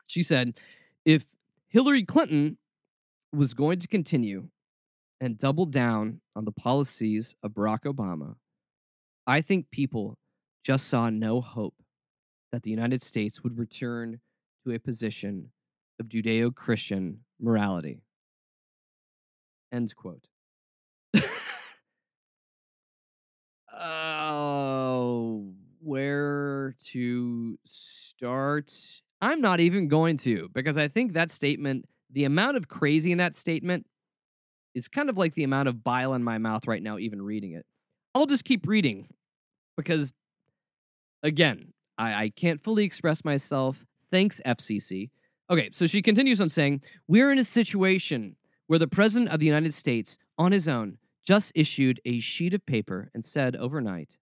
She 0.07 0.23
said, 0.23 0.57
if 1.05 1.27
Hillary 1.69 2.03
Clinton 2.03 2.57
was 3.31 3.53
going 3.53 3.77
to 3.77 3.87
continue 3.87 4.49
and 5.19 5.37
double 5.37 5.67
down 5.67 6.21
on 6.35 6.45
the 6.45 6.51
policies 6.51 7.35
of 7.43 7.51
Barack 7.51 7.81
Obama, 7.83 8.37
I 9.27 9.41
think 9.41 9.69
people 9.69 10.17
just 10.63 10.87
saw 10.87 11.11
no 11.11 11.41
hope 11.41 11.75
that 12.51 12.63
the 12.63 12.71
United 12.71 13.03
States 13.03 13.43
would 13.43 13.59
return 13.59 14.19
to 14.65 14.73
a 14.73 14.79
position 14.79 15.51
of 16.01 16.09
Judeo 16.09 16.53
Christian 16.53 17.19
morality. 17.39 18.01
End 19.71 19.95
quote. 19.95 20.27
oh 23.79 25.53
where 25.79 26.75
to 26.85 27.57
start. 27.65 28.71
I'm 29.21 29.39
not 29.41 29.59
even 29.59 29.87
going 29.87 30.17
to 30.17 30.49
because 30.53 30.77
I 30.77 30.87
think 30.87 31.13
that 31.13 31.31
statement, 31.31 31.85
the 32.09 32.25
amount 32.25 32.57
of 32.57 32.67
crazy 32.67 33.11
in 33.11 33.19
that 33.19 33.35
statement 33.35 33.85
is 34.73 34.87
kind 34.87 35.09
of 35.09 35.17
like 35.17 35.35
the 35.35 35.43
amount 35.43 35.69
of 35.69 35.83
bile 35.83 36.13
in 36.13 36.23
my 36.23 36.37
mouth 36.37 36.67
right 36.67 36.81
now, 36.81 36.97
even 36.97 37.21
reading 37.21 37.53
it. 37.53 37.65
I'll 38.15 38.25
just 38.25 38.43
keep 38.43 38.67
reading 38.67 39.07
because 39.77 40.11
again, 41.23 41.73
I, 41.97 42.23
I 42.23 42.29
can't 42.29 42.61
fully 42.61 42.83
express 42.83 43.23
myself. 43.23 43.85
Thanks, 44.11 44.41
FCC. 44.45 45.09
Okay, 45.51 45.69
so 45.73 45.85
she 45.85 46.01
continues 46.01 46.39
on 46.39 46.47
saying, 46.47 46.81
We're 47.09 47.29
in 47.29 47.37
a 47.37 47.43
situation 47.43 48.37
where 48.67 48.79
the 48.79 48.87
President 48.87 49.29
of 49.31 49.41
the 49.41 49.45
United 49.45 49.73
States, 49.73 50.17
on 50.37 50.53
his 50.53 50.65
own, 50.65 50.97
just 51.27 51.51
issued 51.53 51.99
a 52.05 52.21
sheet 52.21 52.53
of 52.53 52.65
paper 52.65 53.11
and 53.13 53.25
said 53.25 53.57
overnight, 53.57 54.17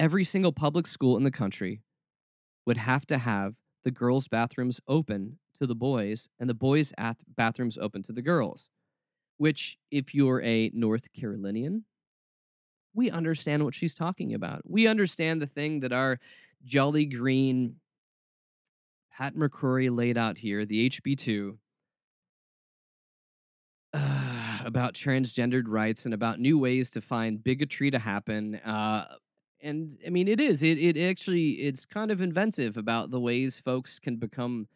every 0.00 0.24
single 0.24 0.50
public 0.50 0.88
school 0.88 1.16
in 1.16 1.22
the 1.22 1.30
country 1.30 1.82
would 2.66 2.78
have 2.78 3.06
to 3.06 3.18
have 3.18 3.54
the 3.84 3.92
girls' 3.92 4.26
bathrooms 4.26 4.80
open 4.88 5.38
to 5.60 5.68
the 5.68 5.74
boys 5.76 6.28
and 6.40 6.50
the 6.50 6.54
boys' 6.54 6.92
ath- 6.98 7.22
bathrooms 7.28 7.78
open 7.78 8.02
to 8.02 8.12
the 8.12 8.20
girls. 8.20 8.70
Which, 9.36 9.78
if 9.92 10.16
you're 10.16 10.42
a 10.42 10.72
North 10.74 11.12
Carolinian, 11.12 11.84
we 12.92 13.08
understand 13.08 13.62
what 13.62 13.76
she's 13.76 13.94
talking 13.94 14.34
about. 14.34 14.62
We 14.68 14.88
understand 14.88 15.40
the 15.40 15.46
thing 15.46 15.78
that 15.80 15.92
our 15.92 16.18
jolly 16.64 17.06
green 17.06 17.76
Pat 19.20 19.36
McCrory 19.36 19.94
laid 19.94 20.16
out 20.16 20.38
here, 20.38 20.64
the 20.64 20.88
HB2, 20.88 21.58
uh, 23.92 24.58
about 24.64 24.94
transgendered 24.94 25.64
rights 25.66 26.06
and 26.06 26.14
about 26.14 26.40
new 26.40 26.58
ways 26.58 26.88
to 26.92 27.02
find 27.02 27.44
bigotry 27.44 27.90
to 27.90 27.98
happen. 27.98 28.54
Uh, 28.56 29.04
and 29.62 29.98
I 30.06 30.08
mean, 30.08 30.26
it 30.26 30.40
is. 30.40 30.62
It 30.62 30.78
it 30.78 30.96
actually 30.96 31.50
it's 31.50 31.84
kind 31.84 32.10
of 32.10 32.22
inventive 32.22 32.78
about 32.78 33.10
the 33.10 33.20
ways 33.20 33.60
folks 33.62 33.98
can 33.98 34.16
become 34.16 34.68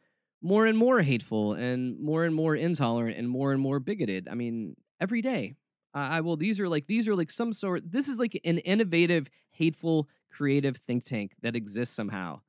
more 0.43 0.67
and 0.67 0.77
more 0.77 1.01
hateful 1.01 1.55
and 1.55 1.99
more 1.99 2.25
and 2.25 2.35
more 2.35 2.55
intolerant 2.55 3.17
and 3.17 3.31
more 3.31 3.53
and 3.53 3.63
more 3.63 3.81
bigoted. 3.81 4.29
I 4.29 4.35
mean, 4.35 4.77
every 5.01 5.23
day. 5.23 5.55
I, 5.95 6.19
I 6.19 6.21
will. 6.21 6.37
These 6.37 6.61
are 6.61 6.69
like 6.69 6.87
these 6.87 7.09
are 7.09 7.15
like 7.15 7.31
some 7.31 7.55
sort. 7.55 7.91
This 7.91 8.09
is 8.09 8.19
like 8.19 8.39
an 8.45 8.59
innovative, 8.59 9.31
hateful, 9.53 10.07
creative 10.31 10.77
think 10.77 11.07
tank 11.07 11.33
that 11.41 11.57
exists 11.57 11.97
somehow, 11.97 12.41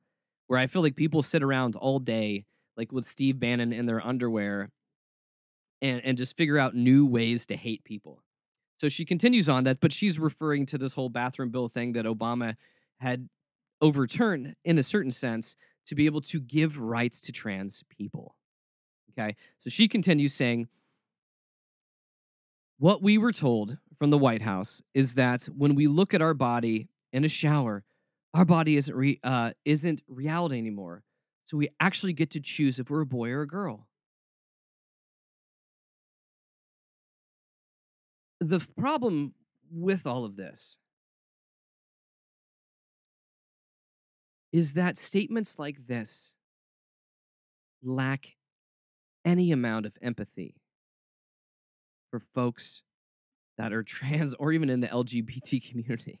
where 0.46 0.58
I 0.58 0.66
feel 0.66 0.82
like 0.82 0.96
people 0.96 1.22
sit 1.22 1.42
around 1.42 1.76
all 1.76 1.98
day, 1.98 2.46
like 2.76 2.92
with 2.92 3.06
Steve 3.06 3.38
Bannon 3.38 3.72
in 3.72 3.86
their 3.86 4.04
underwear, 4.04 4.70
and 5.82 6.04
and 6.04 6.16
just 6.16 6.36
figure 6.36 6.58
out 6.58 6.74
new 6.74 7.06
ways 7.06 7.46
to 7.46 7.56
hate 7.56 7.84
people. 7.84 8.22
So 8.78 8.88
she 8.88 9.04
continues 9.04 9.48
on 9.48 9.64
that, 9.64 9.80
but 9.80 9.92
she's 9.92 10.18
referring 10.18 10.66
to 10.66 10.78
this 10.78 10.94
whole 10.94 11.08
bathroom 11.08 11.50
bill 11.50 11.68
thing 11.68 11.92
that 11.92 12.04
Obama 12.04 12.56
had 12.98 13.28
overturned 13.80 14.54
in 14.64 14.78
a 14.78 14.82
certain 14.82 15.10
sense 15.10 15.56
to 15.86 15.94
be 15.94 16.06
able 16.06 16.20
to 16.20 16.40
give 16.40 16.78
rights 16.78 17.20
to 17.22 17.32
trans 17.32 17.82
people. 17.88 18.36
Okay. 19.12 19.36
So 19.60 19.70
she 19.70 19.88
continues 19.88 20.34
saying, 20.34 20.68
What 22.78 23.02
we 23.02 23.16
were 23.16 23.32
told 23.32 23.78
from 23.98 24.10
the 24.10 24.18
White 24.18 24.42
House 24.42 24.82
is 24.92 25.14
that 25.14 25.44
when 25.44 25.74
we 25.74 25.86
look 25.86 26.12
at 26.12 26.20
our 26.20 26.34
body 26.34 26.88
in 27.12 27.24
a 27.24 27.28
shower, 27.28 27.82
our 28.36 28.44
body 28.44 28.76
isn't, 28.76 28.94
re- 28.94 29.20
uh, 29.24 29.52
isn't 29.64 30.02
reality 30.06 30.58
anymore. 30.58 31.02
So 31.46 31.56
we 31.56 31.68
actually 31.80 32.12
get 32.12 32.30
to 32.30 32.40
choose 32.40 32.78
if 32.78 32.90
we're 32.90 33.00
a 33.00 33.06
boy 33.06 33.30
or 33.30 33.42
a 33.42 33.46
girl. 33.46 33.86
the 38.40 38.64
problem 38.78 39.34
with 39.70 40.06
all 40.06 40.24
of 40.24 40.36
this 40.36 40.78
is 44.52 44.74
that 44.74 44.96
statements 44.96 45.58
like 45.58 45.86
this 45.86 46.34
lack 47.82 48.36
any 49.24 49.52
amount 49.52 49.86
of 49.86 49.96
empathy 50.00 50.54
for 52.10 52.20
folks 52.34 52.82
that 53.58 53.72
are 53.72 53.82
trans 53.82 54.34
or 54.34 54.52
even 54.52 54.70
in 54.70 54.80
the 54.80 54.88
LGBT 54.88 55.68
community. 55.70 56.20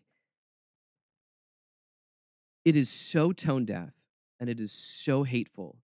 It 2.66 2.74
is 2.74 2.88
so 2.88 3.30
tone 3.30 3.64
deaf 3.64 3.92
and 4.40 4.50
it 4.50 4.58
is 4.58 4.72
so 4.72 5.22
hateful 5.22 5.76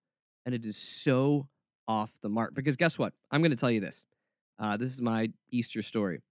and 0.45 0.53
it 0.53 0.67
is 0.67 0.77
so 0.77 1.47
off 1.87 2.11
the 2.21 2.29
mark. 2.29 2.55
Because 2.55 2.77
guess 2.77 2.99
what? 2.99 3.13
I'm 3.31 3.41
going 3.41 3.53
to 3.53 3.57
tell 3.57 3.71
you 3.71 3.79
this. 3.79 4.05
Uh, 4.59 4.77
this 4.77 4.93
is 4.93 5.01
my 5.01 5.31
Easter 5.53 5.81
story. 5.81 6.23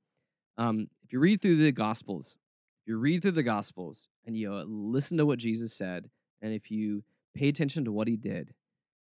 Um, 0.57 0.89
if 1.05 1.13
you 1.13 1.21
read 1.21 1.41
through 1.41 1.55
the 1.55 1.71
Gospels, 1.71 2.35
if 2.81 2.89
you 2.89 2.97
read 2.97 3.21
through 3.21 3.31
the 3.31 3.43
Gospels 3.43 4.09
and 4.25 4.35
you 4.35 4.53
uh, 4.53 4.65
listen 4.67 5.17
to 5.19 5.25
what 5.25 5.39
Jesus 5.39 5.73
said, 5.73 6.09
and 6.41 6.53
if 6.53 6.69
you 6.69 7.05
pay 7.33 7.47
attention 7.47 7.85
to 7.85 7.93
what 7.93 8.09
he 8.09 8.17
did, 8.17 8.53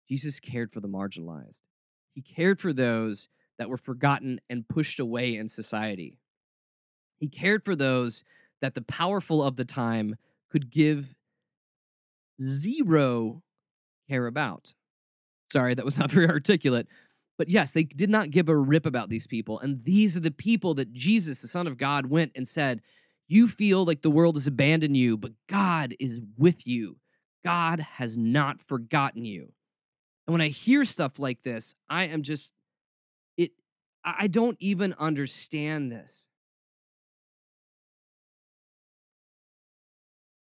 Jesus 0.08 0.40
cared 0.40 0.72
for 0.72 0.80
the 0.80 0.88
marginalized. 0.88 1.58
He 2.12 2.22
cared 2.22 2.58
for 2.58 2.72
those 2.72 3.28
that 3.60 3.70
were 3.70 3.76
forgotten 3.76 4.40
and 4.50 4.66
pushed 4.66 4.98
away 4.98 5.36
in 5.36 5.46
society. 5.46 6.18
He 7.20 7.28
cared 7.28 7.64
for 7.64 7.76
those 7.76 8.24
that 8.60 8.74
the 8.74 8.82
powerful 8.82 9.44
of 9.44 9.54
the 9.54 9.64
time 9.64 10.16
could 10.50 10.70
give 10.70 11.14
zero 12.42 13.42
care 14.08 14.26
about. 14.26 14.74
Sorry, 15.52 15.74
that 15.74 15.84
was 15.84 15.98
not 15.98 16.10
very 16.12 16.28
articulate, 16.28 16.88
but 17.38 17.48
yes, 17.48 17.72
they 17.72 17.84
did 17.84 18.10
not 18.10 18.30
give 18.30 18.48
a 18.48 18.56
rip 18.56 18.86
about 18.86 19.08
these 19.08 19.26
people. 19.26 19.60
And 19.60 19.84
these 19.84 20.16
are 20.16 20.20
the 20.20 20.30
people 20.30 20.74
that 20.74 20.92
Jesus, 20.92 21.42
the 21.42 21.48
Son 21.48 21.66
of 21.66 21.76
God, 21.76 22.06
went 22.06 22.32
and 22.34 22.46
said, 22.48 22.80
You 23.28 23.48
feel 23.48 23.84
like 23.84 24.02
the 24.02 24.10
world 24.10 24.36
has 24.36 24.46
abandoned 24.46 24.96
you, 24.96 25.16
but 25.16 25.32
God 25.48 25.94
is 26.00 26.20
with 26.38 26.66
you. 26.66 26.96
God 27.44 27.80
has 27.80 28.16
not 28.16 28.62
forgotten 28.62 29.24
you. 29.24 29.52
And 30.26 30.32
when 30.32 30.40
I 30.40 30.48
hear 30.48 30.84
stuff 30.84 31.18
like 31.18 31.42
this, 31.42 31.74
I 31.88 32.06
am 32.06 32.22
just, 32.22 32.52
it, 33.36 33.52
I 34.04 34.26
don't 34.26 34.56
even 34.58 34.94
understand 34.98 35.92
this. 35.92 36.26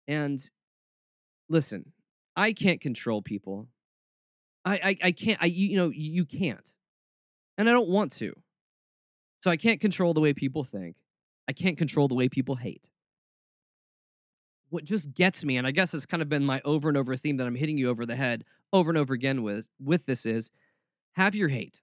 And 0.07 0.39
listen, 1.51 1.91
I 2.35 2.53
can't 2.53 2.79
control 2.79 3.21
people. 3.21 3.67
I, 4.63 4.75
I, 4.75 4.97
I 5.07 5.11
can't, 5.11 5.41
I, 5.41 5.47
you 5.47 5.75
know, 5.75 5.89
you 5.89 6.25
can't 6.25 6.69
and 7.57 7.69
I 7.69 7.73
don't 7.73 7.89
want 7.89 8.11
to. 8.13 8.33
So 9.43 9.51
I 9.51 9.57
can't 9.57 9.79
control 9.79 10.13
the 10.13 10.19
way 10.19 10.33
people 10.33 10.63
think. 10.63 10.95
I 11.47 11.53
can't 11.53 11.77
control 11.77 12.07
the 12.07 12.15
way 12.15 12.29
people 12.29 12.55
hate. 12.55 12.89
What 14.69 14.85
just 14.85 15.13
gets 15.13 15.43
me, 15.43 15.57
and 15.57 15.67
I 15.67 15.71
guess 15.71 15.93
it's 15.93 16.05
kind 16.05 16.21
of 16.21 16.29
been 16.29 16.45
my 16.45 16.61
over 16.63 16.87
and 16.87 16.97
over 16.97 17.15
theme 17.15 17.37
that 17.37 17.47
I'm 17.47 17.55
hitting 17.55 17.77
you 17.77 17.89
over 17.89 18.05
the 18.05 18.15
head 18.15 18.45
over 18.71 18.89
and 18.89 18.97
over 18.97 19.13
again 19.13 19.43
with, 19.43 19.67
with 19.83 20.05
this 20.05 20.25
is 20.25 20.49
have 21.13 21.35
your 21.35 21.49
hate, 21.49 21.81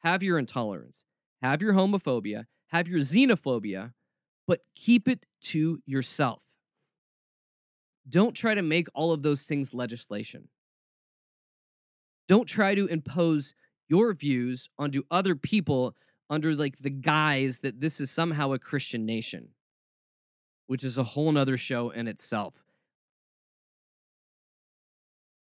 have 0.00 0.22
your 0.22 0.38
intolerance, 0.38 1.04
have 1.40 1.62
your 1.62 1.74
homophobia, 1.74 2.46
have 2.68 2.88
your 2.88 2.98
xenophobia, 2.98 3.92
but 4.46 4.60
keep 4.74 5.06
it 5.06 5.24
to 5.42 5.78
yourself. 5.86 6.47
Don't 8.08 8.34
try 8.34 8.54
to 8.54 8.62
make 8.62 8.88
all 8.94 9.12
of 9.12 9.22
those 9.22 9.42
things 9.42 9.74
legislation. 9.74 10.48
Don't 12.26 12.46
try 12.46 12.74
to 12.74 12.86
impose 12.86 13.54
your 13.88 14.12
views 14.12 14.68
onto 14.78 15.02
other 15.10 15.34
people 15.34 15.96
under 16.30 16.54
like 16.54 16.78
the 16.78 16.90
guise 16.90 17.60
that 17.60 17.80
this 17.80 18.00
is 18.00 18.10
somehow 18.10 18.52
a 18.52 18.58
Christian 18.58 19.06
nation, 19.06 19.48
which 20.66 20.84
is 20.84 20.98
a 20.98 21.02
whole 21.02 21.32
nother 21.32 21.56
show 21.56 21.90
in 21.90 22.06
itself. 22.06 22.62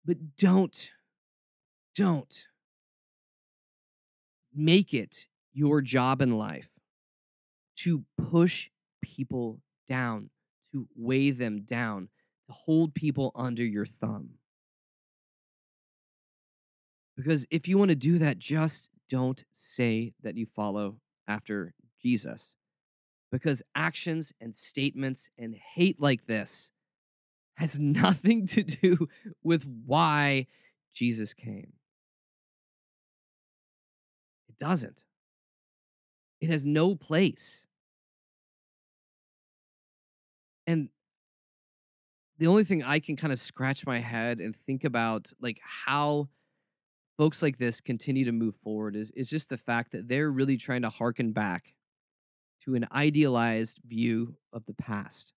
But 0.06 0.36
don't, 0.38 0.92
don't 1.96 2.46
make 4.54 4.94
it 4.94 5.28
your 5.54 5.82
job 5.82 6.22
in 6.22 6.38
life 6.38 6.70
to 7.78 8.04
push 8.18 8.70
people 9.02 9.62
down, 9.88 10.30
to 10.74 10.88
weigh 10.96 11.32
them 11.32 11.62
down, 11.62 12.10
to 12.48 12.54
hold 12.54 12.94
people 12.94 13.32
under 13.36 13.64
your 13.64 13.86
thumb. 13.86 14.32
Because 17.16 17.46
if 17.50 17.68
you 17.68 17.78
want 17.78 17.90
to 17.90 17.96
do 17.96 18.18
that, 18.20 18.40
just 18.40 18.90
don't 19.10 19.44
say 19.54 20.14
that 20.24 20.36
you 20.36 20.46
follow 20.46 20.98
after 21.28 21.74
Jesus. 22.02 22.52
Because 23.32 23.62
actions 23.74 24.34
and 24.42 24.56
statements 24.56 25.30
and 25.38 25.56
hate 25.56 26.02
like 26.02 26.26
this 26.28 26.72
has 27.56 27.80
nothing 27.80 28.46
to 28.48 28.64
do 28.64 29.08
with 29.44 29.66
why 29.86 30.48
Jesus 30.94 31.34
came. 31.34 31.74
It 34.50 34.58
doesn't. 34.60 35.04
It 36.42 36.50
has 36.50 36.66
no 36.66 36.96
place. 36.96 37.68
And 40.68 40.90
the 42.38 42.48
only 42.48 42.64
thing 42.64 42.84
I 42.84 43.00
can 43.00 43.16
kind 43.16 43.32
of 43.32 43.40
scratch 43.40 43.86
my 43.86 44.00
head 44.00 44.40
and 44.40 44.56
think 44.56 44.84
about, 44.84 45.32
like, 45.40 45.60
how 45.64 46.30
folks 47.18 47.42
like 47.42 47.58
this 47.58 47.80
continue 47.80 48.26
to 48.26 48.32
move 48.32 48.56
forward 48.58 48.96
is 48.96 49.12
is 49.12 49.30
just 49.30 49.50
the 49.50 49.58
fact 49.58 49.92
that 49.94 50.08
they're 50.08 50.32
really 50.32 50.58
trying 50.58 50.82
to 50.82 50.90
harken 50.90 51.32
back 51.32 51.74
to 52.64 52.76
an 52.76 52.86
idealized 52.92 53.80
view 53.86 54.36
of 54.52 54.66
the 54.66 54.74
past. 54.74 55.32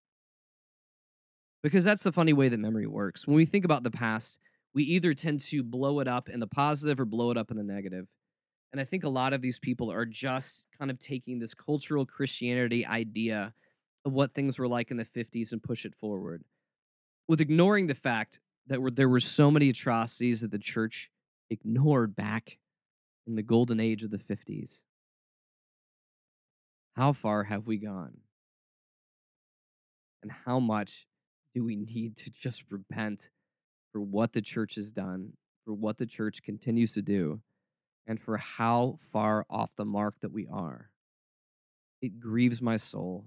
Because 1.63 1.85
that's 1.85 2.03
the 2.03 2.13
funny 2.13 2.33
way 2.33 2.49
that 2.49 2.59
memory 2.59 2.87
works. 2.87 3.27
When 3.27 3.37
we 3.37 3.45
think 3.45 3.65
about 3.65 3.83
the 3.83 3.91
past, 3.91 4.39
we 4.75 4.85
either 4.85 5.13
tend 5.13 5.41
to 5.41 5.63
blow 5.63 6.01
it 6.01 6.09
up 6.09 6.29
in 6.29 6.41
the 6.41 6.47
positive 6.47 7.01
or 7.01 7.05
blow 7.05 7.31
it 7.31 7.37
up 7.37 7.51
in 7.51 7.57
the 7.57 7.65
negative. 7.65 8.07
And 8.73 8.81
I 8.81 8.85
think 8.85 9.05
a 9.05 9.09
lot 9.09 9.33
of 9.33 9.43
these 9.43 9.59
people 9.59 9.91
are 9.91 10.05
just 10.05 10.67
kind 10.79 10.91
of 10.91 10.99
taking 10.99 11.39
this 11.39 11.55
cultural 11.55 12.07
Christianity 12.07 12.87
idea 12.87 13.55
of 14.05 14.13
what 14.13 14.35
things 14.35 14.59
were 14.59 14.69
like 14.69 14.91
in 14.91 14.97
the 14.97 15.05
50s 15.05 15.53
and 15.53 15.63
push 15.63 15.85
it 15.85 15.95
forward 15.95 16.45
with 17.29 17.41
ignoring 17.41 17.87
the 17.87 17.95
fact 17.95 18.41
that 18.67 18.81
there 18.97 19.09
were 19.09 19.21
so 19.21 19.51
many 19.51 19.69
atrocities 19.69 20.41
that 20.41 20.51
the 20.51 20.59
church 20.59 21.11
ignored 21.51 22.17
back 22.17 22.59
in 23.27 23.37
the 23.37 23.43
golden 23.43 23.79
age 23.79 24.03
of 24.03 24.11
the 24.11 24.19
50s. 24.19 24.81
How 26.97 27.13
far 27.13 27.45
have 27.45 27.67
we 27.67 27.77
gone? 27.77 28.19
And 30.23 30.33
how 30.47 30.59
much 30.59 31.07
do 31.55 31.63
we 31.65 31.77
need 31.77 32.17
to 32.17 32.31
just 32.31 32.65
repent 32.71 33.31
for 33.93 34.01
what 34.01 34.33
the 34.33 34.43
church 34.43 34.75
has 34.75 34.91
done, 34.91 35.35
for 35.65 35.73
what 35.75 35.99
the 35.99 36.07
church 36.07 36.43
continues 36.43 36.93
to 36.95 37.03
do, 37.03 37.41
and 38.07 38.21
for 38.21 38.39
how 38.39 38.99
far 39.13 39.45
off 39.49 39.71
the 39.77 39.85
mark 39.85 40.17
that 40.23 40.33
we 40.33 40.49
are? 40.51 40.91
It 42.01 42.19
grieves 42.19 42.61
my 42.61 42.77
soul. 42.77 43.27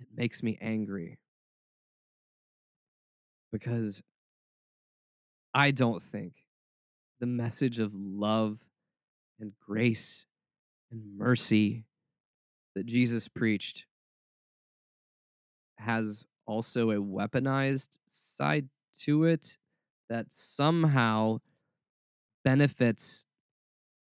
It 0.00 0.06
makes 0.14 0.42
me 0.42 0.58
angry 0.60 1.18
because 3.54 4.02
I 5.54 5.70
don't 5.70 6.02
think 6.02 6.32
the 7.20 7.26
message 7.26 7.78
of 7.78 7.92
love 7.94 8.64
and 9.38 9.52
grace 9.64 10.26
and 10.90 11.16
mercy 11.16 11.84
that 12.74 12.84
Jesus 12.84 13.28
preached 13.28 13.86
has 15.78 16.26
also 16.48 16.90
a 16.90 16.96
weaponized 16.96 17.98
side 18.10 18.70
to 19.02 19.22
it 19.22 19.56
that 20.10 20.32
somehow 20.32 21.38
benefits 22.42 23.24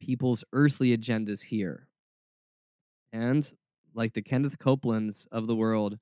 people's 0.03 0.45
earthly 0.53 0.95
agendas 0.95 1.45
here. 1.45 1.89
And 3.11 3.51
like 3.95 4.13
the 4.13 4.21
Kenneth 4.21 4.59
Copelands 4.59 5.27
of 5.33 5.47
the 5.47 5.57
world, 5.57 5.99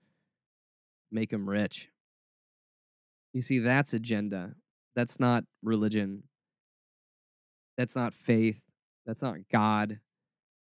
make 1.12 1.30
them 1.30 1.48
rich. 1.48 1.88
You 3.32 3.42
see, 3.42 3.58
that's 3.58 3.94
agenda. 3.94 4.54
That's 4.96 5.20
not 5.20 5.44
religion. 5.62 6.24
That's 7.76 7.94
not 7.94 8.14
faith. 8.14 8.62
That's 9.06 9.22
not 9.22 9.36
God. 9.52 10.00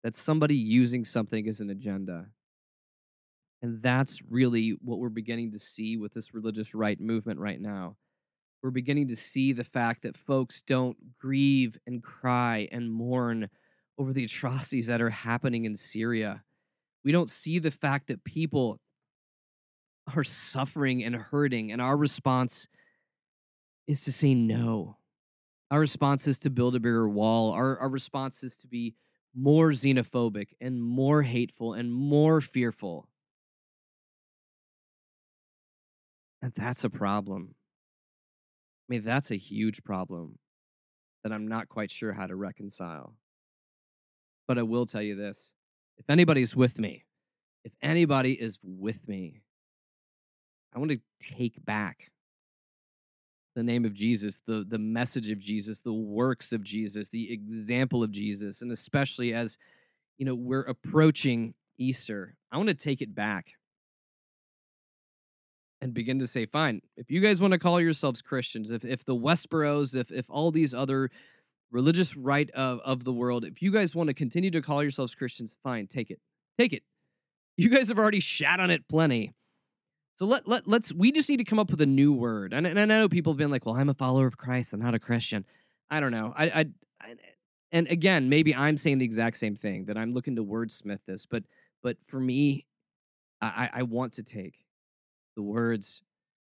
That's 0.03 0.21
somebody 0.21 0.55
using 0.55 1.03
something 1.03 1.47
as 1.47 1.59
an 1.59 1.69
agenda. 1.69 2.27
And 3.61 3.81
that's 3.81 4.21
really 4.29 4.77
what 4.81 4.99
we're 4.99 5.09
beginning 5.09 5.51
to 5.51 5.59
see 5.59 5.97
with 5.97 6.13
this 6.13 6.33
religious 6.33 6.73
right 6.73 6.99
movement 6.99 7.39
right 7.39 7.61
now. 7.61 7.95
We're 8.63 8.71
beginning 8.71 9.07
to 9.09 9.15
see 9.15 9.53
the 9.53 9.63
fact 9.63 10.03
that 10.03 10.17
folks 10.17 10.61
don't 10.61 10.97
grieve 11.19 11.77
and 11.87 12.03
cry 12.03 12.67
and 12.71 12.91
mourn 12.91 13.49
over 13.97 14.13
the 14.13 14.23
atrocities 14.23 14.87
that 14.87 15.01
are 15.01 15.09
happening 15.09 15.65
in 15.65 15.75
Syria. 15.75 16.43
We 17.03 17.11
don't 17.11 17.29
see 17.29 17.59
the 17.59 17.71
fact 17.71 18.07
that 18.07 18.23
people 18.23 18.79
are 20.15 20.23
suffering 20.23 21.03
and 21.03 21.15
hurting, 21.15 21.71
and 21.71 21.81
our 21.81 21.97
response 21.97 22.67
is 23.87 24.03
to 24.03 24.11
say 24.11 24.33
no. 24.33 24.97
Our 25.69 25.79
response 25.79 26.27
is 26.27 26.39
to 26.39 26.49
build 26.49 26.75
a 26.75 26.79
bigger 26.79 27.07
wall. 27.07 27.51
Our, 27.51 27.79
our 27.79 27.89
response 27.89 28.43
is 28.43 28.57
to 28.57 28.67
be 28.67 28.95
more 29.33 29.69
xenophobic 29.71 30.49
and 30.59 30.81
more 30.81 31.21
hateful 31.21 31.73
and 31.73 31.91
more 31.93 32.41
fearful. 32.41 33.07
And 36.41 36.51
that's 36.55 36.83
a 36.83 36.89
problem. 36.89 37.55
I 38.89 38.93
mean, 38.93 39.01
that's 39.01 39.31
a 39.31 39.37
huge 39.37 39.83
problem 39.83 40.39
that 41.23 41.31
I'm 41.31 41.47
not 41.47 41.69
quite 41.69 41.91
sure 41.91 42.13
how 42.13 42.27
to 42.27 42.35
reconcile. 42.35 43.15
But 44.47 44.57
I 44.57 44.63
will 44.63 44.85
tell 44.85 45.01
you 45.01 45.15
this 45.15 45.51
if 45.97 46.09
anybody's 46.09 46.55
with 46.55 46.79
me, 46.79 47.05
if 47.63 47.73
anybody 47.81 48.33
is 48.33 48.59
with 48.61 49.07
me, 49.07 49.43
I 50.73 50.79
want 50.79 50.91
to 50.91 50.99
take 51.19 51.63
back 51.63 52.11
the 53.55 53.63
name 53.63 53.83
of 53.83 53.93
Jesus, 53.93 54.41
the, 54.47 54.65
the 54.67 54.79
message 54.79 55.29
of 55.29 55.39
Jesus, 55.39 55.81
the 55.81 55.93
works 55.93 56.53
of 56.53 56.63
Jesus, 56.63 57.09
the 57.09 57.31
example 57.33 58.01
of 58.01 58.11
Jesus, 58.11 58.61
and 58.61 58.71
especially 58.71 59.33
as 59.33 59.57
you 60.17 60.25
know 60.25 60.35
we're 60.35 60.61
approaching 60.61 61.53
Easter, 61.77 62.35
I 62.51 62.57
want 62.57 62.69
to 62.69 62.75
take 62.75 63.01
it 63.01 63.13
back 63.13 63.53
and 65.81 65.93
begin 65.93 66.19
to 66.19 66.27
say, 66.27 66.45
fine, 66.45 66.81
if 66.95 67.09
you 67.09 67.19
guys 67.19 67.41
want 67.41 67.53
to 67.53 67.59
call 67.59 67.81
yourselves 67.81 68.21
Christians, 68.21 68.71
if 68.71 68.85
if 68.85 69.03
the 69.03 69.15
Westboros, 69.15 69.95
if 69.95 70.11
if 70.11 70.29
all 70.29 70.51
these 70.51 70.73
other 70.73 71.09
religious 71.71 72.15
right 72.15 72.49
of, 72.51 72.79
of 72.85 73.03
the 73.03 73.13
world, 73.13 73.43
if 73.43 73.61
you 73.61 73.71
guys 73.71 73.95
want 73.95 74.07
to 74.07 74.13
continue 74.13 74.51
to 74.51 74.61
call 74.61 74.81
yourselves 74.81 75.15
Christians, 75.15 75.55
fine, 75.63 75.87
take 75.87 76.11
it. 76.11 76.19
Take 76.57 76.73
it. 76.73 76.83
You 77.57 77.69
guys 77.69 77.89
have 77.89 77.99
already 77.99 78.19
shat 78.19 78.59
on 78.59 78.69
it 78.69 78.87
plenty. 78.89 79.33
So 80.21 80.27
let, 80.27 80.47
let 80.47 80.67
let's 80.67 80.93
we 80.93 81.11
just 81.11 81.29
need 81.29 81.37
to 81.37 81.43
come 81.43 81.57
up 81.57 81.71
with 81.71 81.81
a 81.81 81.87
new 81.87 82.13
word. 82.13 82.53
And, 82.53 82.67
and 82.67 82.77
I 82.77 82.85
know 82.85 83.09
people 83.09 83.33
have 83.33 83.39
been 83.39 83.49
like, 83.49 83.65
"Well, 83.65 83.73
I'm 83.73 83.89
a 83.89 83.95
follower 83.95 84.27
of 84.27 84.37
Christ. 84.37 84.71
I'm 84.71 84.79
not 84.79 84.93
a 84.93 84.99
Christian." 84.99 85.45
I 85.89 85.99
don't 85.99 86.11
know. 86.11 86.31
I, 86.37 86.45
I, 86.45 86.65
I 87.01 87.15
and 87.71 87.87
again, 87.87 88.29
maybe 88.29 88.53
I'm 88.53 88.77
saying 88.77 88.99
the 88.99 89.05
exact 89.05 89.37
same 89.37 89.55
thing 89.55 89.85
that 89.85 89.97
I'm 89.97 90.13
looking 90.13 90.35
to 90.35 90.45
wordsmith 90.45 90.99
this, 91.07 91.25
but 91.25 91.45
but 91.81 91.97
for 92.05 92.19
me, 92.19 92.67
I, 93.41 93.71
I 93.73 93.81
want 93.81 94.13
to 94.13 94.23
take 94.23 94.63
the 95.35 95.41
words 95.41 96.03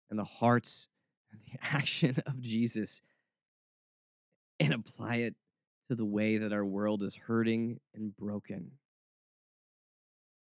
and 0.09 0.19
the 0.19 0.25
hearts 0.25 0.89
and 1.31 1.43
the 1.45 1.59
action 1.77 2.17
of 2.25 2.41
Jesus 2.41 3.03
and 4.59 4.73
apply 4.73 5.17
it 5.17 5.35
to 5.91 5.95
the 5.95 6.07
way 6.07 6.39
that 6.39 6.55
our 6.55 6.65
world 6.65 7.03
is 7.03 7.17
hurting 7.17 7.81
and 7.95 8.17
broken. 8.17 8.71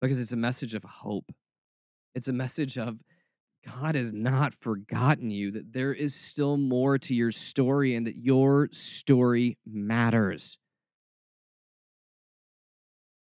Because 0.01 0.19
it's 0.19 0.33
a 0.33 0.35
message 0.35 0.73
of 0.73 0.83
hope. 0.83 1.31
It's 2.15 2.27
a 2.27 2.33
message 2.33 2.77
of 2.77 2.99
God 3.65 3.95
has 3.95 4.11
not 4.11 4.53
forgotten 4.53 5.29
you, 5.29 5.51
that 5.51 5.71
there 5.71 5.93
is 5.93 6.13
still 6.13 6.57
more 6.57 6.97
to 6.97 7.13
your 7.13 7.31
story 7.31 7.95
and 7.95 8.07
that 8.07 8.17
your 8.17 8.69
story 8.71 9.57
matters. 9.65 10.57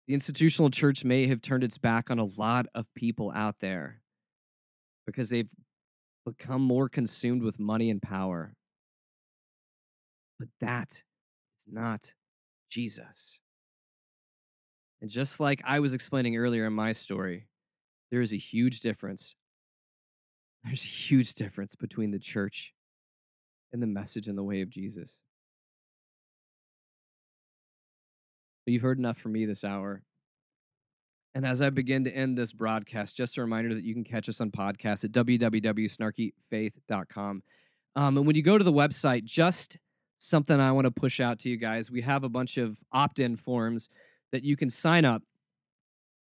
The 0.07 0.13
institutional 0.13 0.69
church 0.69 1.03
may 1.03 1.27
have 1.27 1.41
turned 1.41 1.63
its 1.63 1.77
back 1.77 2.09
on 2.09 2.19
a 2.19 2.25
lot 2.37 2.67
of 2.73 2.93
people 2.93 3.31
out 3.35 3.55
there 3.59 4.01
because 5.05 5.29
they've 5.29 5.51
become 6.25 6.61
more 6.61 6.87
consumed 6.87 7.41
with 7.41 7.59
money 7.59 7.89
and 7.89 8.01
power. 8.01 8.53
But 10.39 10.49
that 10.61 10.91
is 10.91 11.65
not 11.67 12.13
Jesus. 12.69 13.39
And 15.01 15.09
just 15.09 15.39
like 15.39 15.61
I 15.65 15.79
was 15.79 15.93
explaining 15.93 16.37
earlier 16.37 16.65
in 16.65 16.73
my 16.73 16.91
story, 16.91 17.47
there 18.11 18.21
is 18.21 18.33
a 18.33 18.37
huge 18.37 18.79
difference 18.79 19.35
there's 20.67 20.83
a 20.83 20.87
huge 20.87 21.33
difference 21.33 21.73
between 21.75 22.11
the 22.11 22.19
church 22.19 22.73
and 23.71 23.81
the 23.81 23.87
message 23.87 24.27
and 24.27 24.37
the 24.37 24.43
way 24.43 24.61
of 24.61 24.69
Jesus. 24.69 25.17
But 28.65 28.73
you've 28.73 28.83
heard 28.83 28.99
enough 28.99 29.17
from 29.17 29.31
me 29.31 29.45
this 29.45 29.63
hour. 29.63 30.03
And 31.33 31.45
as 31.45 31.61
I 31.61 31.69
begin 31.69 32.03
to 32.03 32.11
end 32.11 32.37
this 32.37 32.51
broadcast, 32.51 33.15
just 33.15 33.37
a 33.37 33.41
reminder 33.41 33.73
that 33.75 33.83
you 33.83 33.93
can 33.93 34.03
catch 34.03 34.27
us 34.27 34.41
on 34.41 34.51
podcast 34.51 35.05
at 35.05 35.11
www.snarkyfaith.com. 35.11 37.43
Um, 37.95 38.17
and 38.17 38.27
when 38.27 38.35
you 38.35 38.43
go 38.43 38.57
to 38.57 38.63
the 38.63 38.73
website, 38.73 39.23
just 39.23 39.77
something 40.17 40.59
I 40.59 40.71
want 40.71 40.85
to 40.85 40.91
push 40.91 41.19
out 41.19 41.37
to 41.39 41.49
you 41.49 41.57
guys. 41.57 41.91
We 41.91 42.01
have 42.01 42.23
a 42.23 42.29
bunch 42.29 42.57
of 42.57 42.79
opt 42.91 43.19
in 43.19 43.37
forms 43.37 43.89
that 44.31 44.43
you 44.43 44.57
can 44.57 44.69
sign 44.69 45.05
up 45.05 45.23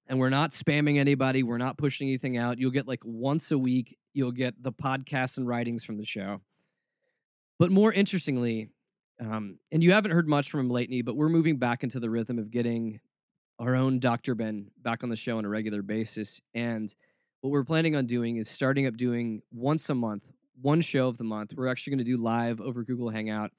and 0.07 0.19
we're 0.19 0.29
not 0.29 0.51
spamming 0.51 0.97
anybody. 0.97 1.43
We're 1.43 1.57
not 1.57 1.77
pushing 1.77 2.07
anything 2.07 2.37
out. 2.37 2.59
You'll 2.59 2.71
get 2.71 2.87
like 2.87 3.01
once 3.03 3.51
a 3.51 3.57
week, 3.57 3.97
you'll 4.13 4.31
get 4.31 4.61
the 4.61 4.71
podcasts 4.71 5.37
and 5.37 5.47
writings 5.47 5.83
from 5.83 5.97
the 5.97 6.05
show. 6.05 6.41
But 7.59 7.71
more 7.71 7.91
interestingly, 7.91 8.69
um, 9.19 9.59
and 9.71 9.83
you 9.83 9.91
haven't 9.91 10.11
heard 10.11 10.27
much 10.27 10.49
from 10.49 10.61
him 10.61 10.69
lately, 10.69 11.01
but 11.01 11.15
we're 11.15 11.29
moving 11.29 11.57
back 11.57 11.83
into 11.83 11.99
the 11.99 12.09
rhythm 12.09 12.39
of 12.39 12.51
getting 12.51 12.99
our 13.59 13.75
own 13.75 13.99
Dr. 13.99 14.35
Ben 14.35 14.71
back 14.81 15.03
on 15.03 15.09
the 15.09 15.15
show 15.15 15.37
on 15.37 15.45
a 15.45 15.49
regular 15.49 15.81
basis. 15.81 16.41
And 16.53 16.93
what 17.41 17.51
we're 17.51 17.63
planning 17.63 17.95
on 17.95 18.05
doing 18.05 18.37
is 18.37 18.49
starting 18.49 18.87
up 18.87 18.97
doing 18.97 19.41
once 19.51 19.89
a 19.89 19.95
month, 19.95 20.31
one 20.61 20.81
show 20.81 21.07
of 21.07 21.17
the 21.17 21.23
month. 21.23 21.53
We're 21.55 21.67
actually 21.67 21.91
going 21.91 22.05
to 22.05 22.11
do 22.11 22.17
live 22.17 22.59
over 22.59 22.83
Google 22.83 23.09
Hangout, 23.09 23.51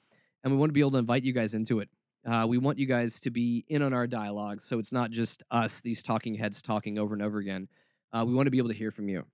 and 0.42 0.52
we 0.52 0.58
want 0.58 0.70
to 0.70 0.74
be 0.74 0.80
able 0.80 0.92
to 0.92 0.98
invite 0.98 1.22
you 1.22 1.32
guys 1.32 1.54
into 1.54 1.80
it. 1.80 1.88
Uh, 2.26 2.46
we 2.48 2.58
want 2.58 2.78
you 2.78 2.86
guys 2.86 3.20
to 3.20 3.30
be 3.30 3.64
in 3.68 3.82
on 3.82 3.92
our 3.92 4.06
dialogue, 4.06 4.62
so 4.62 4.78
it's 4.78 4.92
not 4.92 5.10
just 5.10 5.42
us, 5.50 5.80
these 5.82 6.02
talking 6.02 6.34
heads, 6.34 6.62
talking 6.62 6.98
over 6.98 7.14
and 7.14 7.22
over 7.22 7.38
again. 7.38 7.68
Uh, 8.12 8.24
we 8.26 8.34
want 8.34 8.46
to 8.46 8.50
be 8.50 8.58
able 8.58 8.70
to 8.70 8.74
hear 8.74 8.90
from 8.90 9.08
you. 9.08 9.24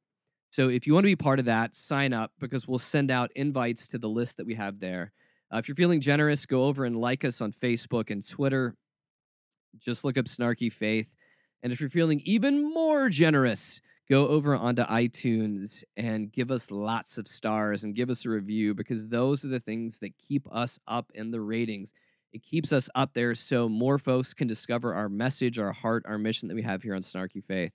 So 0.50 0.68
if 0.68 0.86
you 0.86 0.94
want 0.94 1.04
to 1.04 1.10
be 1.10 1.16
part 1.16 1.38
of 1.38 1.44
that, 1.44 1.74
sign 1.76 2.12
up 2.12 2.32
because 2.40 2.66
we'll 2.66 2.78
send 2.78 3.10
out 3.10 3.30
invites 3.36 3.86
to 3.88 3.98
the 3.98 4.08
list 4.08 4.36
that 4.36 4.46
we 4.46 4.54
have 4.54 4.80
there. 4.80 5.12
Uh, 5.52 5.58
if 5.58 5.68
you're 5.68 5.76
feeling 5.76 6.00
generous, 6.00 6.44
go 6.44 6.64
over 6.64 6.84
and 6.84 6.96
like 6.96 7.24
us 7.24 7.40
on 7.40 7.52
Facebook 7.52 8.10
and 8.10 8.26
Twitter. 8.26 8.74
Just 9.78 10.04
look 10.04 10.18
up 10.18 10.26
Snarky 10.26 10.72
Faith. 10.72 11.12
And 11.62 11.72
if 11.72 11.80
you're 11.80 11.88
feeling 11.88 12.20
even 12.24 12.72
more 12.72 13.08
generous, 13.08 13.80
go 14.08 14.26
over 14.26 14.56
onto 14.56 14.82
iTunes 14.82 15.84
and 15.96 16.32
give 16.32 16.50
us 16.50 16.70
lots 16.70 17.16
of 17.16 17.28
stars 17.28 17.84
and 17.84 17.94
give 17.94 18.10
us 18.10 18.24
a 18.24 18.30
review 18.30 18.74
because 18.74 19.06
those 19.06 19.44
are 19.44 19.48
the 19.48 19.60
things 19.60 20.00
that 20.00 20.18
keep 20.18 20.48
us 20.50 20.80
up 20.88 21.12
in 21.14 21.30
the 21.30 21.40
ratings. 21.40 21.94
It 22.32 22.42
keeps 22.42 22.72
us 22.72 22.88
up 22.96 23.12
there 23.14 23.36
so 23.36 23.68
more 23.68 23.98
folks 23.98 24.34
can 24.34 24.48
discover 24.48 24.94
our 24.94 25.08
message, 25.08 25.60
our 25.60 25.72
heart, 25.72 26.04
our 26.06 26.18
mission 26.18 26.48
that 26.48 26.54
we 26.54 26.62
have 26.62 26.82
here 26.82 26.94
on 26.94 27.02
Snarky 27.02 27.44
Faith. 27.44 27.72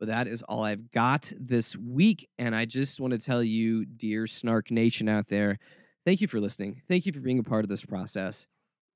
But 0.00 0.08
that 0.08 0.26
is 0.26 0.42
all 0.42 0.64
I've 0.64 0.90
got 0.90 1.30
this 1.38 1.76
week. 1.76 2.26
And 2.38 2.56
I 2.56 2.64
just 2.64 2.98
want 2.98 3.12
to 3.12 3.18
tell 3.18 3.42
you, 3.42 3.84
dear 3.84 4.26
Snark 4.26 4.70
Nation 4.70 5.08
out 5.08 5.28
there, 5.28 5.58
thank 6.06 6.22
you 6.22 6.26
for 6.26 6.40
listening. 6.40 6.80
Thank 6.88 7.04
you 7.04 7.12
for 7.12 7.20
being 7.20 7.38
a 7.38 7.42
part 7.42 7.64
of 7.64 7.68
this 7.68 7.84
process. 7.84 8.46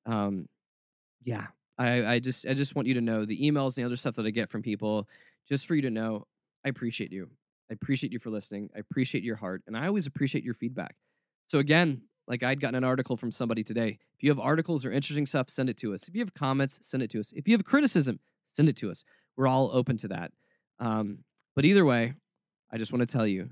Um, 0.07 0.48
yeah, 1.22 1.48
I, 1.78 2.07
I 2.07 2.18
just 2.18 2.46
I 2.46 2.55
just 2.55 2.74
want 2.74 2.88
you 2.88 2.94
to 2.94 3.00
know 3.02 3.26
the 3.26 3.38
emails 3.38 3.76
and 3.76 3.76
the 3.76 3.84
other 3.84 3.96
stuff 3.96 4.14
that 4.16 4.26
I 4.26 4.30
get 4.30 4.48
from 4.48 4.62
people, 4.62 5.07
just 5.46 5.66
for 5.66 5.74
you 5.74 5.82
to 5.82 5.90
know, 5.90 6.26
I 6.64 6.70
appreciate 6.70 7.12
you. 7.12 7.28
I 7.70 7.74
appreciate 7.74 8.12
you 8.12 8.18
for 8.18 8.30
listening. 8.30 8.70
I 8.74 8.78
appreciate 8.78 9.24
your 9.24 9.36
heart. 9.36 9.62
And 9.66 9.76
I 9.76 9.86
always 9.86 10.07
appreciate 10.07 10.42
your 10.42 10.55
feedback. 10.55 10.96
So 11.48 11.59
again, 11.59 12.02
like 12.26 12.42
I'd 12.42 12.61
gotten 12.61 12.76
an 12.76 12.84
article 12.84 13.16
from 13.16 13.30
somebody 13.30 13.62
today. 13.62 13.98
If 14.16 14.22
you 14.22 14.30
have 14.30 14.40
articles 14.40 14.84
or 14.84 14.90
interesting 14.90 15.26
stuff, 15.26 15.50
send 15.50 15.68
it 15.68 15.76
to 15.78 15.92
us. 15.92 16.09
If 16.09 16.14
you 16.14 16.20
have 16.22 16.32
comments, 16.32 16.80
send 16.82 17.02
it 17.02 17.11
to 17.11 17.20
us. 17.20 17.32
If 17.36 17.46
you 17.46 17.55
have 17.55 17.64
criticism, 17.64 18.20
send 18.52 18.68
it 18.68 18.76
to 18.76 18.90
us. 18.90 19.05
We're 19.36 19.48
all 19.48 19.70
open 19.72 19.96
to 19.98 20.09
that. 20.09 20.32
Um, 20.79 21.18
but 21.55 21.64
either 21.64 21.85
way, 21.85 22.14
I 22.70 22.79
just 22.79 22.93
want 22.93 23.01
to 23.01 23.12
tell 23.12 23.27
you 23.27 23.51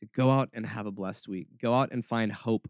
to 0.00 0.08
go 0.14 0.30
out 0.30 0.48
and 0.52 0.64
have 0.64 0.86
a 0.86 0.92
blessed 0.92 1.28
week. 1.28 1.48
Go 1.60 1.74
out 1.74 1.90
and 1.92 2.04
find 2.04 2.32
hope 2.32 2.68